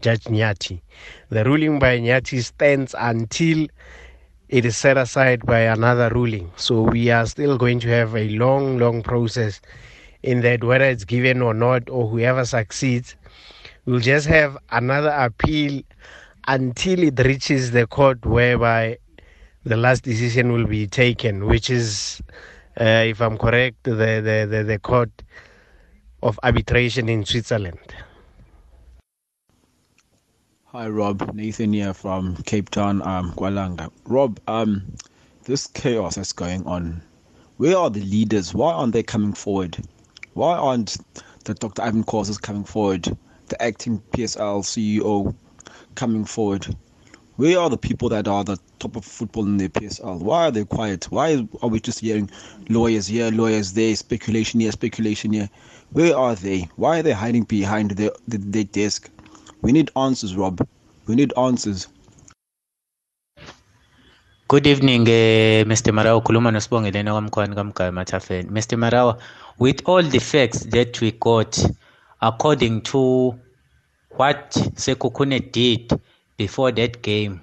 Judge 0.00 0.24
Nyathi. 0.24 0.80
The 1.28 1.44
ruling 1.44 1.78
by 1.78 1.98
Nyathi 1.98 2.42
stands 2.42 2.94
until 2.98 3.66
it 4.48 4.64
is 4.64 4.76
set 4.76 4.96
aside 4.96 5.44
by 5.44 5.60
another 5.60 6.08
ruling. 6.10 6.50
So 6.56 6.82
we 6.82 7.10
are 7.10 7.26
still 7.26 7.58
going 7.58 7.80
to 7.80 7.88
have 7.88 8.16
a 8.16 8.28
long, 8.30 8.78
long 8.78 9.02
process 9.02 9.60
in 10.22 10.40
that 10.40 10.64
whether 10.64 10.84
it's 10.86 11.04
given 11.04 11.42
or 11.42 11.52
not, 11.52 11.88
or 11.90 12.08
whoever 12.08 12.44
succeeds, 12.46 13.14
we'll 13.84 14.00
just 14.00 14.26
have 14.26 14.56
another 14.70 15.10
appeal 15.10 15.82
until 16.46 17.02
it 17.02 17.18
reaches 17.20 17.72
the 17.72 17.86
court 17.86 18.24
whereby 18.24 18.98
the 19.64 19.76
last 19.76 20.04
decision 20.04 20.52
will 20.52 20.66
be 20.66 20.86
taken, 20.86 21.46
which 21.46 21.70
is, 21.70 22.22
uh, 22.80 23.04
if 23.06 23.20
I'm 23.20 23.36
correct, 23.36 23.82
the, 23.82 23.94
the, 23.94 24.46
the, 24.48 24.64
the 24.64 24.78
court 24.78 25.10
of 26.22 26.38
arbitration 26.42 27.08
in 27.08 27.24
Switzerland. 27.24 27.94
Hi, 30.66 30.88
Rob. 30.88 31.34
Nathan 31.34 31.72
here 31.72 31.94
from 31.94 32.36
Cape 32.44 32.70
Town, 32.70 33.02
um, 33.02 33.32
Kualanga. 33.32 33.90
Rob, 34.04 34.38
um, 34.46 34.82
this 35.44 35.66
chaos 35.66 36.16
that's 36.16 36.32
going 36.32 36.64
on, 36.66 37.02
where 37.56 37.76
are 37.76 37.90
the 37.90 38.02
leaders? 38.02 38.54
Why 38.54 38.72
aren't 38.72 38.92
they 38.92 39.02
coming 39.02 39.32
forward? 39.32 39.78
Why 40.34 40.56
aren't 40.56 40.98
the 41.44 41.54
Dr. 41.54 41.82
Irvin 41.82 42.04
Khoza's 42.04 42.38
coming 42.38 42.64
forward? 42.64 43.16
The 43.48 43.62
acting 43.62 44.02
PSL 44.12 44.62
CEO 44.62 45.34
coming 45.96 46.24
forward? 46.24 46.76
Where 47.36 47.58
are 47.58 47.68
the 47.68 47.76
people 47.76 48.08
that 48.10 48.28
are 48.28 48.44
the 48.44 48.58
top 48.78 48.96
of 48.96 49.04
football 49.04 49.44
in 49.44 49.58
the 49.58 49.68
PSL? 49.68 50.20
Why 50.20 50.46
are 50.46 50.50
they 50.50 50.64
quiet? 50.64 51.10
Why 51.10 51.46
are 51.60 51.68
we 51.68 51.80
just 51.80 51.98
hearing 51.98 52.30
lawyers 52.70 53.06
here, 53.06 53.30
lawyers 53.30 53.74
there, 53.74 53.94
speculation 53.94 54.60
here, 54.60 54.72
speculation 54.72 55.32
here? 55.34 55.50
Where 55.90 56.16
are 56.16 56.34
they? 56.34 56.68
Why 56.76 57.00
are 57.00 57.02
they 57.02 57.12
hiding 57.12 57.44
behind 57.44 57.90
their, 57.90 58.10
their, 58.26 58.64
desk? 58.64 59.10
We 59.60 59.72
need 59.72 59.90
answers, 59.96 60.34
Rob. 60.34 60.66
We 61.06 61.14
need 61.14 61.34
answers. 61.36 61.88
Good 64.48 64.66
evening, 64.66 65.02
uh, 65.02 65.68
Mr. 65.68 65.92
Marawa. 65.92 66.22
Kuluma. 66.22 66.52
Mr. 68.50 68.78
Marawa, 68.78 69.18
with 69.58 69.82
all 69.84 70.02
the 70.02 70.20
facts 70.20 70.60
that 70.60 71.00
we 71.02 71.10
got, 71.12 71.58
according 72.22 72.80
to 72.82 73.38
what 74.18 74.50
Sekhukhune 74.50 75.52
did 75.52 75.92
before 76.36 76.72
that 76.72 77.02
game 77.02 77.40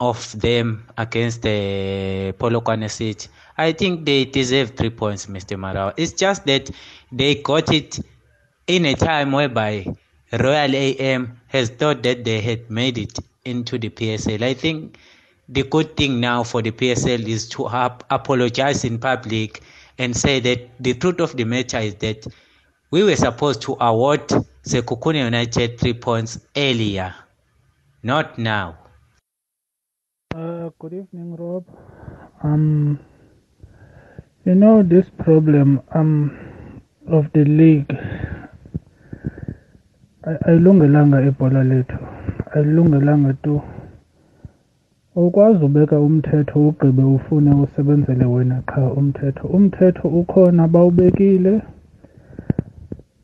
of 0.00 0.40
them 0.40 0.86
against 0.96 1.42
the 1.42 2.32
Polokwane 2.38 2.90
City, 2.90 3.28
I 3.56 3.72
think 3.72 4.04
they 4.04 4.24
deserve 4.24 4.76
three 4.76 4.90
points, 4.90 5.26
Mr. 5.26 5.58
Marawa. 5.58 5.92
It's 5.96 6.12
just 6.12 6.46
that 6.46 6.70
they 7.10 7.36
got 7.36 7.72
it 7.72 7.98
in 8.66 8.84
a 8.86 8.94
time 8.94 9.32
whereby 9.32 9.86
Royal 10.32 10.74
AM 10.74 11.40
has 11.48 11.70
thought 11.70 12.02
that 12.02 12.24
they 12.24 12.40
had 12.40 12.70
made 12.70 12.98
it 12.98 13.18
into 13.44 13.78
the 13.78 13.88
PSL. 13.88 14.42
I 14.42 14.54
think 14.54 14.98
the 15.48 15.62
good 15.62 15.96
thing 15.96 16.20
now 16.20 16.44
for 16.44 16.62
the 16.62 16.70
PSL 16.70 17.26
is 17.26 17.48
to 17.50 17.66
apologize 18.10 18.84
in 18.84 18.98
public 18.98 19.62
and 19.98 20.16
say 20.16 20.38
that 20.40 20.68
the 20.78 20.94
truth 20.94 21.20
of 21.20 21.36
the 21.36 21.44
matter 21.44 21.78
is 21.78 21.94
that 21.96 22.26
we 22.90 23.02
were 23.02 23.16
supposed 23.16 23.62
to 23.62 23.76
award 23.80 24.22
Sekhukhune 24.62 25.24
United 25.24 25.78
three 25.78 25.94
points 25.94 26.40
earlier, 26.56 27.14
not 28.02 28.38
now. 28.38 28.76
Uh, 30.34 30.70
good 30.78 30.92
evening, 30.92 31.36
Rob. 31.36 31.64
Um, 32.42 32.98
you 34.44 34.54
know 34.54 34.82
this 34.82 35.06
problem 35.18 35.80
um 35.94 36.36
of 37.08 37.26
the 37.32 37.44
league. 37.44 37.92
ayilungelanga 40.46 41.22
ibhola 41.28 41.64
lethu 41.64 41.98
ayilungelanga 42.54 43.32
tu 43.42 43.60
ukwazi 45.16 45.64
ubeka 45.64 46.00
umthetho 46.00 46.68
ugqibe 46.68 47.02
ufune 47.02 47.50
usebenzele 47.50 48.24
wena 48.24 48.62
qha 48.66 48.92
umthetho 48.92 49.48
umthetho 49.48 50.08
ukhona 50.08 50.68
bawubekile 50.68 51.62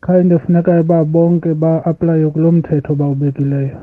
khayinde 0.05 0.38
funeka 0.38 0.81
uba 0.81 1.05
bonke 1.05 1.55
ba-aplaye 1.62 2.27
kulo 2.35 2.53
mthetho 2.53 2.95
bawubekileyo 2.95 3.77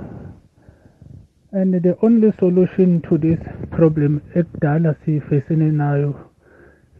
and 1.51 1.73
the 1.85 1.93
only 2.01 2.31
solution 2.39 3.01
to 3.01 3.17
this 3.17 3.39
problem 3.77 4.19
ekudala 4.35 4.95
siyifesene 5.05 5.71
nayo 5.71 6.11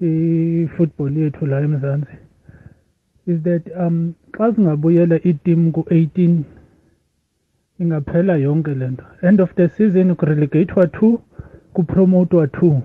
i-football 0.02 1.18
yethu 1.18 1.46
la 1.46 1.62
emzantsi 1.68 2.18
is 3.28 3.40
that 3.48 3.64
um 3.78 4.14
xa 4.38 4.56
singabuyela 4.56 5.18
itim 5.32 5.72
ku-18 5.72 6.44
ingaphela 7.82 8.36
yonke 8.38 8.74
le 8.80 8.88
nto. 8.92 9.06
End 9.22 9.40
of 9.42 9.54
the 9.56 9.70
season 9.70 10.16
kurelegatwa 10.16 10.88
two 10.92 11.22
kupromotwa 11.74 12.48
two. 12.48 12.82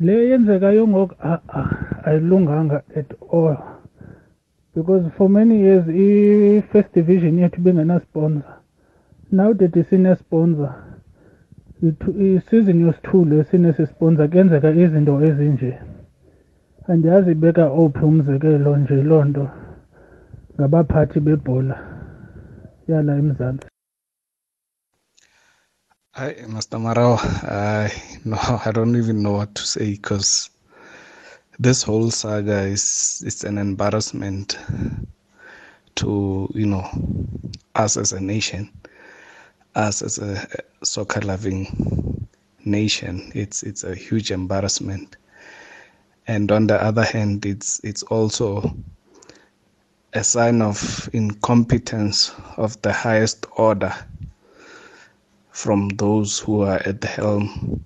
Le 0.00 0.28
yenzekayo 0.30 0.88
ngoku 0.88 1.14
a-a 1.20 1.62
ayilunganga 2.04 2.82
at 2.96 3.10
all. 3.32 3.56
Because 4.74 5.04
for 5.16 5.28
many 5.28 5.58
years 5.60 5.84
i-first 5.88 6.92
division 6.94 7.38
yethu 7.38 7.60
bengenasponsor 7.60 8.54
now 9.30 9.52
that 9.52 9.76
isine-sponsor 9.76 10.70
isizini 11.82 12.82
yosithu 12.82 13.24
le 13.24 13.44
sinesisponsor 13.44 14.28
kuyenzeka 14.30 14.70
izinto 14.70 15.14
ezinje 15.28 15.78
andiyazi 16.88 17.30
ibeka 17.30 17.64
ophi 17.82 18.04
umzekelo 18.04 18.76
nje 18.76 19.02
loo 19.02 19.24
nto 19.24 19.44
ngabaphathi 20.54 21.20
bebhola 21.20 21.76
yala 22.88 23.12
emzantsi 23.16 23.66
Hi, 26.14 26.34
Mr. 26.46 26.78
Marao. 26.78 27.16
I 27.16 27.88
no, 28.26 28.36
I 28.66 28.70
don't 28.70 28.96
even 28.96 29.22
know 29.22 29.32
what 29.32 29.54
to 29.54 29.62
say 29.62 29.92
because 29.92 30.50
this 31.58 31.82
whole 31.82 32.10
saga 32.10 32.60
is 32.62 33.22
it's 33.26 33.44
an 33.44 33.58
embarrassment 33.58 34.58
to 35.94 36.50
you 36.54 36.66
know 36.66 36.88
us 37.74 37.96
as 37.96 38.12
a 38.12 38.20
nation, 38.20 38.70
us 39.74 40.02
as 40.02 40.18
a 40.18 40.46
soccer-loving 40.82 42.26
nation. 42.64 43.30
It's 43.34 43.62
it's 43.62 43.84
a 43.84 43.94
huge 43.94 44.30
embarrassment, 44.30 45.16
and 46.26 46.50
on 46.50 46.66
the 46.66 46.82
other 46.82 47.04
hand, 47.04 47.44
it's 47.44 47.80
it's 47.84 48.02
also 48.04 48.74
a 50.14 50.24
sign 50.24 50.62
of 50.62 51.08
incompetence 51.12 52.32
of 52.56 52.80
the 52.82 52.92
highest 52.92 53.46
order 53.56 53.94
from 55.50 55.88
those 55.90 56.38
who 56.38 56.62
are 56.62 56.80
at 56.84 57.00
the 57.00 57.06
helm 57.08 57.84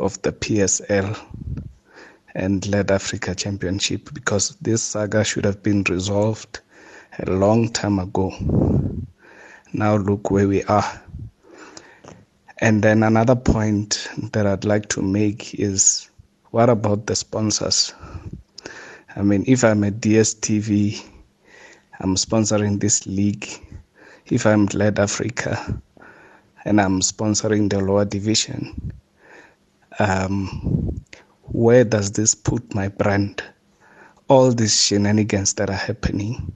of 0.00 0.20
the 0.22 0.32
PSL 0.32 1.16
and 2.34 2.62
GladAfrica 2.62 3.36
Championship 3.36 4.12
because 4.12 4.56
this 4.60 4.82
saga 4.82 5.24
should 5.24 5.44
have 5.44 5.62
been 5.62 5.84
resolved 5.84 6.60
a 7.18 7.30
long 7.30 7.68
time 7.68 7.98
ago. 7.98 8.32
Now 9.72 9.96
look 9.96 10.30
where 10.30 10.48
we 10.48 10.62
are. 10.64 11.02
And 12.58 12.82
then 12.82 13.02
another 13.02 13.36
point 13.36 14.08
that 14.32 14.46
I'd 14.46 14.64
like 14.64 14.88
to 14.90 15.02
make 15.02 15.54
is 15.54 16.08
what 16.50 16.70
about 16.70 17.06
the 17.06 17.16
sponsors? 17.16 17.92
I 19.16 19.22
mean, 19.22 19.44
if 19.46 19.64
I'm 19.64 19.84
a 19.84 19.90
DSTV, 19.90 21.04
I'm 22.00 22.16
sponsoring 22.16 22.80
this 22.80 23.06
league. 23.06 23.48
If 24.26 24.46
I'm 24.46 24.68
GladAfrica, 24.68 25.80
and 26.64 26.80
I'm 26.80 27.00
sponsoring 27.00 27.70
the 27.70 27.80
lower 27.80 28.04
division. 28.04 28.92
Um, 29.98 31.02
where 31.54 31.84
does 31.84 32.10
this 32.10 32.34
put 32.34 32.74
my 32.74 32.88
brand? 32.88 33.40
All 34.28 34.50
these 34.50 34.80
shenanigans 34.84 35.54
that 35.54 35.70
are 35.70 35.84
happening, 35.88 36.52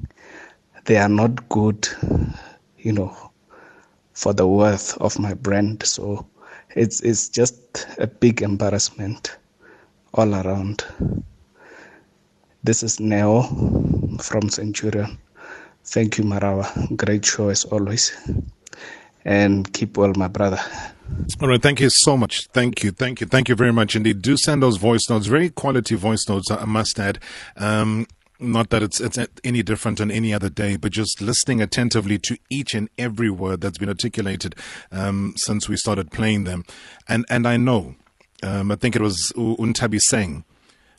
they 0.86 0.96
are 0.96 1.08
not 1.08 1.48
good, 1.48 1.86
you 2.78 2.92
know, 2.92 3.16
for 4.12 4.32
the 4.32 4.46
worth 4.48 4.98
of 4.98 5.16
my 5.20 5.34
brand. 5.34 5.84
So 5.86 6.26
it's 6.74 7.00
it's 7.02 7.28
just 7.28 7.86
a 7.98 8.08
big 8.08 8.42
embarrassment 8.42 9.38
all 10.14 10.34
around. 10.34 10.84
This 12.64 12.82
is 12.82 12.98
Neo 12.98 13.42
from 14.20 14.48
Centurion. 14.50 15.16
Thank 15.84 16.18
you, 16.18 16.24
Marawa. 16.24 16.96
Great 16.96 17.24
show 17.24 17.50
as 17.50 17.64
always 17.66 18.10
and 19.28 19.70
keep 19.74 19.98
well, 19.98 20.12
my 20.16 20.26
brother. 20.26 20.58
All 21.40 21.48
right, 21.48 21.60
thank 21.60 21.80
you 21.80 21.90
so 21.90 22.16
much. 22.16 22.46
Thank 22.46 22.82
you, 22.82 22.92
thank 22.92 23.20
you, 23.20 23.26
thank 23.26 23.50
you 23.50 23.54
very 23.54 23.72
much 23.72 23.94
indeed. 23.94 24.22
Do 24.22 24.38
send 24.38 24.62
those 24.62 24.78
voice 24.78 25.08
notes, 25.10 25.26
very 25.26 25.50
quality 25.50 25.96
voice 25.96 26.26
notes, 26.28 26.50
I 26.50 26.64
must 26.64 26.98
add. 26.98 27.18
Um, 27.56 28.06
not 28.40 28.70
that 28.70 28.82
it's 28.82 29.00
it's 29.00 29.18
any 29.44 29.62
different 29.62 29.98
than 29.98 30.10
any 30.10 30.32
other 30.32 30.48
day, 30.48 30.76
but 30.76 30.92
just 30.92 31.20
listening 31.20 31.60
attentively 31.60 32.18
to 32.20 32.38
each 32.48 32.72
and 32.72 32.88
every 32.96 33.28
word 33.28 33.60
that's 33.60 33.78
been 33.78 33.88
articulated 33.90 34.54
um, 34.92 35.34
since 35.36 35.68
we 35.68 35.76
started 35.76 36.10
playing 36.10 36.44
them, 36.44 36.64
and 37.06 37.26
and 37.28 37.46
I 37.46 37.58
know, 37.58 37.96
um, 38.42 38.70
I 38.70 38.76
think 38.76 38.96
it 38.96 39.02
was 39.02 39.32
Ntabiseng. 39.36 40.44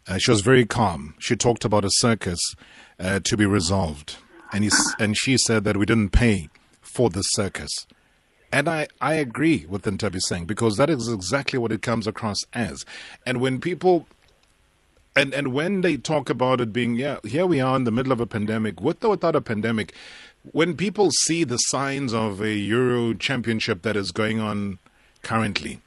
Uh, 0.07 0.17
she 0.17 0.29
was 0.29 0.41
very 0.41 0.65
calm. 0.65 1.15
She 1.17 1.35
talked 1.35 1.65
about 1.65 1.85
a 1.85 1.89
circus 1.91 2.39
uh, 2.99 3.21
to 3.23 3.37
be 3.37 3.45
resolved, 3.45 4.17
and 4.51 4.65
he, 4.65 4.69
and 4.99 5.17
she 5.17 5.37
said 5.37 5.63
that 5.63 5.77
we 5.77 5.85
didn't 5.85 6.09
pay 6.09 6.49
for 6.81 7.09
the 7.09 7.21
circus. 7.21 7.87
And 8.51 8.67
I, 8.67 8.87
I 8.99 9.13
agree 9.15 9.65
with 9.67 9.83
Ntabiseng 9.83 10.47
because 10.47 10.77
that 10.77 10.89
is 10.89 11.07
exactly 11.07 11.59
what 11.59 11.71
it 11.71 11.81
comes 11.81 12.07
across 12.07 12.43
as. 12.53 12.85
And 13.25 13.39
when 13.39 13.61
people 13.61 14.07
and 15.15 15.33
and 15.33 15.53
when 15.53 15.81
they 15.81 15.97
talk 15.97 16.29
about 16.29 16.61
it 16.61 16.71
being 16.71 16.95
yeah, 16.95 17.17
here 17.23 17.45
we 17.45 17.59
are 17.59 17.75
in 17.75 17.83
the 17.83 17.91
middle 17.91 18.11
of 18.11 18.19
a 18.19 18.25
pandemic, 18.25 18.81
with 18.81 19.03
or 19.03 19.11
without 19.11 19.35
a 19.35 19.41
pandemic, 19.41 19.93
when 20.51 20.75
people 20.75 21.11
see 21.11 21.43
the 21.43 21.57
signs 21.57 22.13
of 22.13 22.41
a 22.41 22.53
Euro 22.53 23.13
championship 23.13 23.81
that 23.83 23.95
is 23.95 24.11
going 24.11 24.39
on 24.39 24.79
currently, 25.21 25.81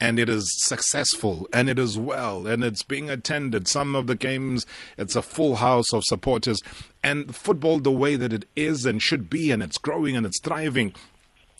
and 0.00 0.18
it 0.18 0.28
is 0.28 0.64
successful 0.64 1.48
and 1.52 1.68
it 1.68 1.78
is 1.78 1.98
well 1.98 2.46
and 2.46 2.62
it's 2.62 2.82
being 2.82 3.10
attended. 3.10 3.66
Some 3.68 3.94
of 3.94 4.06
the 4.06 4.14
games, 4.14 4.64
it's 4.96 5.16
a 5.16 5.22
full 5.22 5.56
house 5.56 5.92
of 5.92 6.04
supporters. 6.04 6.60
And 7.02 7.34
football, 7.34 7.78
the 7.78 7.92
way 7.92 8.16
that 8.16 8.32
it 8.32 8.44
is 8.54 8.86
and 8.86 9.02
should 9.02 9.28
be, 9.28 9.50
and 9.50 9.62
it's 9.62 9.78
growing 9.78 10.16
and 10.16 10.24
it's 10.24 10.40
thriving, 10.40 10.94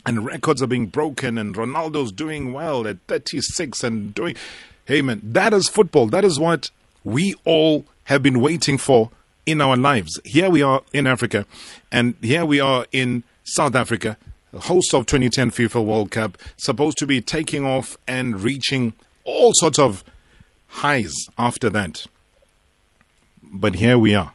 and 0.08 0.24
records 0.24 0.62
are 0.62 0.66
being 0.66 0.86
broken, 0.86 1.36
and 1.36 1.54
Ronaldo's 1.54 2.12
doing 2.12 2.54
well 2.54 2.86
at 2.86 2.96
36 3.08 3.84
and 3.84 4.14
doing. 4.14 4.36
Hey, 4.86 5.02
man, 5.02 5.20
that 5.22 5.52
is 5.52 5.68
football. 5.68 6.06
That 6.06 6.24
is 6.24 6.40
what 6.40 6.70
we 7.04 7.34
all 7.44 7.84
have 8.04 8.22
been 8.22 8.40
waiting 8.40 8.78
for 8.78 9.10
in 9.44 9.60
our 9.60 9.76
lives. 9.76 10.18
Here 10.24 10.48
we 10.48 10.62
are 10.62 10.80
in 10.94 11.06
Africa, 11.06 11.44
and 11.92 12.14
here 12.22 12.46
we 12.46 12.58
are 12.58 12.86
in 12.90 13.22
South 13.44 13.74
Africa, 13.74 14.16
host 14.54 14.94
of 14.94 15.04
2010 15.04 15.50
FIFA 15.50 15.84
World 15.84 16.10
Cup, 16.10 16.38
supposed 16.56 16.96
to 16.98 17.06
be 17.06 17.20
taking 17.20 17.66
off 17.66 17.98
and 18.08 18.40
reaching 18.40 18.94
all 19.24 19.52
sorts 19.52 19.78
of 19.78 20.04
highs 20.68 21.14
after 21.36 21.68
that. 21.68 22.06
But 23.42 23.74
here 23.74 23.98
we 23.98 24.14
are. 24.14 24.32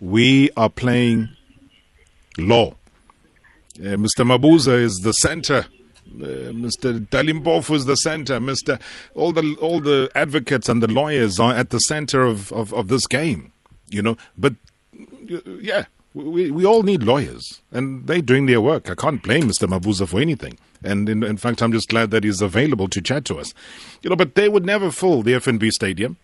We 0.00 0.50
are 0.56 0.70
playing 0.70 1.30
law. 2.38 2.76
Uh, 3.78 3.96
Mr. 3.96 4.24
Mabuza 4.24 4.80
is 4.80 5.00
the 5.00 5.12
center. 5.12 5.66
Uh, 6.06 6.52
Mr. 6.52 7.06
Dali 7.08 7.40
Mpofu 7.40 7.74
is 7.74 7.84
the 7.84 7.96
center. 7.96 8.38
Mr. 8.38 8.80
All 9.14 9.32
the 9.32 9.56
all 9.60 9.80
the 9.80 10.10
advocates 10.14 10.68
and 10.68 10.82
the 10.82 10.86
lawyers 10.86 11.38
are 11.40 11.54
at 11.54 11.70
the 11.70 11.80
center 11.80 12.22
of, 12.22 12.52
of, 12.52 12.72
of 12.72 12.88
this 12.88 13.06
game, 13.06 13.52
you 13.90 14.02
know. 14.02 14.16
But 14.38 14.54
yeah, 15.60 15.86
we 16.14 16.50
we 16.50 16.64
all 16.64 16.82
need 16.82 17.02
lawyers, 17.02 17.60
and 17.72 18.06
they're 18.06 18.22
doing 18.22 18.46
their 18.46 18.60
work. 18.60 18.88
I 18.88 18.94
can't 18.94 19.22
blame 19.22 19.44
Mr. 19.44 19.68
Mabuza 19.68 20.08
for 20.08 20.20
anything. 20.20 20.58
And 20.84 21.08
in, 21.08 21.22
in 21.22 21.36
fact, 21.36 21.62
I'm 21.62 21.72
just 21.72 21.88
glad 21.88 22.10
that 22.12 22.22
he's 22.22 22.40
available 22.40 22.88
to 22.88 23.00
chat 23.00 23.24
to 23.26 23.38
us, 23.38 23.52
you 24.02 24.10
know. 24.10 24.16
But 24.16 24.36
they 24.36 24.48
would 24.48 24.64
never 24.64 24.90
fill 24.90 25.22
the 25.22 25.32
FNB 25.32 25.70
Stadium 25.70 26.16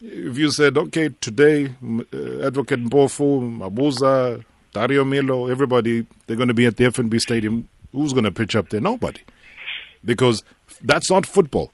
if 0.00 0.38
you 0.38 0.50
said, 0.50 0.76
okay, 0.76 1.10
today, 1.20 1.66
uh, 1.66 2.46
Advocate 2.46 2.84
Mpofu, 2.84 3.58
Mabuza, 3.58 4.44
Dario 4.76 5.04
Milo, 5.04 5.46
everybody, 5.46 6.06
they're 6.26 6.36
going 6.36 6.48
to 6.48 6.54
be 6.54 6.66
at 6.66 6.76
the 6.76 6.84
FNB 6.84 7.18
Stadium, 7.18 7.66
who's 7.92 8.12
going 8.12 8.24
to 8.24 8.30
pitch 8.30 8.54
up 8.54 8.68
there? 8.68 8.78
Nobody. 8.78 9.22
Because 10.04 10.44
that's 10.82 11.10
not 11.10 11.24
football. 11.24 11.72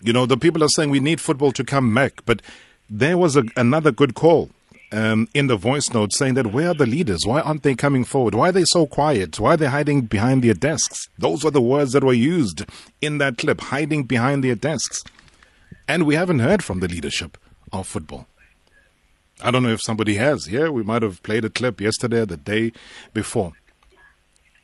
You 0.00 0.14
know, 0.14 0.24
the 0.24 0.38
people 0.38 0.64
are 0.64 0.68
saying 0.68 0.88
we 0.88 0.98
need 0.98 1.20
football 1.20 1.52
to 1.52 1.62
come 1.64 1.94
back, 1.94 2.24
but 2.24 2.40
there 2.88 3.18
was 3.18 3.36
a, 3.36 3.44
another 3.54 3.92
good 3.92 4.14
call 4.14 4.48
um, 4.92 5.28
in 5.34 5.48
the 5.48 5.56
voice 5.56 5.92
note 5.92 6.14
saying 6.14 6.32
that 6.34 6.54
where 6.54 6.68
are 6.70 6.74
the 6.74 6.86
leaders? 6.86 7.26
Why 7.26 7.42
aren't 7.42 7.64
they 7.64 7.74
coming 7.74 8.04
forward? 8.06 8.34
Why 8.34 8.48
are 8.48 8.52
they 8.52 8.64
so 8.64 8.86
quiet? 8.86 9.38
Why 9.38 9.52
are 9.52 9.56
they 9.58 9.66
hiding 9.66 10.06
behind 10.06 10.42
their 10.42 10.54
desks? 10.54 11.06
Those 11.18 11.44
were 11.44 11.50
the 11.50 11.60
words 11.60 11.92
that 11.92 12.02
were 12.02 12.14
used 12.14 12.64
in 13.02 13.18
that 13.18 13.36
clip, 13.36 13.60
hiding 13.60 14.04
behind 14.04 14.42
their 14.42 14.54
desks. 14.54 15.04
And 15.86 16.06
we 16.06 16.14
haven't 16.14 16.38
heard 16.38 16.64
from 16.64 16.80
the 16.80 16.88
leadership 16.88 17.36
of 17.74 17.86
football. 17.86 18.26
I 19.40 19.50
don't 19.50 19.62
know 19.62 19.70
if 19.70 19.82
somebody 19.82 20.14
has. 20.14 20.48
Yeah, 20.48 20.68
we 20.68 20.82
might 20.82 21.02
have 21.02 21.22
played 21.22 21.44
a 21.44 21.50
clip 21.50 21.80
yesterday 21.80 22.24
the 22.24 22.36
day 22.36 22.72
before. 23.14 23.52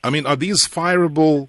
I 0.03 0.11
mean, 0.11 0.27
are 0.27 0.37
these 0.37 0.67
fireable 0.69 1.49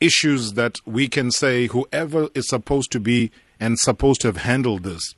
issues 0.00 0.52
that 0.54 0.78
we 0.84 1.08
can 1.08 1.30
say 1.30 1.66
whoever 1.66 2.28
is 2.34 2.48
supposed 2.48 2.92
to 2.92 3.00
be 3.00 3.30
and 3.58 3.78
supposed 3.78 4.20
to 4.22 4.28
have 4.28 4.38
handled 4.38 4.82
this 4.84 5.14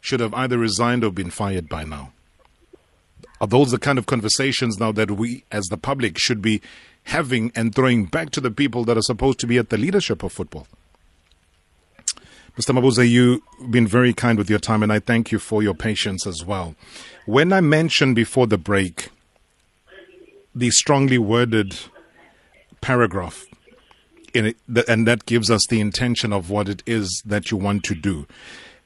should 0.00 0.20
have 0.20 0.34
either 0.34 0.58
resigned 0.58 1.04
or 1.04 1.10
been 1.10 1.30
fired 1.30 1.68
by 1.68 1.84
now? 1.84 2.12
Are 3.40 3.46
those 3.46 3.70
the 3.70 3.78
kind 3.78 3.98
of 3.98 4.06
conversations 4.06 4.78
now 4.78 4.92
that 4.92 5.10
we, 5.10 5.44
as 5.52 5.66
the 5.66 5.76
public, 5.76 6.18
should 6.18 6.40
be 6.40 6.62
having 7.04 7.52
and 7.54 7.74
throwing 7.74 8.06
back 8.06 8.30
to 8.30 8.40
the 8.40 8.50
people 8.50 8.84
that 8.84 8.96
are 8.96 9.02
supposed 9.02 9.38
to 9.40 9.46
be 9.46 9.58
at 9.58 9.68
the 9.68 9.76
leadership 9.76 10.22
of 10.22 10.32
football? 10.32 10.66
Mr. 12.56 12.74
Mabuza, 12.74 13.08
you've 13.08 13.42
been 13.70 13.86
very 13.86 14.14
kind 14.14 14.38
with 14.38 14.48
your 14.48 14.58
time, 14.58 14.82
and 14.82 14.92
I 14.92 14.98
thank 14.98 15.30
you 15.30 15.38
for 15.38 15.62
your 15.62 15.74
patience 15.74 16.26
as 16.26 16.44
well. 16.44 16.74
When 17.26 17.52
I 17.52 17.60
mentioned 17.60 18.16
before 18.16 18.46
the 18.46 18.58
break 18.58 19.10
the 20.54 20.70
strongly 20.70 21.18
worded 21.18 21.76
paragraph 22.80 23.44
it, 24.32 24.56
and 24.88 25.06
that 25.06 25.26
gives 25.26 25.50
us 25.50 25.66
the 25.68 25.80
intention 25.80 26.32
of 26.32 26.50
what 26.50 26.68
it 26.68 26.82
is 26.86 27.22
that 27.26 27.50
you 27.50 27.56
want 27.56 27.84
to 27.84 27.94
do. 27.94 28.26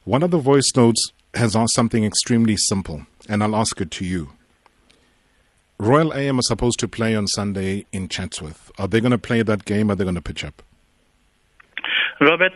One 0.03 0.23
of 0.23 0.31
the 0.31 0.37
voice 0.37 0.71
notes 0.75 1.11
has 1.33 1.55
asked 1.55 1.73
something 1.73 2.03
extremely 2.03 2.57
simple, 2.57 3.05
and 3.29 3.43
I'll 3.43 3.55
ask 3.55 3.79
it 3.79 3.91
to 3.91 4.05
you. 4.05 4.31
Royal 5.77 6.13
AM 6.13 6.39
are 6.39 6.43
supposed 6.43 6.79
to 6.79 6.87
play 6.87 7.15
on 7.15 7.27
Sunday 7.27 7.85
in 7.91 8.07
Chatsworth. 8.07 8.71
Are 8.77 8.87
they 8.87 9.01
going 9.01 9.11
to 9.11 9.17
play 9.17 9.41
that 9.41 9.65
game? 9.65 9.89
Are 9.89 9.95
they 9.95 10.03
going 10.03 10.15
to 10.15 10.21
pitch 10.21 10.43
up? 10.43 10.61
Robert, 12.19 12.53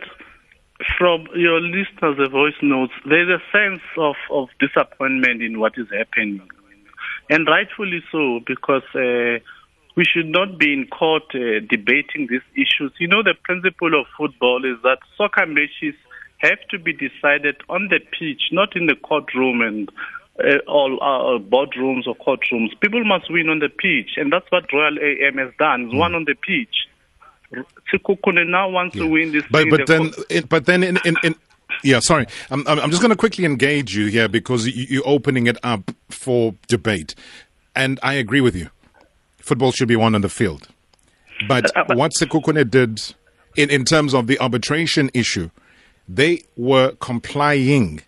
from 0.98 1.26
your 1.34 1.60
listeners' 1.60 2.28
voice 2.30 2.54
notes, 2.62 2.92
there's 3.04 3.28
a 3.28 3.42
sense 3.50 3.82
of, 3.96 4.16
of 4.30 4.48
disappointment 4.60 5.42
in 5.42 5.58
what 5.58 5.72
is 5.76 5.86
happening. 5.90 6.42
And 7.30 7.46
rightfully 7.46 8.02
so, 8.12 8.40
because 8.46 8.84
uh, 8.94 9.40
we 9.96 10.04
should 10.04 10.26
not 10.26 10.58
be 10.58 10.72
in 10.72 10.86
court 10.86 11.24
uh, 11.34 11.60
debating 11.68 12.28
these 12.28 12.44
issues. 12.54 12.92
You 12.98 13.08
know, 13.08 13.22
the 13.22 13.34
principle 13.42 13.98
of 13.98 14.06
football 14.16 14.64
is 14.64 14.80
that 14.82 14.98
soccer 15.16 15.46
matches 15.46 15.94
have 16.38 16.58
to 16.70 16.78
be 16.78 16.92
decided 16.92 17.56
on 17.68 17.88
the 17.88 17.98
pitch, 17.98 18.52
not 18.52 18.76
in 18.76 18.86
the 18.86 18.94
courtroom 18.96 19.62
and 19.62 19.90
uh, 20.38 20.58
all 20.68 20.98
uh, 21.00 21.38
boardrooms 21.38 22.06
or 22.06 22.14
courtrooms. 22.14 22.78
People 22.80 23.04
must 23.04 23.30
win 23.30 23.48
on 23.48 23.58
the 23.58 23.70
pitch, 23.70 24.10
and 24.16 24.30
that's 24.30 24.46
what 24.50 24.70
Royal 24.70 24.98
AM 24.98 25.38
has 25.38 25.52
done. 25.58 25.86
It's 25.86 25.94
mm. 25.94 25.98
won 25.98 26.14
on 26.14 26.24
the 26.24 26.34
pitch. 26.34 26.86
Sekhukhune 27.92 28.48
now 28.48 28.68
wants 28.68 28.96
yeah. 28.96 29.02
to 29.02 29.08
win 29.08 29.32
this. 29.32 29.44
But 29.50 29.70
but 29.70 29.86
then 29.86 30.12
it, 30.28 30.48
but 30.48 30.66
then 30.66 30.82
in, 30.82 30.98
in, 31.04 31.16
in 31.22 31.34
yeah, 31.82 32.00
sorry. 32.00 32.26
I'm 32.50 32.66
I'm 32.66 32.90
just 32.90 33.02
going 33.02 33.10
to 33.10 33.16
quickly 33.16 33.44
engage 33.44 33.94
you 33.94 34.06
here 34.06 34.28
because 34.28 34.66
you, 34.66 35.00
are 35.00 35.08
opening 35.08 35.46
it 35.46 35.58
up 35.62 35.90
for 36.08 36.54
debate, 36.68 37.14
and 37.74 37.98
I 38.02 38.14
agree 38.14 38.40
with 38.40 38.56
you. 38.56 38.70
Football 39.38 39.72
should 39.72 39.88
be 39.88 39.96
won 39.96 40.14
on 40.14 40.22
the 40.22 40.28
field, 40.28 40.68
but, 41.46 41.76
uh, 41.76 41.84
but 41.86 41.96
what 41.96 42.12
Sekhukhune 42.12 42.68
did 42.70 43.14
in 43.56 43.70
in 43.70 43.84
terms 43.84 44.14
of 44.14 44.26
the 44.26 44.38
arbitration 44.40 45.10
issue, 45.14 45.50
they 46.08 46.42
were 46.56 46.92
complying 47.00 48.02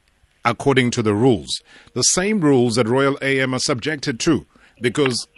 according 0.44 0.90
to 0.92 1.03
the 1.03 1.14
rules, 1.14 1.62
the 1.92 2.03
same 2.03 2.40
rules 2.40 2.77
that 2.77 2.88
Royal 2.88 3.18
AM 3.20 3.55
are 3.55 3.59
subjected 3.59 4.18
to, 4.20 4.46
because 4.81 5.29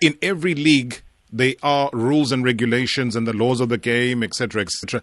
in 0.00 0.16
every 0.22 0.54
league 0.54 1.02
they 1.32 1.56
are 1.62 1.90
rules 1.92 2.32
and 2.32 2.44
regulations 2.44 3.16
and 3.16 3.26
the 3.26 3.32
laws 3.32 3.60
of 3.60 3.68
the 3.68 3.78
game, 3.78 4.22
etc., 4.22 4.62
etc., 4.62 5.02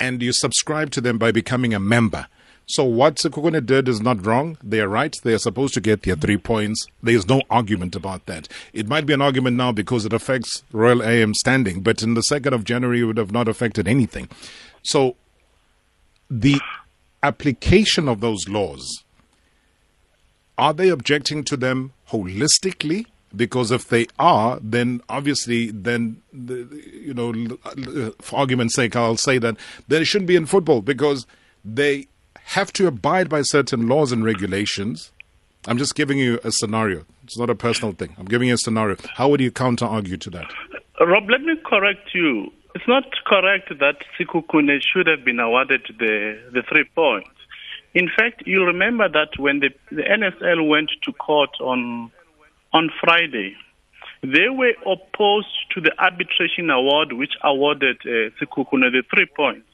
and 0.00 0.22
you 0.22 0.32
subscribe 0.32 0.90
to 0.90 1.00
them 1.00 1.18
by 1.18 1.30
becoming 1.30 1.74
a 1.74 1.80
member. 1.80 2.26
So 2.66 2.82
what 2.82 3.16
Sekhukhune 3.16 3.64
did 3.66 3.88
is 3.88 4.00
not 4.00 4.24
wrong. 4.24 4.56
They 4.62 4.80
are 4.80 4.88
right. 4.88 5.14
They 5.22 5.34
are 5.34 5.38
supposed 5.38 5.74
to 5.74 5.80
get 5.80 6.02
their 6.02 6.16
three 6.16 6.38
points. 6.38 6.86
There 7.02 7.14
is 7.14 7.28
no 7.28 7.42
argument 7.50 7.94
about 7.94 8.24
that. 8.26 8.48
It 8.72 8.88
might 8.88 9.04
be 9.04 9.12
an 9.12 9.20
argument 9.20 9.58
now 9.58 9.70
because 9.70 10.06
it 10.06 10.14
affects 10.14 10.62
Royal 10.72 11.02
AM 11.02 11.34
standing, 11.34 11.82
but 11.82 12.02
in 12.02 12.14
the 12.14 12.22
second 12.22 12.54
of 12.54 12.64
January 12.64 13.00
it 13.00 13.04
would 13.04 13.18
have 13.18 13.32
not 13.32 13.48
affected 13.48 13.86
anything. 13.86 14.30
So 14.82 15.16
the 16.30 16.58
application 17.22 18.08
of 18.08 18.20
those 18.20 18.48
laws, 18.48 19.04
are 20.56 20.72
they 20.72 20.88
objecting 20.88 21.44
to 21.44 21.56
them 21.58 21.92
holistically? 22.10 23.06
Because 23.36 23.70
if 23.70 23.88
they 23.88 24.06
are, 24.18 24.58
then 24.62 25.00
obviously, 25.08 25.70
then 25.70 26.20
you 26.32 27.14
know, 27.14 27.58
for 28.20 28.38
argument's 28.38 28.74
sake, 28.74 28.96
I'll 28.96 29.16
say 29.16 29.38
that 29.38 29.56
they 29.88 30.04
shouldn't 30.04 30.28
be 30.28 30.36
in 30.36 30.46
football 30.46 30.82
because 30.82 31.26
they 31.64 32.08
have 32.34 32.72
to 32.74 32.86
abide 32.86 33.28
by 33.28 33.42
certain 33.42 33.88
laws 33.88 34.12
and 34.12 34.24
regulations. 34.24 35.10
I'm 35.66 35.78
just 35.78 35.94
giving 35.94 36.18
you 36.18 36.38
a 36.44 36.52
scenario. 36.52 37.04
It's 37.24 37.38
not 37.38 37.48
a 37.48 37.54
personal 37.54 37.92
thing. 37.92 38.14
I'm 38.18 38.26
giving 38.26 38.48
you 38.48 38.54
a 38.54 38.58
scenario. 38.58 38.96
How 39.14 39.28
would 39.28 39.40
you 39.40 39.50
counter 39.50 39.86
argue 39.86 40.18
to 40.18 40.30
that? 40.30 40.52
Rob, 41.00 41.28
let 41.30 41.40
me 41.40 41.54
correct 41.64 42.14
you. 42.14 42.52
It's 42.74 42.86
not 42.86 43.04
correct 43.24 43.70
that 43.78 43.96
Sekhukhune 44.18 44.80
should 44.82 45.06
have 45.06 45.24
been 45.24 45.40
awarded 45.40 45.82
the, 45.98 46.38
the 46.52 46.62
three 46.68 46.84
points. 46.94 47.30
In 47.94 48.10
fact, 48.18 48.42
you'll 48.44 48.66
remember 48.66 49.08
that 49.08 49.38
when 49.38 49.60
the, 49.60 49.70
the 49.90 50.02
NSL 50.02 50.68
went 50.68 50.90
to 51.04 51.12
court 51.12 51.50
on 51.60 52.10
on 52.74 52.90
Friday. 53.00 53.56
They 54.22 54.48
were 54.50 54.74
opposed 54.84 55.54
to 55.74 55.80
the 55.80 55.92
arbitration 55.98 56.68
award, 56.70 57.12
which 57.12 57.32
awarded 57.42 57.98
uh, 58.04 58.34
Sekhukhune 58.40 58.90
the 58.90 59.02
three 59.14 59.26
points. 59.36 59.68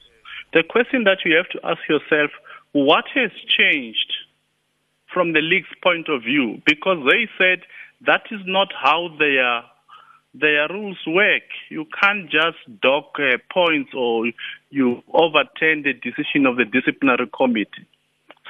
The 0.53 0.63
question 0.63 1.03
that 1.05 1.19
you 1.25 1.35
have 1.35 1.49
to 1.49 1.59
ask 1.65 1.81
yourself, 1.89 2.31
what 2.73 3.05
has 3.15 3.31
changed 3.47 4.13
from 5.13 5.33
the 5.33 5.41
league's 5.41 5.73
point 5.81 6.09
of 6.09 6.21
view? 6.21 6.61
Because 6.65 6.99
they 7.09 7.27
said 7.37 7.61
that 8.05 8.23
is 8.31 8.41
not 8.45 8.69
how 8.73 9.09
their 9.17 9.63
their 10.33 10.67
rules 10.69 10.99
work. 11.07 11.43
You 11.69 11.85
can't 12.01 12.29
just 12.29 12.57
dock 12.81 13.15
uh, 13.19 13.37
points 13.53 13.91
or 13.93 14.31
you 14.69 15.03
overturn 15.13 15.83
the 15.83 15.93
decision 15.93 16.45
of 16.45 16.55
the 16.55 16.63
disciplinary 16.63 17.29
committee. 17.35 17.87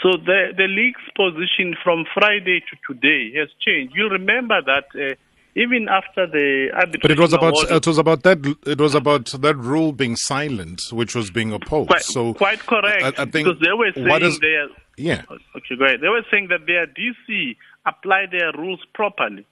So 0.01 0.17
the, 0.17 0.53
the 0.57 0.67
league's 0.67 1.01
position 1.15 1.75
from 1.83 2.05
Friday 2.13 2.61
to 2.61 2.93
today 2.93 3.37
has 3.37 3.49
changed. 3.59 3.93
You 3.95 4.09
remember 4.09 4.59
that 4.65 4.85
uh, 4.95 5.15
even 5.55 5.87
after 5.89 6.25
the 6.25 6.69
arbitration 6.73 7.01
but 7.01 7.11
it 7.11 7.19
was 7.19 7.33
about 7.33 7.53
award, 7.53 7.71
it 7.71 7.87
was 7.87 7.97
about 7.97 8.23
that 8.23 8.57
it 8.65 8.79
was 8.79 8.95
about 8.95 9.25
that 9.25 9.57
rule 9.57 9.91
being 9.91 10.15
silent, 10.15 10.89
which 10.91 11.13
was 11.13 11.29
being 11.29 11.51
opposed. 11.51 11.89
Quite, 11.89 12.03
so 12.03 12.33
quite 12.33 12.59
correct. 12.59 13.03
I, 13.03 13.23
I 13.23 13.25
think 13.25 13.47
because 13.47 13.59
they 13.61 13.73
were 13.73 13.91
saying 13.93 14.23
is, 14.23 14.39
their 14.39 14.67
yeah. 14.97 15.23
Okay, 15.29 15.75
great. 15.77 16.01
They 16.01 16.09
were 16.09 16.25
saying 16.31 16.47
that 16.49 16.65
their 16.67 16.87
DC 16.87 17.57
applied 17.85 18.31
their 18.31 18.51
rules 18.53 18.79
properly, 18.93 19.45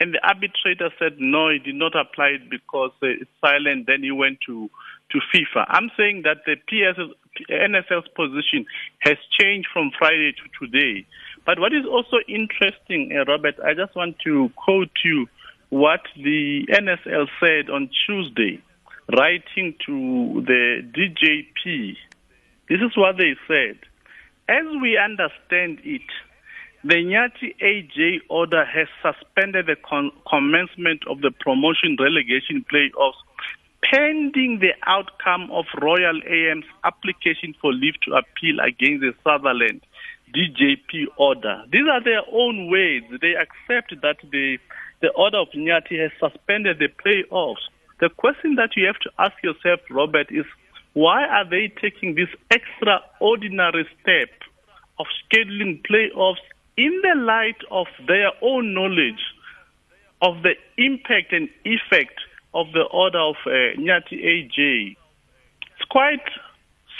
and 0.00 0.14
the 0.14 0.26
arbitrator 0.26 0.90
said 0.98 1.16
no, 1.18 1.50
he 1.50 1.58
did 1.58 1.74
not 1.74 1.94
apply 1.94 2.38
it 2.40 2.50
because 2.50 2.92
uh, 3.02 3.08
it's 3.08 3.30
silent. 3.40 3.86
Then 3.86 4.02
he 4.02 4.10
went 4.10 4.38
to 4.46 4.70
to 5.10 5.18
FIFA. 5.34 5.66
I'm 5.68 5.90
saying 5.96 6.22
that 6.24 6.38
the 6.46 6.56
PS, 6.56 6.98
NSL's 7.50 8.08
position 8.14 8.66
has 9.00 9.16
changed 9.38 9.68
from 9.72 9.90
Friday 9.98 10.32
to 10.32 10.66
today. 10.66 11.06
But 11.44 11.58
what 11.58 11.72
is 11.72 11.84
also 11.86 12.18
interesting, 12.28 13.12
uh, 13.12 13.24
Robert, 13.30 13.56
I 13.64 13.74
just 13.74 13.94
want 13.96 14.16
to 14.24 14.50
quote 14.56 14.90
you 15.04 15.26
what 15.70 16.02
the 16.16 16.66
NSL 16.70 17.26
said 17.40 17.70
on 17.70 17.88
Tuesday, 18.06 18.62
writing 19.16 19.74
to 19.86 20.44
the 20.46 20.82
DJP. 20.92 21.96
This 22.68 22.80
is 22.80 22.96
what 22.96 23.16
they 23.16 23.34
said. 23.48 23.78
As 24.48 24.66
we 24.80 24.98
understand 24.98 25.80
it, 25.84 26.02
the 26.84 26.94
Nyathi 26.94 27.54
AJ 27.62 28.22
order 28.28 28.64
has 28.64 28.88
suspended 29.00 29.66
the 29.66 29.76
con- 29.88 30.10
commencement 30.28 31.02
of 31.08 31.20
the 31.20 31.30
promotion 31.30 31.96
relegation 31.98 32.64
playoffs 32.70 33.14
pending 33.82 34.60
the 34.60 34.72
outcome 34.86 35.50
of 35.50 35.64
Royal 35.80 36.20
AM's 36.26 36.64
application 36.84 37.54
for 37.60 37.72
leave 37.72 37.94
to 38.06 38.14
appeal 38.14 38.60
against 38.60 39.02
the 39.02 39.12
Sutherland 39.24 39.82
DJP 40.34 41.06
order. 41.18 41.62
These 41.70 41.86
are 41.90 42.02
their 42.02 42.22
own 42.32 42.70
words. 42.70 43.06
They 43.20 43.34
accept 43.34 44.00
that 44.02 44.16
the, 44.30 44.58
the 45.00 45.10
order 45.10 45.38
of 45.38 45.48
Nyathi 45.54 46.00
has 46.00 46.10
suspended 46.18 46.78
the 46.78 46.88
playoffs. 46.88 47.62
The 48.00 48.08
question 48.08 48.54
that 48.56 48.70
you 48.76 48.86
have 48.86 48.98
to 49.00 49.10
ask 49.18 49.34
yourself, 49.42 49.80
Robert, 49.90 50.28
is 50.30 50.46
why 50.94 51.24
are 51.24 51.48
they 51.48 51.72
taking 51.80 52.14
this 52.14 52.28
extraordinary 52.50 53.86
step 54.00 54.30
of 54.98 55.06
scheduling 55.26 55.82
playoffs 55.86 56.42
in 56.76 57.00
the 57.02 57.20
light 57.20 57.60
of 57.70 57.86
their 58.06 58.30
own 58.40 58.74
knowledge 58.74 59.20
of 60.22 60.42
the 60.42 60.54
impact 60.78 61.32
and 61.32 61.48
effect 61.64 62.18
of 62.54 62.66
the 62.72 62.82
order 62.82 63.18
of 63.18 63.36
uh, 63.46 63.78
Nyathi 63.78 64.22
AJ? 64.24 64.96
It's 65.76 65.88
quite 65.90 66.24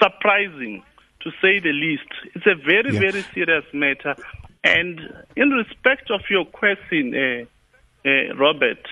surprising 0.00 0.82
to 1.20 1.30
say 1.40 1.60
the 1.60 1.72
least. 1.72 2.08
It's 2.34 2.46
a 2.46 2.54
very, 2.54 2.92
yeah. 2.94 3.00
very 3.00 3.22
serious 3.34 3.64
matter. 3.72 4.16
And 4.64 5.00
in 5.36 5.50
respect 5.50 6.10
of 6.10 6.20
your 6.30 6.44
question, 6.44 7.14
uh, 7.14 8.08
uh, 8.08 8.34
Robert, 8.36 8.86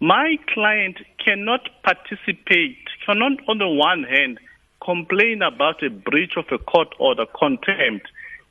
my 0.00 0.36
client 0.52 0.98
cannot 1.24 1.68
participate, 1.84 2.78
cannot, 3.06 3.38
on 3.48 3.58
the 3.58 3.68
one 3.68 4.04
hand, 4.04 4.38
complain 4.84 5.42
about 5.42 5.82
a 5.82 5.90
breach 5.90 6.32
of 6.36 6.46
a 6.50 6.58
court 6.58 6.94
order, 6.98 7.24
contempt, 7.38 8.06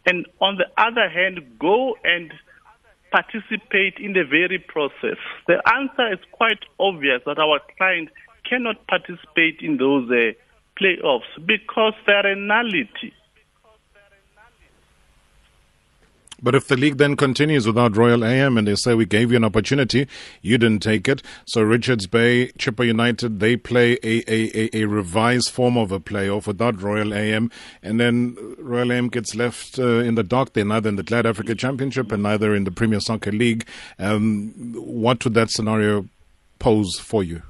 and 0.06 0.26
on 0.40 0.58
the 0.58 0.66
other 0.78 1.10
hand, 1.10 1.60
go 1.60 1.96
and 2.04 2.34
participate 3.12 3.96
in 4.00 4.14
the 4.14 4.24
very 4.24 4.58
process. 4.58 5.18
The 5.48 5.62
answer 5.76 6.14
is 6.14 6.20
quite 6.32 6.60
obvious 6.80 7.22
that 7.26 7.38
our 7.38 7.60
client 7.78 8.10
cannot 8.50 8.88
participate 8.88 9.60
in 9.62 9.78
those 9.78 10.10
uh, 10.10 10.32
playoffs 10.80 11.30
because 11.46 11.94
they're 12.06 12.26
a 12.26 12.36
nullity. 12.36 13.14
But 16.42 16.56
if 16.56 16.68
the 16.68 16.78
league 16.78 16.98
then 16.98 17.16
continues 17.16 17.68
without 17.68 17.96
Royal 17.96 18.26
AM 18.26 18.58
and 18.58 18.68
they 18.68 18.76
say 18.76 18.94
we 18.94 19.06
gave 19.06 19.32
you 19.32 19.38
an 19.38 19.44
opportunity, 19.44 20.08
you 20.42 20.58
didn't 20.58 20.82
take 20.82 21.08
it. 21.08 21.22
So 21.46 21.62
Richards 21.62 22.08
Bay, 22.08 22.48
Chippa 22.58 22.86
United, 22.86 23.40
they 23.40 23.56
play 23.56 23.94
a, 24.04 24.24
a, 24.28 24.52
a, 24.54 24.82
a 24.82 24.86
revised 24.86 25.52
form 25.52 25.78
of 25.78 25.92
a 25.92 26.00
playoff 26.00 26.48
without 26.48 26.82
Royal 26.82 27.14
AM. 27.14 27.52
And 27.84 28.00
then 28.00 28.36
Royal 28.58 28.92
AM 28.92 29.10
gets 29.10 29.36
left 29.36 29.78
uh, 29.78 30.00
in 30.00 30.16
the 30.16 30.24
dark. 30.24 30.54
They're 30.54 30.66
neither 30.66 30.90
in 30.90 30.96
the 30.96 31.04
GladAfrica 31.04 31.58
Championship 31.58 32.12
and 32.12 32.24
neither 32.24 32.56
in 32.56 32.64
the 32.64 32.72
Premier 32.72 33.00
Soccer 33.00 33.32
League. 33.32 33.68
Um, 34.00 34.74
what 34.76 35.24
would 35.24 35.36
that 35.36 35.52
scenario 35.52 36.08
pose 36.60 37.00
for 37.00 37.24
you? 37.24 37.44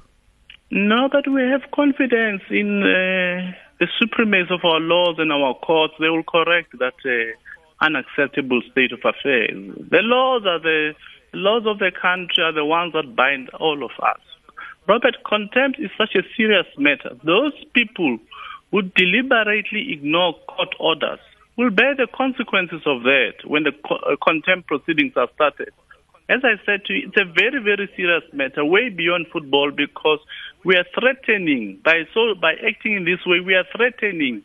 Now 0.70 1.08
that 1.08 1.24
we 1.28 1.42
have 1.42 1.70
confidence 1.74 2.42
in 2.50 2.82
uh, 2.82 3.52
the 3.82 3.88
supremacy 3.98 4.54
of 4.54 4.60
our 4.64 4.78
laws 4.78 5.16
and 5.18 5.32
our 5.32 5.54
courts. 5.54 5.94
They 5.98 6.08
will 6.08 6.22
correct 6.22 6.78
that 6.78 6.94
uh, 7.04 7.34
unacceptable 7.82 8.62
state 8.70 8.92
of 8.92 9.00
affairs. 9.00 9.50
The 9.90 10.00
laws 10.02 10.42
are 10.46 10.60
the 10.60 10.94
laws 11.34 11.64
of 11.66 11.78
the 11.78 11.90
country 11.90 12.42
are 12.42 12.52
the 12.52 12.64
ones 12.64 12.92
that 12.92 13.16
bind 13.16 13.50
all 13.58 13.84
of 13.84 13.90
us. 14.02 14.20
Robert, 14.88 15.16
contempt 15.26 15.78
is 15.78 15.90
such 15.98 16.14
a 16.14 16.22
serious 16.36 16.66
matter. 16.78 17.16
Those 17.24 17.52
people 17.74 18.18
who 18.70 18.82
deliberately 18.82 19.92
ignore 19.92 20.34
court 20.48 20.74
orders 20.80 21.20
will 21.56 21.70
bear 21.70 21.94
the 21.94 22.08
consequences 22.14 22.82
of 22.86 23.02
that 23.02 23.34
when 23.44 23.64
the 23.64 23.72
co- 23.86 23.96
uh, 23.96 24.16
contempt 24.22 24.66
proceedings 24.68 25.12
are 25.16 25.28
started. 25.34 25.70
As 26.28 26.40
I 26.44 26.56
said 26.64 26.84
to 26.86 26.94
you, 26.94 27.08
it's 27.08 27.16
a 27.20 27.24
very, 27.24 27.62
very 27.62 27.90
serious 27.94 28.22
matter, 28.32 28.64
way 28.64 28.88
beyond 28.88 29.26
football, 29.32 29.70
because 29.70 30.18
we 30.64 30.76
are 30.76 30.86
threatening 30.98 31.80
by 31.84 32.04
so 32.14 32.34
by 32.40 32.54
acting 32.66 32.96
in 32.96 33.04
this 33.04 33.20
way, 33.26 33.40
we 33.40 33.54
are 33.54 33.66
threatening 33.76 34.42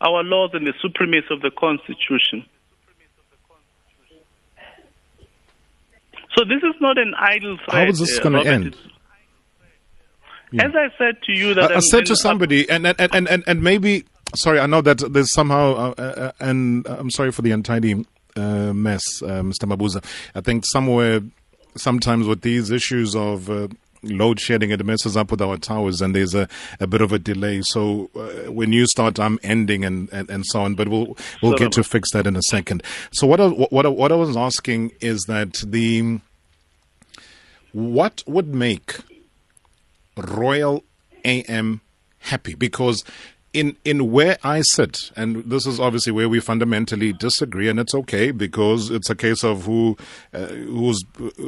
our 0.00 0.24
laws 0.24 0.50
and 0.52 0.66
the 0.66 0.74
supremacy 0.82 1.28
of 1.30 1.40
the 1.42 1.50
Constitution. 1.50 2.44
So 6.36 6.44
this 6.44 6.62
is 6.62 6.74
not 6.80 6.98
an 6.98 7.14
idle 7.18 7.58
threat. 7.58 7.74
How 7.74 7.90
is 7.90 7.98
this 7.98 8.18
uh, 8.18 8.22
going 8.22 8.44
to 8.44 8.50
end? 8.50 8.76
Yeah. 10.50 10.66
As 10.66 10.72
I 10.74 10.88
said 10.98 11.22
to 11.24 11.32
you, 11.32 11.54
that 11.54 11.72
I, 11.72 11.76
I 11.76 11.80
said 11.80 12.06
to 12.06 12.16
somebody, 12.16 12.68
and, 12.68 12.86
and 12.86 12.96
and 13.00 13.28
and 13.28 13.44
and 13.46 13.62
maybe 13.62 14.04
sorry, 14.34 14.60
I 14.60 14.66
know 14.66 14.80
that 14.82 14.98
there's 15.12 15.32
somehow, 15.32 15.94
uh, 15.98 16.02
uh, 16.02 16.32
and 16.40 16.86
I'm 16.86 17.10
sorry 17.10 17.32
for 17.32 17.42
the 17.42 17.52
untidy 17.52 18.04
uh, 18.36 18.72
mess, 18.72 19.02
uh, 19.22 19.42
Mr. 19.42 19.64
Mabuza. 19.64 20.04
I 20.34 20.40
think 20.40 20.64
somewhere, 20.66 21.20
sometimes 21.76 22.26
with 22.26 22.42
these 22.42 22.70
issues 22.70 23.14
of 23.14 23.50
uh, 23.50 23.68
load 24.02 24.40
shedding, 24.40 24.70
it 24.70 24.84
messes 24.84 25.16
up 25.16 25.30
with 25.30 25.40
our 25.40 25.56
towers, 25.56 26.00
and 26.00 26.14
there's 26.14 26.34
a, 26.34 26.48
a 26.80 26.86
bit 26.86 27.00
of 27.00 27.12
a 27.12 27.18
delay. 27.18 27.62
So 27.62 28.10
uh, 28.14 28.50
when 28.50 28.72
you 28.72 28.86
start, 28.86 29.18
I'm 29.18 29.38
ending, 29.42 29.84
and, 29.84 30.08
and, 30.12 30.28
and 30.30 30.46
so 30.46 30.62
on. 30.62 30.74
But 30.74 30.88
we'll 30.88 31.16
we'll 31.42 31.56
get 31.56 31.72
to 31.72 31.84
fix 31.84 32.12
that 32.12 32.26
in 32.26 32.36
a 32.36 32.42
second. 32.42 32.82
So 33.12 33.26
what 33.26 33.40
I, 33.40 33.48
what 33.48 33.96
what 33.96 34.12
I 34.12 34.16
was 34.16 34.36
asking 34.36 34.92
is 35.00 35.24
that 35.24 35.62
the 35.66 36.20
what 37.72 38.22
would 38.26 38.54
make 38.54 38.98
Royal 40.16 40.84
AM 41.24 41.80
happy 42.18 42.54
because 42.54 43.04
in 43.52 43.76
in 43.84 44.10
where 44.10 44.38
I 44.42 44.62
sit, 44.62 45.10
and 45.14 45.44
this 45.44 45.66
is 45.66 45.78
obviously 45.78 46.12
where 46.12 46.28
we 46.28 46.40
fundamentally 46.40 47.12
disagree, 47.12 47.68
and 47.68 47.78
it's 47.78 47.94
okay 47.94 48.30
because 48.30 48.90
it's 48.90 49.10
a 49.10 49.14
case 49.14 49.44
of 49.44 49.64
who 49.64 49.96
uh, 50.32 50.46
who's 50.46 51.02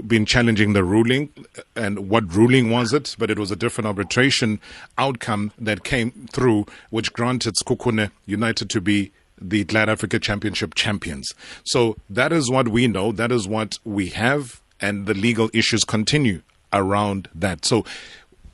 been 0.06 0.26
challenging 0.26 0.74
the 0.74 0.84
ruling 0.84 1.30
and 1.74 2.10
what 2.10 2.32
ruling 2.34 2.70
was 2.70 2.92
it, 2.92 3.16
but 3.18 3.30
it 3.30 3.38
was 3.38 3.50
a 3.50 3.56
different 3.56 3.86
arbitration 3.86 4.60
outcome 4.98 5.52
that 5.58 5.84
came 5.84 6.28
through, 6.32 6.66
which 6.90 7.12
granted 7.12 7.54
Sekhukhune 7.54 8.10
United 8.26 8.68
to 8.70 8.80
be 8.80 9.12
the 9.40 9.64
GladAfrica 9.64 10.20
Championship 10.20 10.74
champions. 10.74 11.34
So 11.64 11.96
that 12.08 12.32
is 12.32 12.50
what 12.50 12.68
we 12.68 12.86
know. 12.86 13.12
That 13.12 13.32
is 13.32 13.48
what 13.48 13.78
we 13.84 14.10
have, 14.10 14.60
and 14.80 15.06
the 15.06 15.14
legal 15.14 15.50
issues 15.52 15.84
continue 15.84 16.42
around 16.72 17.28
that. 17.34 17.64
So 17.64 17.84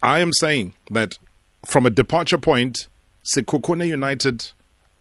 I 0.02 0.20
am 0.20 0.32
saying 0.32 0.74
that 0.90 1.18
from 1.64 1.84
a 1.84 1.90
departure 1.90 2.38
point 2.38 2.86
Sekhukhune 3.24 3.86
United 3.86 4.50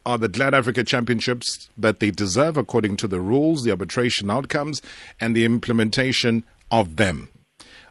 are 0.06 0.18
the 0.18 0.30
GladAfrica 0.30 0.86
Championships 0.86 1.70
that 1.78 2.00
they 2.00 2.12
deserve 2.12 2.58
according 2.58 2.98
to 2.98 3.08
the 3.08 3.22
rules, 3.22 3.64
the 3.64 3.72
arbitration 3.72 4.30
outcomes, 4.30 4.82
and 5.20 5.36
the 5.36 5.46
implementation 5.46 6.44
of 6.72 6.96
them. 6.96 7.30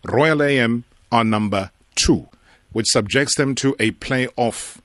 Royal 0.05 0.43
AM 0.43 0.85
are 1.11 1.25
number 1.25 1.71
two, 1.95 2.29
which 2.73 2.89
subjects 2.89 3.35
them 3.37 3.55
to 3.57 3.75
a 3.79 3.93
playoff 3.93 4.79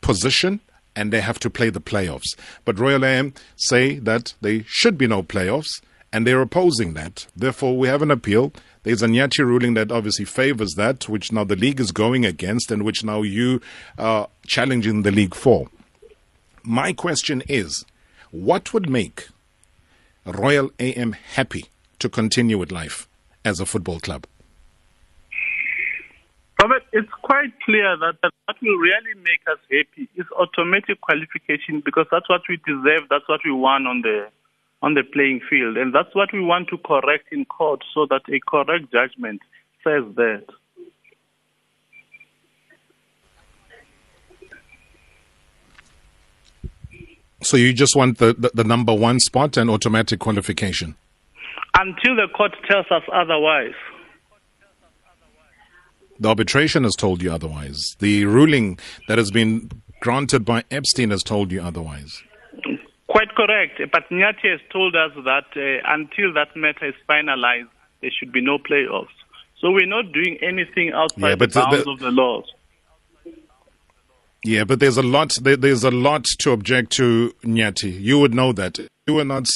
position 0.00 0.60
and 0.94 1.12
they 1.12 1.20
have 1.20 1.38
to 1.40 1.48
play 1.48 1.70
the 1.70 1.80
playoffs. 1.80 2.36
But 2.64 2.78
Royal 2.78 3.04
AM 3.04 3.34
say 3.56 3.98
that 3.98 4.34
there 4.40 4.62
should 4.66 4.98
be 4.98 5.06
no 5.06 5.22
playoffs 5.22 5.80
and 6.12 6.26
they're 6.26 6.42
opposing 6.42 6.94
that. 6.94 7.26
Therefore, 7.34 7.78
we 7.78 7.88
have 7.88 8.02
an 8.02 8.10
appeal 8.10 8.52
there's 8.82 9.02
a 9.02 9.06
Nyathi 9.06 9.44
ruling 9.44 9.74
that 9.74 9.92
obviously 9.92 10.24
favors 10.24 10.74
that, 10.74 11.08
which 11.08 11.30
now 11.30 11.44
the 11.44 11.56
league 11.56 11.80
is 11.80 11.92
going 11.92 12.26
against 12.26 12.70
and 12.70 12.84
which 12.84 13.04
now 13.04 13.22
you 13.22 13.60
are 13.96 14.28
challenging 14.46 15.02
the 15.02 15.12
league 15.12 15.34
for. 15.34 15.68
My 16.64 16.92
question 16.92 17.42
is 17.48 17.84
what 18.30 18.72
would 18.72 18.88
make 18.88 19.28
Royal 20.24 20.70
AM 20.78 21.12
happy 21.12 21.66
to 21.98 22.08
continue 22.08 22.58
with 22.58 22.72
life 22.72 23.08
as 23.44 23.60
a 23.60 23.66
football 23.66 24.00
club? 24.00 24.26
Robert, 26.60 26.82
it's 26.92 27.10
quite 27.22 27.52
clear 27.64 27.96
that, 27.96 28.16
what 28.46 28.56
will 28.62 28.76
really 28.76 29.14
make 29.16 29.40
us 29.50 29.58
happy 29.70 30.08
is 30.16 30.26
automatic 30.38 31.00
qualification 31.00 31.82
because 31.84 32.06
that's 32.10 32.28
what 32.28 32.42
we 32.48 32.56
deserve, 32.66 33.08
that's 33.10 33.28
what 33.28 33.40
we 33.44 33.50
want 33.50 33.86
on 33.86 34.02
the 34.02 34.28
on 34.82 34.94
the 34.94 35.02
playing 35.12 35.40
field. 35.48 35.76
And 35.76 35.94
that's 35.94 36.14
what 36.14 36.32
we 36.32 36.40
want 36.40 36.68
to 36.68 36.78
correct 36.78 37.32
in 37.32 37.44
court 37.44 37.82
so 37.94 38.06
that 38.10 38.22
a 38.28 38.40
correct 38.46 38.92
judgment 38.92 39.40
says 39.84 40.02
that. 40.16 40.44
So 47.42 47.56
you 47.56 47.72
just 47.72 47.96
want 47.96 48.18
the, 48.18 48.34
the, 48.34 48.50
the 48.54 48.64
number 48.64 48.94
one 48.94 49.18
spot 49.18 49.56
and 49.56 49.68
automatic 49.68 50.20
qualification? 50.20 50.94
Until 51.74 52.16
the 52.16 52.28
court 52.36 52.52
tells 52.70 52.86
us 52.90 53.02
otherwise. 53.12 53.74
The 56.20 56.28
arbitration 56.28 56.84
has 56.84 56.94
told 56.94 57.20
you 57.20 57.32
otherwise. 57.32 57.96
The 57.98 58.26
ruling 58.26 58.78
that 59.08 59.18
has 59.18 59.32
been 59.32 59.70
granted 60.00 60.44
by 60.44 60.62
Epstein 60.70 61.10
has 61.10 61.24
told 61.24 61.50
you 61.50 61.60
otherwise. 61.60 62.22
Quite 63.34 63.46
correct. 63.46 63.92
But 63.92 64.08
Nyathi 64.10 64.50
has 64.50 64.60
told 64.72 64.94
us 64.96 65.12
that 65.24 65.46
uh, 65.56 65.92
until 65.92 66.32
that 66.34 66.54
matter 66.56 66.86
is 66.88 66.94
finalized, 67.08 67.68
there 68.00 68.10
should 68.18 68.32
be 68.32 68.40
no 68.40 68.58
playoffs. 68.58 69.08
So 69.60 69.70
we're 69.70 69.86
not 69.86 70.12
doing 70.12 70.38
anything 70.42 70.92
outside 70.94 71.20
Yeah, 71.28 71.34
the 71.36 71.48
bounds 71.48 71.84
the- 71.84 71.90
of 71.90 71.98
the 72.00 72.10
laws. 72.10 72.44
Yeah, 74.44 74.64
but 74.64 74.80
there's 74.80 74.96
a 74.96 75.02
lot. 75.02 75.38
There, 75.40 75.56
there's 75.56 75.84
a 75.84 75.90
lot 75.92 76.24
to 76.40 76.50
object 76.50 76.90
to, 76.94 77.32
Nyathi. 77.44 78.00
You 78.00 78.18
would 78.18 78.34
know 78.34 78.52
that. 78.52 78.76
You 79.06 79.14
were 79.14 79.24
not 79.24 79.46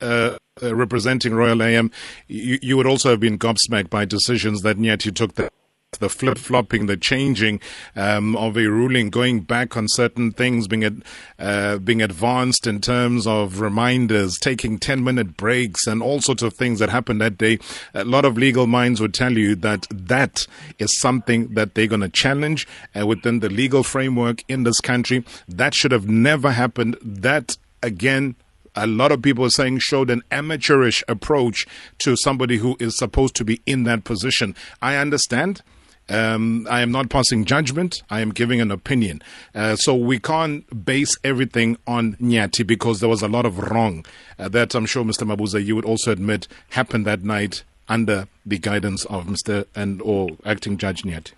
uh, 0.00 0.36
uh, 0.62 0.72
representing 0.74 1.34
Royal 1.34 1.60
AM. 1.60 1.90
You, 2.28 2.56
you 2.62 2.76
would 2.76 2.86
also 2.86 3.10
have 3.10 3.18
been 3.18 3.40
gobsmacked 3.40 3.90
by 3.90 4.04
decisions 4.04 4.62
that 4.62 4.76
Nyathi 4.78 5.12
took. 5.12 5.34
The, 5.34 5.50
the 5.98 6.08
flip 6.08 6.38
flopping, 6.38 6.86
the 6.86 6.96
changing 6.96 7.60
um, 7.94 8.36
of 8.36 8.56
a 8.56 8.66
ruling, 8.66 9.10
going 9.10 9.40
back 9.40 9.76
on 9.76 9.88
certain 9.88 10.30
things, 10.32 10.68
being 10.68 10.84
ad, 10.84 11.02
uh, 11.38 11.78
being 11.78 12.02
advanced 12.02 12.66
in 12.66 12.80
terms 12.80 13.26
of 13.26 13.60
reminders, 13.60 14.38
taking 14.38 14.78
ten 14.78 15.02
minute 15.02 15.36
breaks, 15.36 15.86
and 15.86 16.02
all 16.02 16.20
sorts 16.20 16.42
of 16.42 16.54
things 16.54 16.78
that 16.78 16.90
happened 16.90 17.20
that 17.20 17.38
day. 17.38 17.58
A 17.94 18.04
lot 18.04 18.24
of 18.24 18.36
legal 18.36 18.66
minds 18.66 19.00
would 19.00 19.14
tell 19.14 19.32
you 19.32 19.54
that 19.56 19.86
that 19.90 20.46
is 20.78 20.98
something 20.98 21.54
that 21.54 21.74
they're 21.74 21.86
going 21.86 22.00
to 22.00 22.08
challenge 22.08 22.66
uh, 22.98 23.06
within 23.06 23.40
the 23.40 23.48
legal 23.48 23.82
framework 23.82 24.44
in 24.48 24.64
this 24.64 24.80
country. 24.80 25.24
That 25.48 25.74
should 25.74 25.92
have 25.92 26.08
never 26.08 26.52
happened. 26.52 26.96
That 27.02 27.56
again 27.82 28.36
a 28.76 28.86
lot 28.86 29.10
of 29.10 29.22
people 29.22 29.44
are 29.44 29.50
saying 29.50 29.78
showed 29.78 30.10
an 30.10 30.22
amateurish 30.30 31.02
approach 31.08 31.66
to 31.98 32.16
somebody 32.16 32.58
who 32.58 32.76
is 32.78 32.96
supposed 32.96 33.34
to 33.36 33.44
be 33.44 33.60
in 33.66 33.84
that 33.84 34.04
position. 34.04 34.54
I 34.82 34.96
understand. 34.96 35.62
Um, 36.08 36.68
I 36.70 36.82
am 36.82 36.92
not 36.92 37.10
passing 37.10 37.44
judgment. 37.44 38.02
I 38.10 38.20
am 38.20 38.30
giving 38.30 38.60
an 38.60 38.70
opinion. 38.70 39.22
Uh, 39.54 39.74
so 39.74 39.94
we 39.94 40.20
can't 40.20 40.84
base 40.84 41.16
everything 41.24 41.78
on 41.86 42.14
Nyathi 42.16 42.64
because 42.64 43.00
there 43.00 43.08
was 43.08 43.22
a 43.22 43.28
lot 43.28 43.44
of 43.44 43.58
wrong 43.58 44.04
uh, 44.38 44.48
that 44.50 44.74
I'm 44.76 44.86
sure 44.86 45.02
Mr. 45.02 45.26
Mabuza 45.26 45.64
you 45.64 45.74
would 45.74 45.84
also 45.84 46.12
admit 46.12 46.46
happened 46.70 47.06
that 47.06 47.24
night 47.24 47.64
under 47.88 48.28
the 48.44 48.58
guidance 48.58 49.04
of 49.06 49.26
Mr. 49.26 49.66
and 49.74 50.00
or 50.02 50.30
acting 50.44 50.76
Judge 50.76 51.02
Nyathi. 51.02 51.32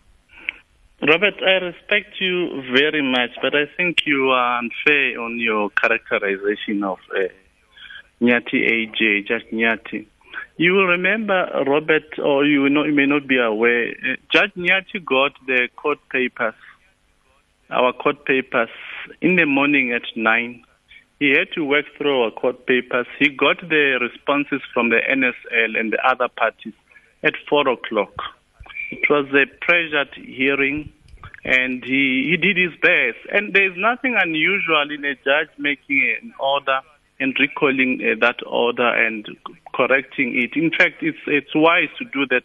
Robert, 1.01 1.35
I 1.47 1.65
respect 1.65 2.21
you 2.21 2.61
very 2.73 3.03
much, 3.03 3.31
but 3.41 3.55
I 3.55 3.67
think 3.77 3.99
you 4.05 4.31
are 4.31 4.59
unfair 4.59 5.21
on 5.21 5.39
your 5.39 5.71
characterization 5.71 6.83
of 6.83 6.99
uh, 7.15 7.29
Nyathi 8.21 8.69
AJ, 8.69 9.29
Judge 9.29 9.47
Nyathi. 9.53 10.07
You 10.57 10.73
will 10.73 10.87
remember, 10.87 11.49
Robert, 11.69 12.19
or 12.19 12.45
you, 12.45 12.67
you 12.67 12.93
may 12.93 13.07
not 13.07 13.29
be 13.29 13.39
aware, 13.39 13.91
uh, 13.91 14.17
Judge 14.33 14.51
Nyathi 14.57 15.05
got 15.05 15.33
the 15.47 15.69
court 15.77 16.01
papers, 16.11 16.55
our 17.71 17.93
court 17.93 18.25
papers, 18.25 18.71
in 19.21 19.37
the 19.37 19.47
morning 19.47 19.93
at 19.93 20.03
9. 20.17 20.65
He 21.21 21.31
had 21.31 21.53
to 21.55 21.65
work 21.65 21.85
through 21.97 22.25
our 22.25 22.33
court 22.33 22.67
papers. 22.67 23.07
He 23.21 23.29
got 23.29 23.61
the 23.61 24.01
responses 24.01 24.63
from 24.75 24.89
the 24.89 24.99
NSL 25.09 25.79
and 25.79 25.93
the 25.93 26.05
other 26.05 26.27
parties 26.27 26.75
at 27.23 27.35
4 27.49 27.69
o'clock. 27.69 28.15
It 28.91 29.09
was 29.11 29.27
a 29.35 29.47
pressured 29.61 30.15
hearing, 30.15 30.93
and 31.45 31.85
he, 31.85 32.29
he 32.31 32.37
did 32.37 32.57
his 32.57 32.79
best. 32.81 33.19
And 33.33 33.55
there's 33.55 33.77
nothing 33.77 34.17
unusual 34.21 34.91
in 34.91 35.05
a 35.05 35.15
judge 35.17 35.51
making 35.59 36.17
an 36.23 36.35
order 36.39 36.81
and 37.21 37.37
recalling 37.39 38.01
uh, 38.01 38.19
that 38.21 38.37
order 38.47 38.89
and 38.89 39.27
correcting 39.75 40.41
it. 40.41 40.57
In 40.57 40.71
fact, 40.71 41.03
it's 41.03 41.19
it's 41.27 41.55
wise 41.55 41.89
to 41.99 42.05
do 42.05 42.27
that. 42.31 42.43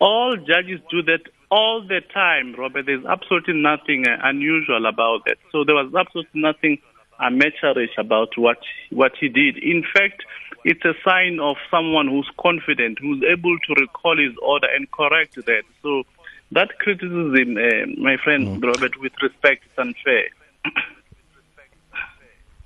All 0.00 0.36
judges 0.36 0.80
do 0.90 1.02
that 1.04 1.22
all 1.50 1.82
the 1.86 2.00
time, 2.12 2.54
Robert. 2.58 2.86
There's 2.86 3.04
absolutely 3.04 3.54
nothing 3.54 4.04
uh, 4.06 4.18
unusual 4.24 4.86
about 4.86 5.24
that. 5.26 5.38
So 5.52 5.64
there 5.64 5.74
was 5.74 5.92
absolutely 5.94 6.40
nothing 6.40 6.78
amateurish 7.20 7.96
about 7.98 8.36
what 8.36 8.58
what 8.90 9.12
he 9.18 9.28
did. 9.28 9.58
In 9.58 9.84
fact, 9.94 10.22
it's 10.66 10.84
a 10.84 10.94
sign 11.04 11.38
of 11.38 11.56
someone 11.70 12.08
who's 12.08 12.28
confident, 12.40 12.98
who's 12.98 13.22
able 13.22 13.56
to 13.56 13.74
recall 13.80 14.18
his 14.18 14.36
order 14.42 14.66
and 14.74 14.90
correct 14.90 15.36
that. 15.36 15.62
So 15.80 16.02
that 16.50 16.76
criticism, 16.80 17.56
uh, 17.56 18.02
my 18.02 18.16
friend 18.16 18.60
Robert, 18.62 19.00
with 19.00 19.12
respect, 19.22 19.64
is 19.64 19.78
unfair. 19.78 20.28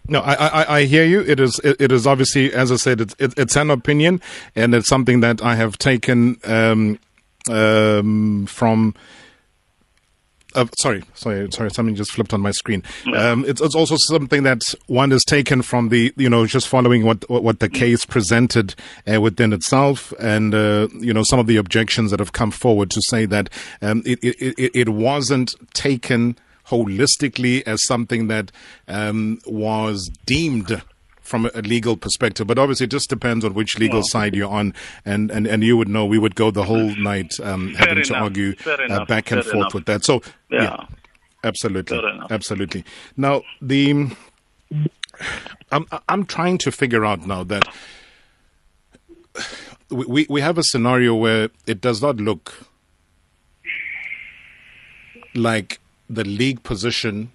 No, 0.09 0.21
I, 0.21 0.35
I, 0.35 0.77
I 0.79 0.85
hear 0.87 1.05
you. 1.05 1.21
It 1.21 1.39
is, 1.39 1.61
it, 1.63 1.77
it 1.79 1.93
is 1.93 2.07
obviously, 2.07 2.53
as 2.55 2.73
I 2.73 2.77
said, 2.77 3.03
it's, 3.03 3.15
it, 3.19 3.35
it's 3.37 3.55
an 3.55 3.71
opinion, 3.71 4.23
and 4.57 4.75
it's 4.75 4.89
something 4.89 5.21
that 5.21 5.43
I 5.43 5.55
have 5.57 5.77
taken 5.77 6.39
um, 6.45 6.99
um, 7.49 8.47
from. 8.47 8.95
Uh, 10.55 10.67
sorry, 10.79 11.05
sorry, 11.15 11.51
sorry. 11.53 11.71
Something 11.71 11.95
just 11.95 12.13
flipped 12.13 12.33
on 12.33 12.41
my 12.41 12.51
screen. 12.51 12.83
Um, 13.15 13.45
it's, 13.47 13.61
it's 13.61 13.75
also 13.75 13.97
something 13.97 14.43
that 14.43 14.63
one 14.87 15.13
is 15.13 15.25
taken 15.25 15.63
from 15.63 15.91
the, 15.91 16.13
you 16.17 16.29
know, 16.29 16.47
just 16.47 16.69
following 16.69 17.05
what 17.05 17.29
what, 17.31 17.61
the 17.61 17.69
case 17.69 18.05
presented 18.05 18.75
uh, 19.13 19.21
within 19.21 19.53
itself, 19.53 20.13
and 20.19 20.55
uh, 20.55 20.89
you 20.99 21.13
know 21.13 21.23
some 21.23 21.39
of 21.39 21.47
the 21.47 21.57
objections 21.57 22.11
that 22.11 22.21
have 22.21 22.33
come 22.33 22.51
forward 22.51 22.91
to 22.91 23.03
say 23.03 23.27
that 23.27 23.51
um, 23.83 24.03
it, 24.05 24.19
it 24.23 24.55
it 24.59 24.71
it 24.75 24.89
wasn't 24.89 25.55
taken 25.75 26.37
holistically 26.67 27.63
as 27.67 27.85
something 27.87 28.29
that 28.29 28.51
um, 28.89 29.39
was 29.47 30.11
deemed 30.25 30.83
from 31.31 31.47
a 31.55 31.63
legal 31.63 31.97
perspective. 31.97 32.49
But 32.49 32.59
obviously, 32.59 32.85
it 32.85 32.91
just 32.91 33.09
depends 33.09 33.45
on 33.45 33.55
which 33.55 33.79
legal 33.79 34.03
side 34.03 34.35
you're 34.35 34.51
on. 34.51 34.75
And, 35.05 35.31
and, 35.31 35.47
and 35.47 35.63
you 35.63 35.77
would 35.77 35.89
know 35.89 36.05
we 36.05 36.19
would 36.19 36.35
go 36.35 36.51
the 36.51 36.65
whole 36.65 36.91
night 36.97 37.39
um, 37.41 37.73
having 37.75 38.03
to 38.03 38.15
argue 38.17 38.57
uh, 38.67 38.77
enough, 38.83 39.07
back 39.07 39.31
and 39.31 39.45
fair 39.45 39.53
forth 39.53 39.55
enough. 39.63 39.75
with 39.75 39.85
that. 39.87 40.05
So, 40.05 40.23
yeah, 40.51 40.63
Yeah. 40.63 40.85
absolutely. 41.45 42.01
Absolutely. 42.31 42.85
Now, 43.17 43.43
the. 43.63 44.11
I'm, 45.71 45.87
I'm 46.09 46.27
trying 46.27 46.59
to 46.59 46.73
figure 46.73 47.05
out 47.05 47.25
now 47.25 47.45
that 47.45 47.63
we- 49.89 50.27
we 50.29 50.41
have 50.41 50.59
a 50.59 50.65
scenario 50.65 51.15
where 51.15 51.51
it 51.67 51.81
does 51.81 52.03
not 52.03 52.17
look 52.17 52.67
like 55.35 55.79
the 56.09 56.25
league 56.25 56.65
position 56.65 57.31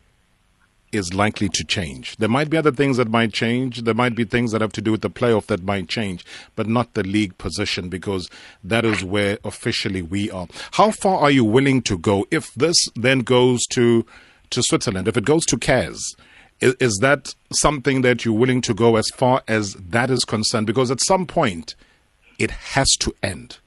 is 0.91 1.13
likely 1.13 1.49
to 1.49 1.63
change. 1.63 2.17
There 2.17 2.29
might 2.29 2.49
be 2.49 2.57
other 2.57 2.71
things 2.71 2.97
that 2.97 3.09
might 3.09 3.33
change. 3.33 3.83
There 3.83 3.93
might 3.93 4.15
be 4.15 4.23
things 4.23 4.51
that 4.51 4.61
have 4.61 4.71
to 4.73 4.81
do 4.81 4.91
with 4.91 5.01
the 5.01 5.09
playoff 5.09 5.47
that 5.47 5.63
might 5.63 5.89
change, 5.89 6.25
but 6.55 6.67
not 6.67 6.93
the 6.93 7.03
league 7.03 7.37
position 7.37 7.89
because 7.89 8.29
that 8.63 8.85
is 8.85 9.03
where 9.03 9.37
officially 9.43 10.01
we 10.01 10.31
are. 10.31 10.47
How 10.71 10.91
far 10.91 11.19
are 11.19 11.31
you 11.31 11.43
willing 11.43 11.81
to 11.83 11.97
go 11.97 12.25
if 12.31 12.53
this 12.53 12.77
then 12.95 13.19
goes 13.19 13.65
to 13.67 14.05
to 14.51 14.63
Switzerland? 14.63 15.07
If 15.07 15.17
it 15.17 15.25
goes 15.25 15.45
to 15.47 15.57
CAS, 15.57 16.15
is, 16.61 16.75
is 16.79 16.99
that 17.01 17.35
something 17.51 18.01
that 18.01 18.23
you're 18.23 18.33
willing 18.33 18.61
to 18.61 18.73
go 18.73 18.95
as 18.95 19.09
far 19.09 19.43
as 19.47 19.73
that 19.73 20.09
is 20.09 20.23
concerned? 20.23 20.67
Because 20.67 20.91
at 20.91 21.01
some 21.01 21.25
point, 21.25 21.75
it 22.39 22.51
has 22.51 22.91
to 22.99 23.13
end. 23.23 23.57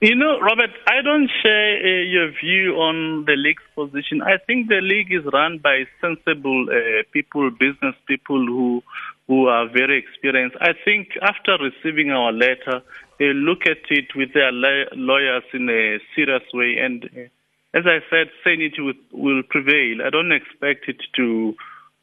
You 0.00 0.14
know, 0.14 0.38
Robert, 0.40 0.70
I 0.86 1.02
don't 1.02 1.30
share 1.42 1.76
uh, 1.76 2.02
your 2.04 2.30
view 2.42 2.74
on 2.76 3.24
the 3.24 3.36
league's 3.36 3.62
position. 3.74 4.22
I 4.22 4.36
think 4.46 4.68
the 4.68 4.80
league 4.80 5.12
is 5.12 5.24
run 5.32 5.58
by 5.58 5.84
sensible 6.00 6.66
uh, 6.70 7.02
people, 7.12 7.50
business 7.50 7.94
people 8.06 8.44
who 8.46 8.82
who 9.26 9.46
are 9.46 9.66
very 9.68 9.98
experienced. 9.98 10.56
I 10.60 10.72
think 10.84 11.08
after 11.22 11.56
receiving 11.56 12.10
our 12.10 12.30
letter, 12.30 12.82
they 13.18 13.32
look 13.32 13.62
at 13.66 13.78
it 13.88 14.14
with 14.14 14.34
their 14.34 14.52
la- 14.52 14.92
lawyers 14.92 15.44
in 15.54 15.68
a 15.70 15.98
serious 16.14 16.42
way. 16.52 16.76
And 16.78 17.04
uh, 17.04 17.78
as 17.78 17.84
I 17.86 18.00
said, 18.10 18.28
sanity 18.44 18.80
will, 18.80 19.00
will 19.12 19.42
prevail. 19.42 20.02
I 20.04 20.10
don't 20.10 20.32
expect 20.32 20.88
it 20.88 21.00
to. 21.16 21.54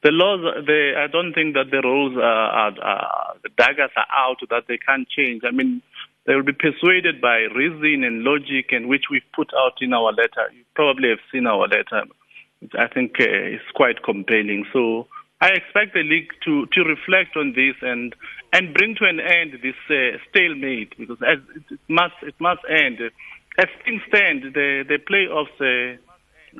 The 0.03 0.09
laws, 0.09 0.41
the, 0.65 0.93
I 0.97 1.05
don't 1.05 1.33
think 1.33 1.53
that 1.53 1.69
the 1.69 1.81
rules 1.83 2.17
are, 2.17 2.21
are, 2.23 2.73
are, 2.81 3.33
the 3.43 3.49
daggers 3.55 3.91
are 3.95 4.07
out 4.11 4.37
that 4.49 4.63
they 4.67 4.79
can't 4.79 5.07
change. 5.07 5.43
I 5.45 5.51
mean, 5.51 5.83
they 6.25 6.35
will 6.35 6.43
be 6.43 6.53
persuaded 6.53 7.19
by 7.19 7.47
reason 7.55 8.03
and 8.03 8.23
logic, 8.23 8.71
and 8.71 8.87
which 8.87 9.05
we've 9.09 9.21
put 9.33 9.51
out 9.57 9.81
in 9.81 9.93
our 9.93 10.11
letter. 10.11 10.51
You 10.53 10.63
probably 10.75 11.09
have 11.09 11.19
seen 11.31 11.47
our 11.47 11.67
letter. 11.67 12.03
I 12.77 12.87
think 12.87 13.13
uh, 13.19 13.25
it's 13.25 13.71
quite 13.73 14.03
compelling. 14.03 14.65
So 14.71 15.07
I 15.41 15.49
expect 15.49 15.95
the 15.95 16.03
league 16.03 16.29
to, 16.45 16.67
to 16.67 16.83
reflect 16.83 17.35
on 17.35 17.53
this 17.53 17.75
and 17.81 18.13
and 18.53 18.73
bring 18.73 18.95
to 18.95 19.05
an 19.05 19.19
end 19.19 19.57
this 19.63 19.75
uh, 19.89 20.17
stalemate 20.29 20.93
because 20.97 21.17
as 21.25 21.39
it, 21.55 21.79
must 21.87 22.15
it 22.21 22.35
must 22.39 22.61
end. 22.69 22.99
As 23.57 23.67
things 23.83 24.01
stand, 24.07 24.43
the 24.53 24.83
the 24.87 24.99
playoffs 24.99 25.57
uh, 25.59 25.97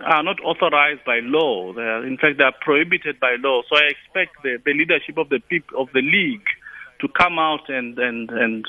are 0.03 0.24
not 0.24 0.39
authorized 0.41 1.05
by 1.05 1.20
law. 1.22 1.74
They 1.74 1.82
are, 1.82 2.05
in 2.05 2.18
fact, 2.18 2.38
they 2.39 2.43
are 2.43 2.55
prohibited 2.62 3.20
by 3.20 3.36
law. 3.39 3.62
So 3.70 3.76
I 3.78 3.89
expect 3.89 4.41
the, 4.41 4.57
the 4.66 4.74
leadership 4.74 5.18
of 5.18 5.30
the 5.30 5.41
of 5.78 5.89
the 5.93 6.01
league 6.01 6.47
to 7.01 7.07
come 7.07 7.38
out 7.38 7.70
and 7.70 7.99
and 7.99 8.32
and 8.32 8.66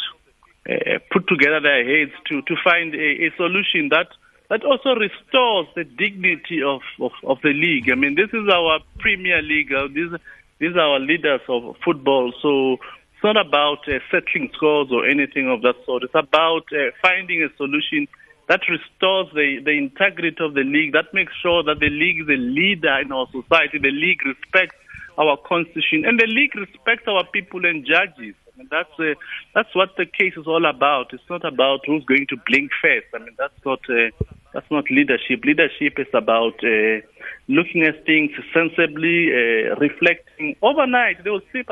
uh, 0.68 0.98
put 1.10 1.26
together 1.28 1.60
their 1.60 1.84
heads 1.84 2.12
to, 2.28 2.42
to 2.42 2.54
find 2.62 2.94
a, 2.94 3.26
a 3.26 3.30
solution 3.36 3.88
that 3.90 4.08
that 4.50 4.64
also 4.64 4.94
restores 4.94 5.66
the 5.74 5.84
dignity 5.84 6.62
of, 6.62 6.82
of, 7.00 7.12
of 7.24 7.38
the 7.42 7.54
league. 7.54 7.90
I 7.90 7.94
mean, 7.94 8.16
this 8.16 8.28
is 8.34 8.48
our 8.52 8.80
Premier 8.98 9.40
League. 9.40 9.72
Uh, 9.72 9.88
these 9.88 10.12
these 10.58 10.76
are 10.76 10.92
our 10.92 11.00
leaders 11.00 11.40
of 11.48 11.76
football. 11.84 12.32
So 12.42 12.78
It's 13.22 13.36
not 13.36 13.46
about 13.46 13.86
uh, 13.86 14.00
settling 14.10 14.50
scores 14.52 14.88
or 14.90 15.06
anything 15.06 15.48
of 15.48 15.62
that 15.62 15.76
sort. 15.86 16.02
It's 16.02 16.14
about 16.14 16.66
uh, 16.72 16.90
finding 17.00 17.44
a 17.44 17.54
solution 17.56 18.08
that 18.48 18.62
restores 18.68 19.28
the, 19.32 19.62
the 19.64 19.70
integrity 19.78 20.42
of 20.42 20.54
the 20.54 20.64
league, 20.66 20.92
that 20.94 21.14
makes 21.14 21.32
sure 21.40 21.62
that 21.62 21.78
the 21.78 21.88
league 21.88 22.18
is 22.18 22.26
a 22.26 22.40
leader 22.40 22.98
in 22.98 23.12
our 23.12 23.28
society. 23.30 23.78
The 23.78 23.94
league 23.94 24.26
respects 24.26 24.74
our 25.16 25.36
constitution, 25.36 26.02
and 26.04 26.18
the 26.18 26.26
league 26.26 26.56
respects 26.56 27.06
our 27.06 27.22
people 27.30 27.64
and 27.64 27.86
judges. 27.86 28.34
I 28.54 28.58
mean, 28.58 28.68
that's 28.70 28.90
uh, 28.98 29.14
that's 29.54 29.74
what 29.74 29.96
the 29.96 30.06
case 30.06 30.34
is 30.36 30.46
all 30.46 30.66
about. 30.66 31.12
It's 31.12 31.28
not 31.30 31.44
about 31.44 31.80
who's 31.86 32.04
going 32.04 32.26
to 32.28 32.36
blink 32.46 32.70
first. 32.82 33.06
I 33.14 33.18
mean, 33.18 33.34
that's 33.38 33.58
not 33.64 33.80
uh, 33.88 34.10
that's 34.52 34.70
not 34.70 34.90
leadership. 34.90 35.44
Leadership 35.44 35.98
is 35.98 36.12
about 36.12 36.62
uh, 36.62 37.00
looking 37.48 37.82
at 37.82 38.04
things 38.04 38.30
sensibly, 38.52 39.32
uh, 39.32 39.76
reflecting 39.76 40.56
overnight. 40.60 41.24
They 41.24 41.30
will 41.30 41.40
sleep 41.50 41.70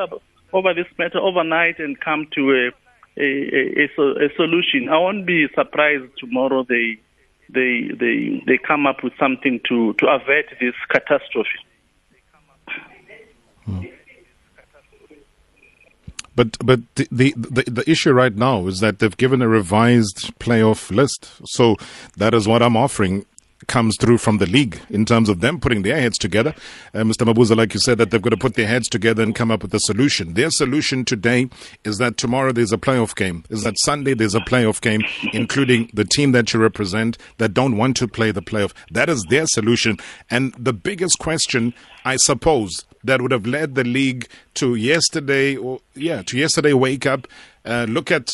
over 0.53 0.73
this 0.73 0.87
matter 0.97 1.19
overnight 1.19 1.79
and 1.79 1.99
come 1.99 2.27
to 2.35 2.51
a 2.51 2.71
a, 3.17 3.83
a, 3.83 4.25
a, 4.25 4.29
solution. 4.35 4.89
I 4.89 4.97
won't 4.97 5.25
be 5.25 5.47
surprised 5.53 6.11
tomorrow 6.17 6.63
they 6.67 6.97
they 7.49 7.89
they 7.99 8.41
they 8.47 8.57
come 8.57 8.87
up 8.87 9.03
with 9.03 9.13
something 9.19 9.59
to 9.67 9.93
to 9.93 10.07
avert 10.07 10.45
this 10.59 10.75
catastrophe. 10.89 11.59
Hmm. 13.65 13.85
But 16.35 16.57
but 16.65 16.79
the, 16.95 17.07
the, 17.11 17.33
the 17.35 17.63
the 17.63 17.89
issue 17.89 18.13
right 18.13 18.35
now 18.35 18.67
is 18.67 18.79
that 18.79 18.99
they've 18.99 19.17
given 19.17 19.41
a 19.41 19.47
revised 19.47 20.37
playoff 20.39 20.89
list. 20.89 21.31
So 21.45 21.75
that 22.17 22.33
is 22.33 22.47
what 22.47 22.61
I'm 22.61 22.77
offering 22.77 23.25
comes 23.67 23.95
through 23.97 24.17
from 24.17 24.37
the 24.37 24.45
league 24.45 24.79
in 24.89 25.05
terms 25.05 25.29
of 25.29 25.39
them 25.39 25.59
putting 25.59 25.81
their 25.81 25.99
heads 25.99 26.17
together. 26.17 26.53
Uh, 26.93 26.99
Mr. 26.99 27.31
Mabuza, 27.31 27.55
like 27.55 27.73
you 27.73 27.79
said, 27.79 27.97
that 27.97 28.11
they've 28.11 28.21
got 28.21 28.31
to 28.31 28.37
put 28.37 28.55
their 28.55 28.67
heads 28.67 28.87
together 28.87 29.23
and 29.23 29.35
come 29.35 29.51
up 29.51 29.61
with 29.61 29.73
a 29.73 29.79
solution. 29.79 30.33
Their 30.33 30.49
solution 30.49 31.05
today 31.05 31.49
is 31.83 31.97
that 31.97 32.17
tomorrow 32.17 32.51
there's 32.51 32.73
a 32.73 32.77
playoff 32.77 33.15
game, 33.15 33.45
is 33.49 33.63
that 33.63 33.79
Sunday 33.79 34.13
there's 34.13 34.35
a 34.35 34.39
playoff 34.39 34.81
game, 34.81 35.03
including 35.33 35.89
the 35.93 36.05
team 36.05 36.31
that 36.31 36.53
you 36.53 36.59
represent 36.59 37.17
that 37.37 37.53
don't 37.53 37.77
want 37.77 37.97
to 37.97 38.07
play 38.07 38.31
the 38.31 38.41
playoff. 38.41 38.73
That 38.89 39.09
is 39.09 39.23
their 39.29 39.45
solution. 39.47 39.97
And 40.29 40.53
the 40.55 40.73
biggest 40.73 41.19
question, 41.19 41.73
I 42.03 42.15
suppose, 42.17 42.85
that 43.03 43.21
would 43.21 43.31
have 43.31 43.45
led 43.45 43.75
the 43.75 43.83
league 43.83 44.27
to 44.55 44.75
yesterday, 44.75 45.55
or 45.55 45.79
yeah, 45.95 46.21
to 46.23 46.37
yesterday 46.37 46.73
wake 46.73 47.05
up, 47.05 47.27
uh, 47.65 47.85
look 47.89 48.11
at 48.11 48.31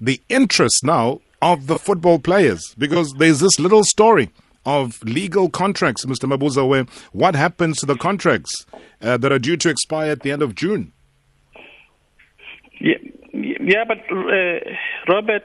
the 0.00 0.20
interest 0.28 0.84
now 0.84 1.20
of 1.40 1.66
the 1.66 1.78
football 1.78 2.18
players 2.18 2.74
because 2.78 3.12
there's 3.18 3.40
this 3.40 3.58
little 3.58 3.84
story 3.84 4.30
of 4.66 5.02
legal 5.02 5.48
contracts, 5.48 6.04
Mr. 6.04 6.30
Mabuza, 6.30 6.66
where 6.68 6.84
what 7.12 7.34
happens 7.34 7.78
to 7.78 7.86
the 7.86 7.96
contracts 7.96 8.66
uh, 9.00 9.16
that 9.16 9.32
are 9.32 9.38
due 9.38 9.56
to 9.56 9.70
expire 9.70 10.10
at 10.10 10.20
the 10.20 10.30
end 10.30 10.42
of 10.42 10.54
June? 10.54 10.92
Yeah, 12.80 12.98
yeah 13.32 13.84
but 13.86 13.98
uh, 14.10 14.60
Robert, 15.08 15.44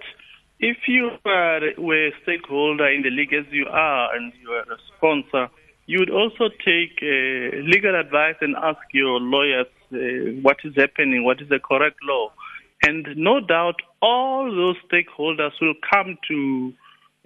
if 0.59 0.77
you 0.87 1.11
are, 1.25 1.61
were 1.77 2.07
a 2.07 2.11
stakeholder 2.23 2.87
in 2.87 3.03
the 3.03 3.09
league 3.09 3.33
as 3.33 3.45
you 3.51 3.65
are 3.67 4.15
and 4.15 4.33
you 4.41 4.49
are 4.49 4.61
a 4.61 4.77
sponsor, 4.95 5.49
you 5.85 5.99
would 5.99 6.09
also 6.09 6.49
take 6.63 6.99
uh, 7.01 7.57
legal 7.63 7.99
advice 7.99 8.35
and 8.41 8.55
ask 8.55 8.79
your 8.93 9.19
lawyers 9.19 9.67
uh, 9.93 9.97
what 10.41 10.57
is 10.63 10.73
happening, 10.75 11.23
what 11.23 11.41
is 11.41 11.49
the 11.49 11.59
correct 11.59 11.97
law. 12.03 12.31
And 12.85 13.07
no 13.15 13.39
doubt 13.39 13.75
all 14.01 14.53
those 14.53 14.75
stakeholders 14.91 15.51
will 15.61 15.75
come 15.89 16.17
to 16.27 16.73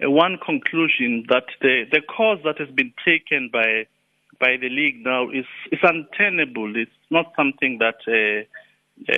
uh, 0.04 0.10
one 0.10 0.38
conclusion 0.44 1.24
that 1.28 1.46
the, 1.60 1.84
the 1.90 2.00
course 2.00 2.40
that 2.44 2.58
has 2.58 2.68
been 2.70 2.92
taken 3.04 3.50
by 3.52 3.86
by 4.40 4.56
the 4.56 4.68
league 4.68 5.04
now 5.04 5.28
is, 5.30 5.46
is 5.72 5.80
untenable. 5.82 6.76
It's 6.76 6.90
not 7.10 7.32
something 7.36 7.78
that 7.78 7.96
uh, 8.06 8.44
uh, 9.12 9.14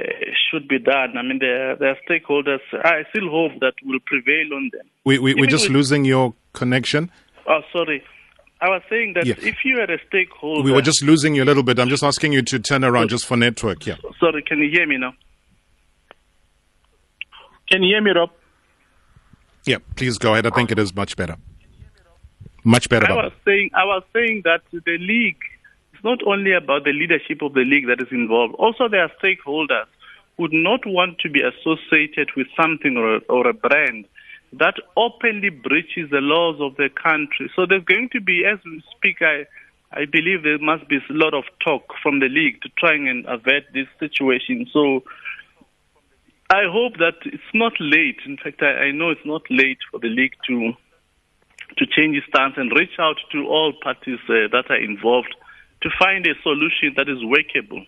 should 0.51 0.69
be 0.69 0.79
done. 0.79 1.17
I 1.19 1.23
mean, 1.23 1.39
there, 1.41 1.73
are 1.73 1.97
stakeholders. 2.09 2.61
I 2.73 3.05
still 3.11 3.29
hope 3.29 3.53
that 3.61 3.75
will 3.85 4.01
prevail 4.07 4.55
on 4.55 4.71
them. 4.73 4.87
We, 5.05 5.19
we, 5.19 5.35
we're 5.35 5.47
just 5.47 5.69
with, 5.69 5.77
losing 5.77 6.05
your 6.05 6.33
connection. 6.53 7.11
Oh, 7.47 7.61
sorry. 7.73 8.03
I 8.63 8.69
was 8.69 8.83
saying 8.91 9.15
that 9.15 9.27
yeah. 9.27 9.35
if 9.39 9.65
you 9.65 9.79
are 9.79 9.91
a 9.91 9.99
stakeholder. 10.07 10.63
We 10.63 10.73
were 10.73 10.83
just 10.83 11.03
losing 11.03 11.35
you 11.35 11.43
a 11.43 11.47
little 11.47 11.63
bit. 11.63 11.79
I'm 11.79 11.89
just 11.89 12.05
asking 12.05 12.33
you 12.33 12.43
to 12.43 12.59
turn 12.59 12.85
around 12.85 13.09
just 13.09 13.25
for 13.27 13.37
network. 13.37 13.87
Yeah. 13.87 13.97
Sorry, 14.19 14.43
can 14.43 14.59
you 14.59 14.71
hear 14.71 14.87
me 14.87 14.99
now? 14.99 15.15
Can 17.71 17.83
you 17.83 17.95
hear 17.95 18.03
me, 18.03 18.11
Rob? 18.11 18.31
Yeah, 19.65 19.79
please 19.97 20.19
go 20.19 20.33
ahead. 20.33 20.47
I 20.47 20.51
think 20.51 20.71
it 20.71 20.79
is 20.79 20.95
much 20.95 21.17
better. 21.17 21.37
Much 22.65 22.89
better. 22.91 23.11
I 23.11 23.15
was 23.15 23.33
saying, 23.47 23.71
I 23.75 23.85
was 23.85 24.03
saying 24.13 24.43
that 24.45 24.61
the 24.73 24.99
league 24.99 25.41
is 25.95 26.05
not 26.05 26.19
only 26.27 26.53
about 26.53 26.85
the 26.85 26.93
leadership 26.93 27.41
of 27.43 27.55
the 27.55 27.61
league 27.61 27.87
that 27.87 28.03
is 28.03 28.09
involved. 28.11 28.55
Also, 28.57 28.89
there 28.89 29.03
are 29.03 29.11
stakeholders 29.23 29.87
who 30.37 30.43
would 30.43 30.53
not 30.53 30.81
want 30.85 31.19
to 31.21 31.31
be 31.31 31.41
associated 31.41 32.31
with 32.37 32.47
something 32.61 32.97
or 32.99 33.21
or 33.29 33.49
a 33.49 33.55
brand 33.55 34.07
that 34.53 34.75
openly 34.97 35.51
breaches 35.51 36.11
the 36.11 36.21
laws 36.21 36.61
of 36.61 36.77
the 36.77 36.89
country. 36.91 37.51
So 37.55 37.67
there's 37.67 37.85
going 37.85 38.09
to 38.13 38.21
be, 38.21 38.45
as 38.45 38.59
we 38.65 38.83
speak, 38.97 39.23
I, 39.23 39.47
I 39.93 40.07
believe 40.07 40.43
there 40.43 40.59
must 40.59 40.89
be 40.89 40.97
a 40.97 41.13
lot 41.13 41.35
of 41.35 41.45
talk 41.65 41.95
from 42.03 42.21
the 42.21 42.29
league 42.29 42.61
to 42.63 42.69
try 42.77 42.95
and 42.95 43.27
avert 43.27 43.65
this 43.73 43.87
situation. 43.99 44.67
So 44.73 45.05
I 46.51 46.65
hope 46.67 46.99
that 46.99 47.15
it's 47.25 47.53
not 47.55 47.73
late. 47.79 48.19
In 48.27 48.37
fact, 48.37 48.63
I, 48.63 48.89
I 48.89 48.91
know 48.91 49.11
it's 49.11 49.25
not 49.25 49.43
late 49.51 49.79
for 49.91 50.01
the 50.01 50.09
league 50.09 50.35
to 50.49 50.73
to 51.79 51.87
change 51.87 52.17
its 52.17 52.27
stance 52.27 52.55
and 52.57 52.73
reach 52.73 52.99
out 52.99 53.15
to 53.31 53.47
all 53.47 53.73
parties 53.81 54.19
uh, 54.29 54.51
that 54.51 54.65
are 54.71 54.83
involved 54.83 55.33
to 55.83 55.89
find 55.99 56.27
a 56.27 56.35
solution 56.43 56.95
that 56.97 57.09
is 57.09 57.25
workable. 57.25 57.85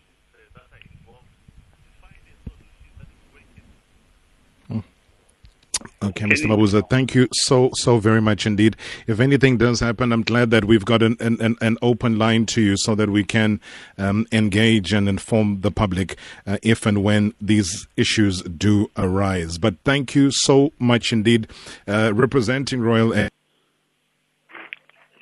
Okay, 6.03 6.27
Mr. 6.27 6.47
Mabuza, 6.47 6.89
thank 6.89 7.15
you 7.15 7.29
so, 7.33 7.71
so 7.75 7.99
very 7.99 8.21
much 8.21 8.47
indeed. 8.47 8.77
If 9.07 9.21
anything 9.21 9.57
does 9.57 9.81
happen, 9.81 10.13
I'm 10.13 10.23
glad 10.23 10.51
that 10.51 10.65
we've 10.65 10.85
got 10.85 11.03
an, 11.03 11.17
an, 11.21 11.57
an 11.61 11.79
open 11.83 12.19
line 12.19 12.47
to 12.47 12.61
you 12.61 12.77
so 12.77 12.95
that 12.95 13.11
we 13.11 13.25
can 13.25 13.61
um, 13.99 14.27
engage 14.33 14.93
and 14.93 15.09
inform 15.09 15.61
the 15.61 15.71
public 15.71 16.17
uh, 16.47 16.59
if 16.63 16.87
and 16.87 17.03
when 17.03 17.35
these 17.41 17.87
issues 17.97 18.43
do 18.43 18.91
arise. 18.97 19.59
But 19.59 19.77
thank 19.85 20.15
you 20.15 20.31
so 20.31 20.73
much 20.79 21.13
indeed, 21.13 21.49
uh, 21.87 22.13
representing 22.15 22.81
Royal 22.81 23.15
Air. 23.15 23.31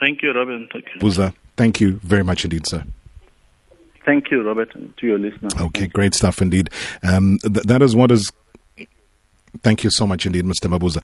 Thank 0.01 0.23
you, 0.23 0.33
Robin. 0.33 0.69
Thank 0.73 0.87
you. 0.95 1.01
Buza, 1.01 1.35
thank 1.57 1.81
you 1.81 2.01
very 2.03 2.25
much 2.25 2.45
indeed, 2.45 2.67
sir. 2.67 2.85
Thank 4.07 4.31
you, 4.31 4.43
Robert, 4.43 4.73
to 4.73 5.07
your 5.07 5.19
listener. 5.19 5.51
Okay, 5.61 5.87
great 5.87 6.15
stuff 6.15 6.41
indeed. 6.41 6.71
Um, 7.03 7.39
th- 7.43 7.67
that 7.67 7.83
is 7.83 7.95
what 7.95 8.11
is 8.11 8.33
Thank 9.63 9.85
you 9.85 9.91
so 9.91 10.07
much 10.07 10.27
indeed, 10.27 10.45
Mr. 10.45 10.69
Mabuza. 10.71 10.99